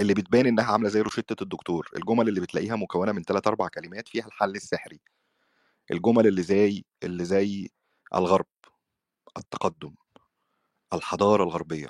[0.00, 4.08] اللي بتبان إنها عاملة زي روشتة الدكتور الجمل اللي بتلاقيها مكونة من ثلاث أربع كلمات
[4.08, 5.00] فيها الحل السحري.
[5.90, 7.70] الجمل اللي زي اللي زي
[8.14, 8.46] الغرب
[9.36, 9.94] التقدم
[10.92, 11.88] الحضارة الغربية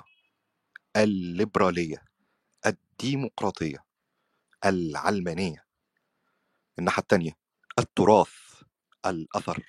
[0.95, 2.05] الليبرالية
[2.65, 3.85] الديمقراطية
[4.65, 5.65] العلمانية
[6.79, 7.31] الناحية الثانية
[7.79, 8.33] التراث
[9.05, 9.63] الأثر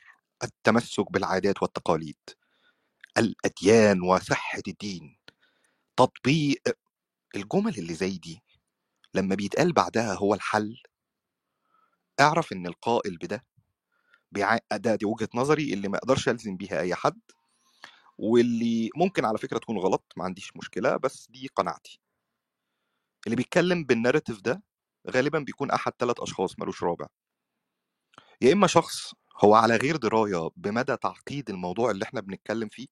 [0.45, 2.17] التمسك بالعادات والتقاليد
[3.19, 5.19] الأديان وصحة الدين
[5.97, 6.63] تطبيق
[7.37, 8.43] الجمل اللي زي دي
[9.15, 10.83] لما بيتقال بعدها هو الحل
[12.21, 13.45] اعرف إن القائل بده
[14.73, 17.21] ده دي وجهة نظري اللي ما أقدرش الزم بيها أي حد
[18.19, 22.01] واللي ممكن على فكرة تكون غلط ما عنديش مشكلة بس دي قناعتي.
[23.27, 24.63] اللي بيتكلم بالناريتيف ده
[25.11, 27.07] غالبا بيكون أحد ثلاث أشخاص ملوش رابع.
[28.43, 32.87] يا إما شخص هو على غير دراية بمدى تعقيد الموضوع اللي إحنا بنتكلم فيه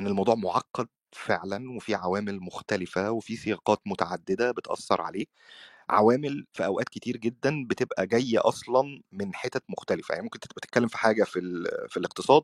[0.00, 5.26] إن الموضوع معقد فعلا وفي عوامل مختلفة وفي سياقات متعددة بتأثر عليه
[5.90, 10.12] عوامل في أوقات كتير جدا بتبقى جاية أصلا من حتت مختلفة.
[10.12, 11.40] يعني ممكن تبقى تتكلم في حاجة في
[11.88, 12.42] في الاقتصاد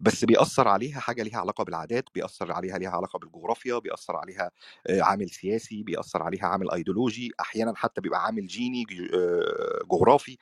[0.00, 4.50] بس بيأثر عليها حاجة ليها علاقة بالعادات بيأثر عليها ليها علاقة بالجغرافيا بيأثر عليها
[4.90, 8.84] عامل سياسي بيأثر عليها عامل ايديولوجي أحيانا حتى بيبقى عامل جيني
[9.92, 10.36] جغرافي.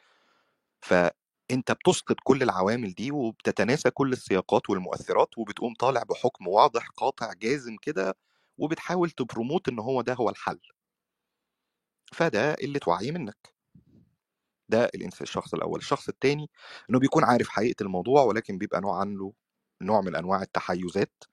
[0.82, 7.76] فأنت بتسقط كل العوامل دي وبتتناسى كل السياقات والمؤثرات وبتقوم طالع بحكم واضح قاطع جازم
[7.82, 8.16] كده
[8.58, 10.60] وبتحاول تبروموت إن هو ده هو الحل.
[12.12, 13.54] فده قلة وعي منك.
[14.68, 15.78] ده الإنس- الشخص الأول.
[15.78, 16.50] الشخص الثاني
[16.90, 19.32] إنه بيكون عارف حقيقة الموضوع ولكن بيبقى نوع عنه
[19.82, 21.24] نوع من أنواع التحيزات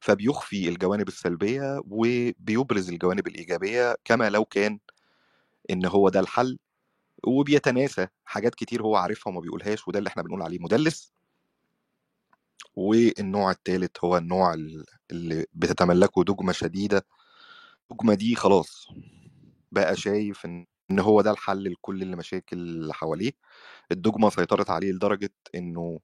[0.00, 4.78] فبيخفي الجوانب السلبية وبيبرز الجوانب الإيجابية كما لو كان
[5.70, 6.58] إن هو ده الحل
[7.26, 11.12] وبيتناسى حاجات كتير هو عارفها وما بيقولهاش وده اللي إحنا بنقول عليه مدلس.
[12.76, 17.06] والنوع الثالث هو النوع ال- اللي بتتملكه دجمة شديدة.
[17.90, 18.88] الدجمة دي خلاص.
[19.74, 23.32] بقى شايف إن إن هو ده الحل لكل المشاكل اللي حواليه
[23.92, 26.00] الدجمة سيطرت عليه لدرجة إنه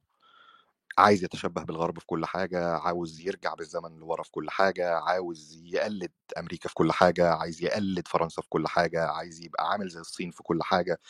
[0.99, 6.13] عايز يتشبه بالغرب في كل حاجة عاوز يرجع بالزمن لورا في كل حاجة عاوز يقلد
[6.39, 10.31] أمريكا في كل حاجة عايز يقلد فرنسا في كل حاجة عايز يبقى عامل زي الصين
[10.31, 11.01] في كل حاجة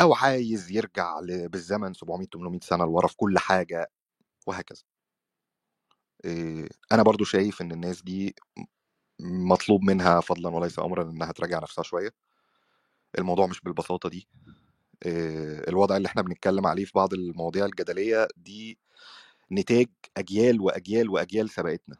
[0.00, 3.90] أو عايز يرجع بالزمن 700 800 سنة لورا في كل حاجة
[4.46, 4.82] وهكذا.
[6.92, 8.34] أنا برضو شايف إن الناس دي
[9.22, 12.10] مطلوب منها فضلا وليس أمرا إنها تراجع نفسها شوية.
[13.18, 14.28] الموضوع مش بالبساطة دي.
[15.06, 18.78] إيه، الوضع اللي إحنا بنتكلم عليه في بعض المواضيع الجدلية دي
[19.52, 21.96] نتاج أجيال وأجيال وأجيال سبقتنا.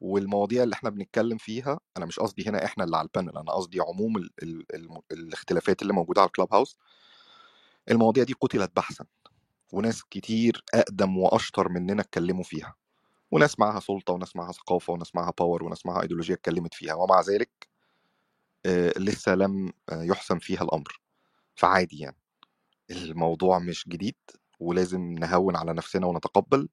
[0.00, 3.80] والمواضيع اللي إحنا بنتكلم فيها أنا مش قصدي هنا إحنا اللي على البانل أنا قصدي
[3.80, 6.76] عموم ال ال ال الاختلافات اللي موجودة على الكلاب هاوس.
[7.90, 9.04] المواضيع دي قتلت بحثا
[9.72, 12.74] وناس كتير أقدم وأشطر مننا اتكلموا فيها.
[13.34, 16.94] وناس معاها سلطة وناس معاها ثقافة وناس معاها power وناس معاها ايديولوجيا اتكلمت فيها.
[16.94, 17.68] ومع ذلك
[18.66, 21.00] آه، لسه لم آه، يحسم فيها الأمر.
[21.56, 22.16] فعادي يعني.
[22.90, 24.16] الموضوع مش جديد
[24.60, 26.68] ولازم نهون على نفسنا ونتقبل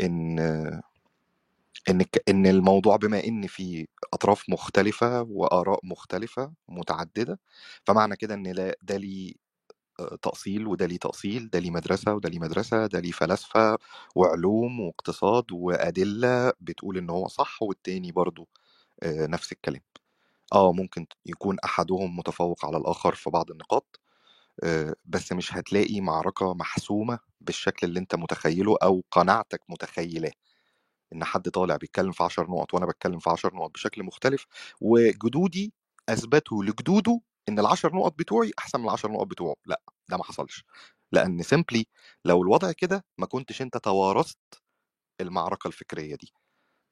[0.00, 0.38] إن
[1.90, 7.40] إن إن الموضوع بما إن في أطراف مختلفة وآراء مختلفة متعددة
[7.86, 9.34] فمعنى كده إن ده ليه
[10.22, 13.78] تأصيل وده ليه تأصيل ده ليه مدرسة وده ليه مدرسة ده ليه فلاسفة
[14.16, 18.48] وعلوم واقتصاد وأدلة بتقول إن هو صح والتاني برضو
[19.02, 19.82] آه، نفس الكلام.
[20.54, 24.00] آه ممكن يكون أحدهم متفوق على الآخر في بعض النقاط
[24.64, 30.32] آه، بس مش هتلاقي معركة محسومة بالشكل اللي أنت متخيله أو قناعتك متخيلاه.
[31.12, 34.46] إن حد طالع بيتكلم في 10 نقط وأنا بتكلم في 10 نقط بشكل مختلف
[34.80, 35.72] وجدودي
[36.08, 39.56] اثبتوا لجدوده إن ال10 نقط بتوعي أحسن من ال10 نقط بتوعه.
[39.66, 39.80] لأ
[40.10, 40.64] ده ما حصلش.
[41.12, 41.86] لأن سيمبلي
[42.24, 44.38] لو الوضع كده ما كنتش أنت توارثت
[45.20, 46.32] المعركة الفكرية دي.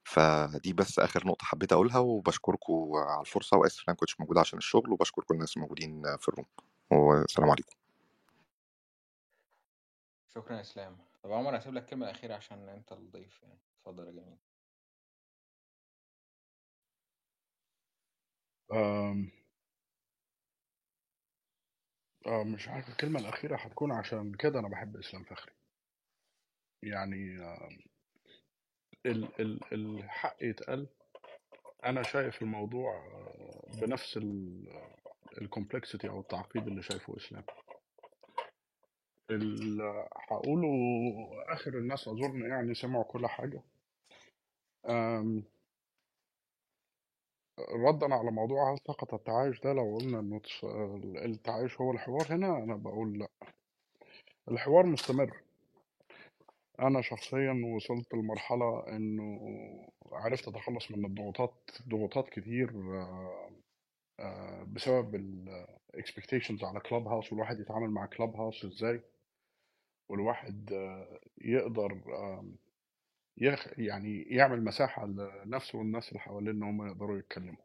[0.09, 3.57] فدي بس آخر نقطة حبيت أقولها وبشكركم على الفرصة.
[3.59, 6.47] وآسف إن أنا كنتش موجود عشان الشغل وبشكر كل الناس الموجودين في الروم.
[6.93, 7.77] والسلام عليكم.
[10.35, 10.99] شكرا يا إسلام.
[11.23, 13.59] طب عمر هسيب لك الكلمة الأخيرة عشان أنت الضيف يعني.
[13.81, 14.39] اتفضل يا جميل.
[22.27, 25.53] أه مش عارف الكلمة الأخيرة هتكون عشان كده أنا بحب إسلام فخري.
[26.83, 27.69] يعني آه،
[29.07, 30.87] ال ال الحق يتقال.
[31.85, 34.21] أنا شايف الموضوع آه، بنفس
[35.43, 37.45] الكومبلكسيتي أو التعقيد اللي شايفه إسلام.
[40.31, 40.73] هقوله
[41.49, 43.63] آخر الناس أظن يعني سمعوا كل حاجة.
[47.61, 50.65] ردا على موضوع هل سقط التعايش ده لو قلنا تس-
[51.25, 53.29] التعايش هو الحوار هنا أنا بقول لأ.
[54.51, 55.37] الحوار مستمر.
[56.81, 59.41] أنا شخصيا وصلت لمرحلة إنه
[60.13, 62.71] عرفت أتخلص من الضغوطات ضغوطات كتير
[63.01, 63.51] آه،
[64.21, 69.01] آه، بسبب ال expectations على كلاب هاوس والواحد يتعامل مع كلاب هاوس إزاي؟
[70.09, 70.71] والواحد
[71.39, 71.99] يقدر
[73.39, 77.63] يخ يعني يعمل مساحة لنفسه والناس اللي حواليه إن هم يقدروا يتكلموا.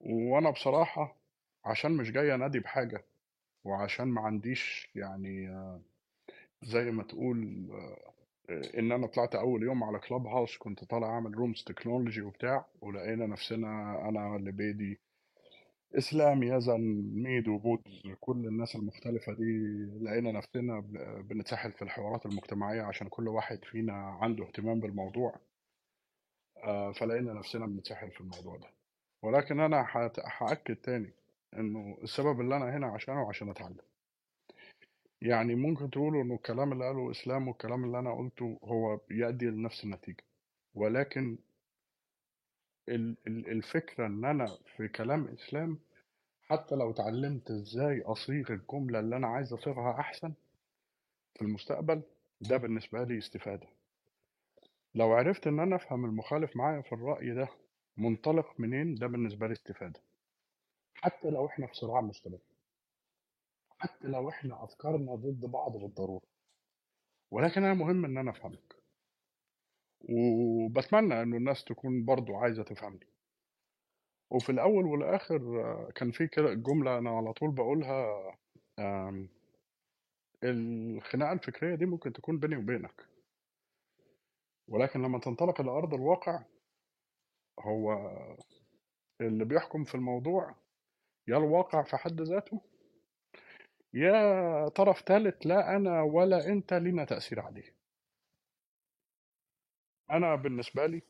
[0.00, 1.16] وأنا بصراحة
[1.64, 3.04] عشان مش جاي أنادي بحاجة
[3.64, 5.48] وعشان ما عنديش يعني
[6.62, 7.38] زي ما تقول
[8.50, 13.26] إن أنا طلعت أول يوم على كلاب هاوس كنت طالع أعمل rooms technology وبتاع ولقينا
[13.26, 15.00] نفسنا أنا لبيدي
[15.98, 16.80] إسلام يزن
[17.14, 19.68] ميدو بودز كل الناس المختلفة دي
[20.02, 20.80] لقينا نفسنا
[21.28, 25.36] بنتسحل في الحوارات المجتمعية عشان كل واحد فينا عنده اهتمام بالموضوع.
[26.64, 28.68] آه، فلقينا نفسنا بنتسحل في الموضوع ده.
[29.22, 31.10] ولكن أنا هت- هأكد تاني
[31.56, 33.76] إنه السبب اللي أنا هنا عشانه عشان أتعلم.
[35.22, 39.84] يعني ممكن تقولوا إنه الكلام اللي قاله إسلام والكلام اللي أنا قلته هو بيؤدي لنفس
[39.84, 40.24] النتيجة.
[40.74, 41.38] ولكن
[42.88, 44.46] ال- ال- الفكرة إن أنا
[44.76, 45.78] في كلام إسلام
[46.48, 50.32] حتى لو اتعلمت إزاي أصيغ الجملة اللي أنا عايز أصيغها أحسن
[51.34, 52.02] في المستقبل
[52.40, 53.66] ده بالنسبة لي استفادة.
[54.94, 57.48] لو عرفت إن أنا أفهم المخالف معايا في الرأي ده
[57.96, 60.00] منطلق منين ده بالنسبة لي استفادة.
[60.94, 62.38] حتى لو إحنا في صراع مستمر.
[63.78, 66.22] حتى لو إحنا أفكارنا ضد بعض بالضرورة
[67.30, 68.74] ولكن أنا مهم إن أنا أفهمك.
[70.10, 73.06] وبتمنى إنه الناس تكون برضو عايزة تفهمني.
[74.30, 78.06] وفي الأول والآخر آه، كان في كده جملة أنا على طول بقولها
[78.78, 79.28] آم،
[80.44, 83.06] الخناقة الفكرية دي ممكن تكون بيني وبينك.
[84.68, 86.44] ولكن لما تنطلق إلى أرض الواقع
[87.60, 87.92] هو
[89.20, 90.54] اللي بيحكم في الموضوع
[91.28, 92.60] يا الواقع في حد ذاته
[93.94, 97.74] يا طرف ثالث لا أنا ولا أنت لينا تأثير عليه.
[100.10, 101.02] أنا بالنسبة لي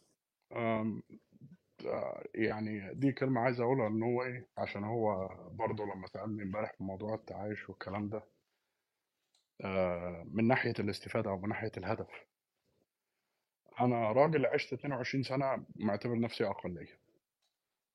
[0.52, 6.72] آه، يعني دي كلمة عايز أقولها إن هو إيه عشان هو برضه لما سألني إمبارح
[6.72, 8.22] في موضوع التعايش والكلام ده
[9.64, 12.10] آه، من ناحية الاستفادة أو من ناحية الهدف.
[13.80, 16.98] أنا راجل عشت 22 سنة معتبر نفسي أقلية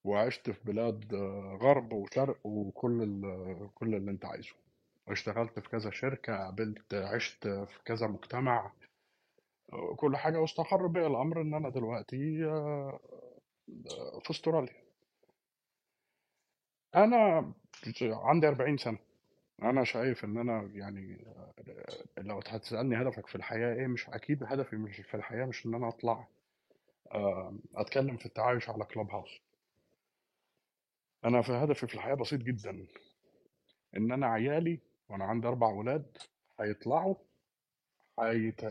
[0.04, 3.22] وعشت في بلاد آه، غرب وشرق وكل
[3.76, 4.54] كل اللي أنت عايزه.
[5.08, 8.72] اشتغلت في كذا شركة قابلت عشت في كذا مجتمع.
[9.96, 13.00] كل حاجة واستقر بيا الأمر إن أنا دلوقتي آه،
[14.24, 14.74] في أستراليا.
[16.96, 17.54] أنا
[18.02, 18.98] عندي 40 سنة.
[19.64, 21.26] أنا شايف إن أنا يعني
[22.18, 25.76] آه، لو هتسألني هدفك في الحياة إيه مش أكيد هدفي مش في الحياة مش إن
[25.76, 26.28] أنا أطلع
[27.12, 29.42] آه، أتكلم في التعايش على كلاب هاوس.
[31.26, 32.88] أنا في هدفي في الحياة بسيط جدا.
[33.98, 34.80] إن أنا عيالي
[35.10, 36.18] وأنا عندي أربع ولاد
[36.60, 37.16] هيطلعوا
[38.22, 38.62] هيت...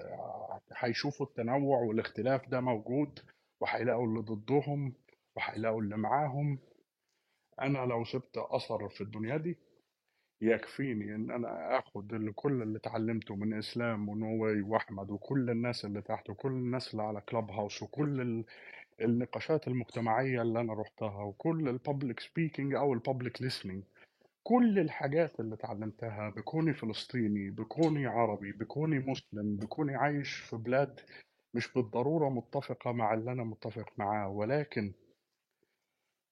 [0.76, 3.18] هيشوفوا التنوع والاختلاف ده موجود
[3.60, 4.92] وهيلاقوا اللي ضدهم
[5.36, 6.58] وهيلاقوا اللي معاهم.
[7.62, 9.58] أنا لو سبت أثر في الدنيا دي
[10.40, 16.02] يكفيني إن أنا آخد اللي كل اللي اتعلمته من إسلام ونوي وأحمد وكل الناس اللي
[16.02, 18.44] تحت وكل الناس اللي على كلاب هاوس وكل ال...
[19.00, 23.82] النقاشات المجتمعية اللي أنا رحتها وكل ال public speaking أو ال public listening.
[24.48, 31.00] كل الحاجات اللي اتعلمتها بكوني فلسطيني بكوني عربي بكوني مسلم بكوني عايش في بلاد
[31.54, 34.92] مش بالضرورة متفقة مع اللي أنا متفق معاه ولكن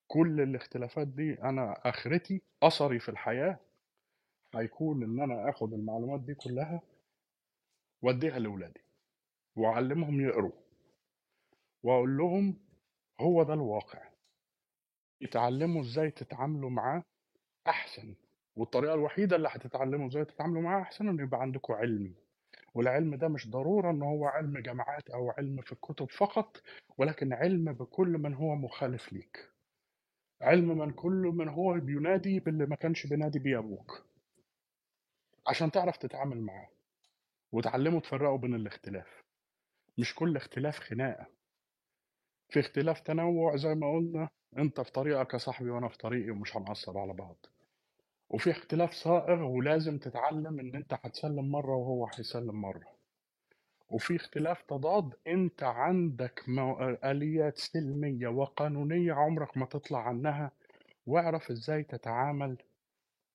[0.06, 3.58] كل الاختلافات دي أنا آخرتي أثري في الحياة
[4.54, 6.80] هيكون إن أنا آخد المعلومات دي كلها
[8.02, 8.80] وأديها لأولادي
[9.56, 10.52] وأعلمهم يقروا
[11.82, 12.56] وأقول لهم
[13.20, 14.08] هو ده الواقع.
[15.20, 17.02] يتعلموا إزاي تتعاملوا معاه
[17.68, 18.14] أحسن
[18.56, 22.14] والطريقة الوحيدة اللي هتتعلموا إزاي تتعاملوا معاه أحسن إن يبقى عندكم علم
[22.74, 26.62] والعلم ده مش ضرورة إن هو علم جامعات أو علم في الكتب فقط
[26.98, 29.50] ولكن علم بكل من هو مخالف ليك.
[30.42, 34.06] علم من كل من هو بينادي باللي ما كانش بينادي بيه أبوك.
[35.46, 36.68] عشان تعرف تتعامل معاه
[37.52, 39.22] وتعلموا تفرقوا بين الاختلاف.
[39.98, 41.26] مش كل اختلاف خناقة.
[42.48, 44.28] في اختلاف تنوع زي ما قلنا
[44.58, 47.46] أنت في طريقك يا صاحبي وأنا في طريقي ومش هنأثر على بعض.
[48.30, 52.96] وفي اختلاف صائغ ولازم تتعلم إن أنت هتسلم مرة وهو هيسلم مرة.
[53.90, 56.44] وفي اختلاف تضاد أنت عندك
[57.04, 60.50] آليات سلمية وقانونية عمرك ما تطلع عنها
[61.06, 62.56] واعرف إزاي تتعامل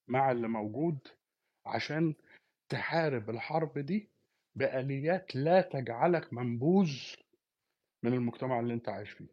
[0.07, 0.97] مع اللي موجود
[1.65, 2.15] عشان
[2.69, 4.09] تحارب الحرب دي
[4.55, 6.91] بآليات لا تجعلك منبوذ
[8.03, 9.27] من المجتمع اللي أنت عايش فيه.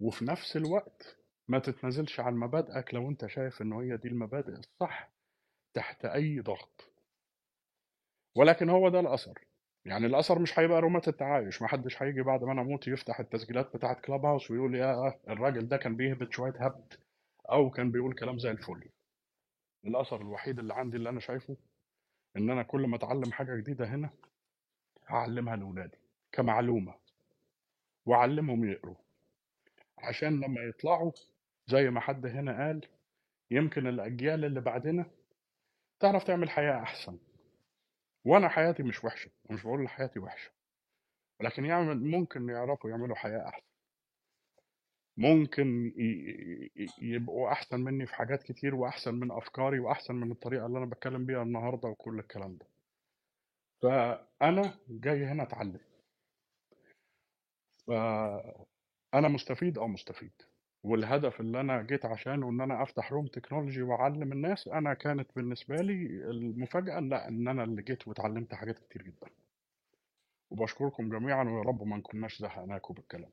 [0.00, 1.16] وفي نفس الوقت
[1.48, 5.10] ما تتنازلش عن مبادئك لو أنت شايف ان هي دي المبادئ الصح
[5.74, 6.92] تحت أي ضغط.
[8.34, 9.44] ولكن هو ده الأثر.
[9.84, 13.76] يعني الأثر مش هيبقى رومات التعايش ما حدش هيجي بعد ما أنا أموت يفتح التسجيلات
[13.76, 16.94] بتاعه كلاب هاوس ويقول يا الراجل ده كان بيهبط شوية هبد
[17.52, 18.88] أو كان بيقول كلام زي الفل.
[19.86, 21.56] الأثر الوحيد اللي عندي اللي أنا شايفه
[22.36, 24.10] إن أنا كل ما أتعلم حاجة جديدة هنا
[25.06, 25.98] هعلمها لأولادي
[26.32, 26.94] كمعلومة
[28.06, 28.96] وأعلمهم يقروا.
[29.98, 31.12] عشان لما يطلعوا
[31.66, 32.88] زي ما حد هنا قال
[33.50, 35.10] يمكن الأجيال اللي بعدنا
[36.00, 37.18] تعرف تعمل حياة أحسن.
[38.24, 40.50] وأنا حياتي مش وحشة مش بقول حياتي وحشة
[41.40, 43.66] ولكن يعمل ممكن يعرفوا يعملوا حياة أحسن.
[45.16, 45.92] ممكن
[47.02, 51.26] يبقوا أحسن مني في حاجات كتير وأحسن من أفكاري وأحسن من الطريقة اللي أنا بتكلم
[51.26, 52.66] بيها النهارده وكل الكلام ده.
[53.82, 55.80] فأنا جاي هنا أتعلم.
[57.86, 60.32] فأنا مستفيد آه مستفيد؟
[60.86, 65.76] والهدف اللي أنا جيت عشانه إن أنا أفتح room technology وأعلم الناس أنا كانت بالنسبة
[65.76, 69.30] لي المفاجأة لا إن أنا اللي جيت واتعلمت حاجات كتير جدا.
[70.50, 73.30] وبشكركم جميعا ويا رب ما نكوناش زهقناكم بالكلام.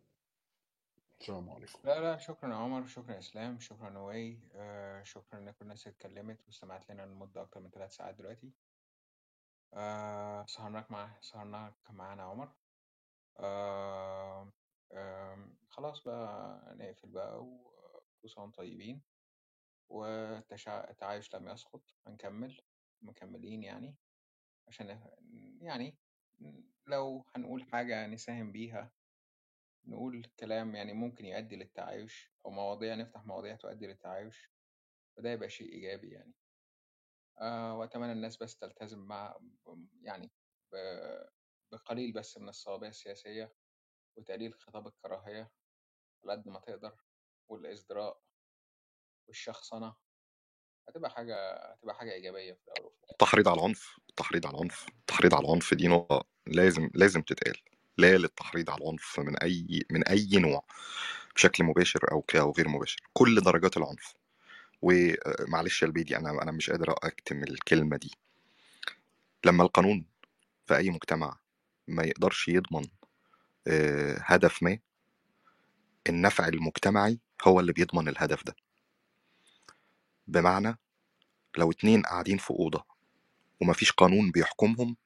[1.21, 1.79] السلام عليكم.
[1.83, 6.91] لا لا شكرا عمر شكرا إسلام شكرا نواي آه شكرا إن كل الناس اتكلمت واستمعت
[6.91, 8.51] لنا لمدة أكتر من ثلاث ساعات دلوقتي.
[9.73, 12.49] آه سهرناك مع سهرناك معانا عمر.
[13.39, 14.47] آه
[15.69, 19.01] خلاص بقى نقفل بقى وكل سنة وأنتم طيبين
[19.89, 22.61] والتعايش لم يسقط هنكمل
[23.01, 23.95] مكملين يعني
[24.67, 24.99] عشان
[25.61, 25.97] يعني
[26.87, 28.91] لو هنقول حاجة نساهم بيها
[29.85, 34.51] نقول كلام يعني ممكن يؤدي للتعايش أو مواضيع نفتح مواضيع تؤدي للتعايش
[35.17, 36.33] فده يبقى شيء إيجابي يعني.
[37.39, 39.39] آه وأتمنى الناس بس تلتزم مع
[40.01, 40.31] يعني
[41.71, 43.53] بقليل بس من الصوابية السياسية
[44.17, 45.51] وتقليل خطاب الكراهية
[46.23, 46.95] على قد ما تقدر
[47.49, 48.21] والازدراء
[49.27, 49.95] والشخصنة
[50.89, 51.35] هتبقى حاجة
[51.73, 55.73] هتبقى حاجة إيجابية في الأول وفي التحريض على العنف التحريض على العنف التحريض على العنف
[55.73, 57.57] دي نقطة لازم لازم تتقال.
[57.97, 60.65] لا للتحريض على العنف من أي من أي نوع
[61.35, 63.01] بشكل مباشر أو أو غير مباشر.
[63.13, 64.13] كل درجات العنف.
[64.81, 68.11] ومعلش يا البيدي أنا أنا مش قادر أكتم الكلمة دي.
[69.45, 70.05] لما القانون
[70.67, 71.39] في أي مجتمع
[71.87, 73.02] ما يقدرش يضمن آه،
[74.19, 74.79] هدف ما
[76.09, 78.55] النفع المجتمعي هو اللي بيضمن الهدف ده.
[80.27, 80.77] بمعنى
[81.57, 82.85] لو اتنين قاعدين في أوضة
[83.61, 84.97] ومفيش قانون بيحكمهم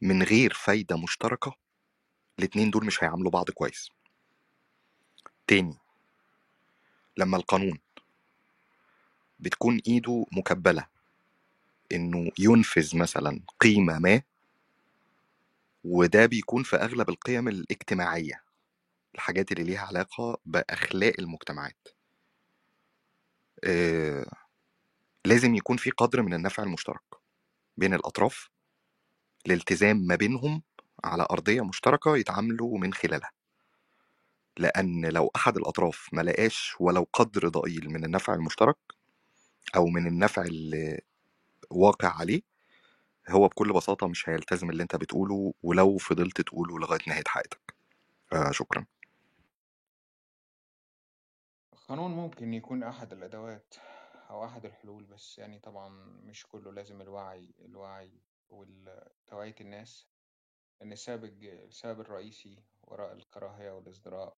[0.00, 1.54] من غير فايدة مشتركة
[2.38, 3.90] الاتنين دول مش هيعاملوا بعض كويس.
[5.46, 5.78] تاني
[7.16, 7.78] لما القانون
[9.40, 10.86] بتكون إيده مكبلة
[11.92, 14.22] إنه ينفذ مثلا قيمة ما
[15.84, 18.44] وده بيكون في أغلب القيم الاجتماعية
[19.14, 21.88] الحاجات اللي ليها علاقة بأخلاق المجتمعات.
[25.24, 27.02] لازم يكون في قدر من النفع المشترك
[27.76, 28.50] بين الأطراف
[29.46, 30.62] الالتزام ما بينهم
[31.04, 33.30] على أرضية مشتركة يتعاملوا من خلالها.
[34.58, 38.76] لأن لو أحد الأطراف ما لقاش ولو قدر ضئيل من النفع المشترك
[39.76, 41.00] أو من النفع اللي
[41.70, 42.42] واقع عليه
[43.30, 47.74] هو بكل بساطة مش هيلتزم اللي أنت بتقوله ولو فضلت تقوله لغاية نهاية حياتك.
[48.32, 48.86] آه شكرا.
[51.72, 53.74] القانون ممكن يكون أحد الأدوات
[54.30, 55.88] أو أحد الحلول بس يعني طبعا
[56.24, 60.06] مش كله لازم الوعي الوعي وتوعية الناس.
[60.80, 64.36] لأن السبب السبب الرئيسي وراء الكراهية والازدراء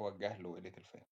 [0.00, 1.06] هو الجهل وقلة الفهم.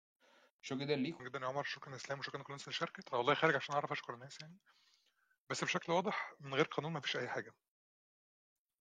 [0.62, 1.18] شو جدا ليكم.
[1.18, 1.64] شكرا جدا يا عمر.
[1.64, 2.18] شكرا إسلام.
[2.18, 3.14] وشكرا لكل الناس اللي شاركت.
[3.14, 4.56] والله خارج عشان أعرف أشكر الناس يعني.
[5.50, 7.54] بس بشكل واضح من غير قانون مفيش أي حاجة.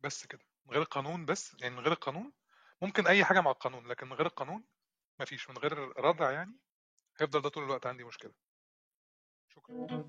[0.02, 0.42] بس كده.
[0.66, 2.34] من غير القانون بس يعني من غير القانون
[2.82, 4.64] ممكن أي حاجة مع القانون لكن من غير القانون
[5.20, 6.60] مفيش من غير ردع يعني
[7.20, 8.34] هيفضل ده طول الوقت عندي مشكلة.
[9.50, 10.04] شكرا.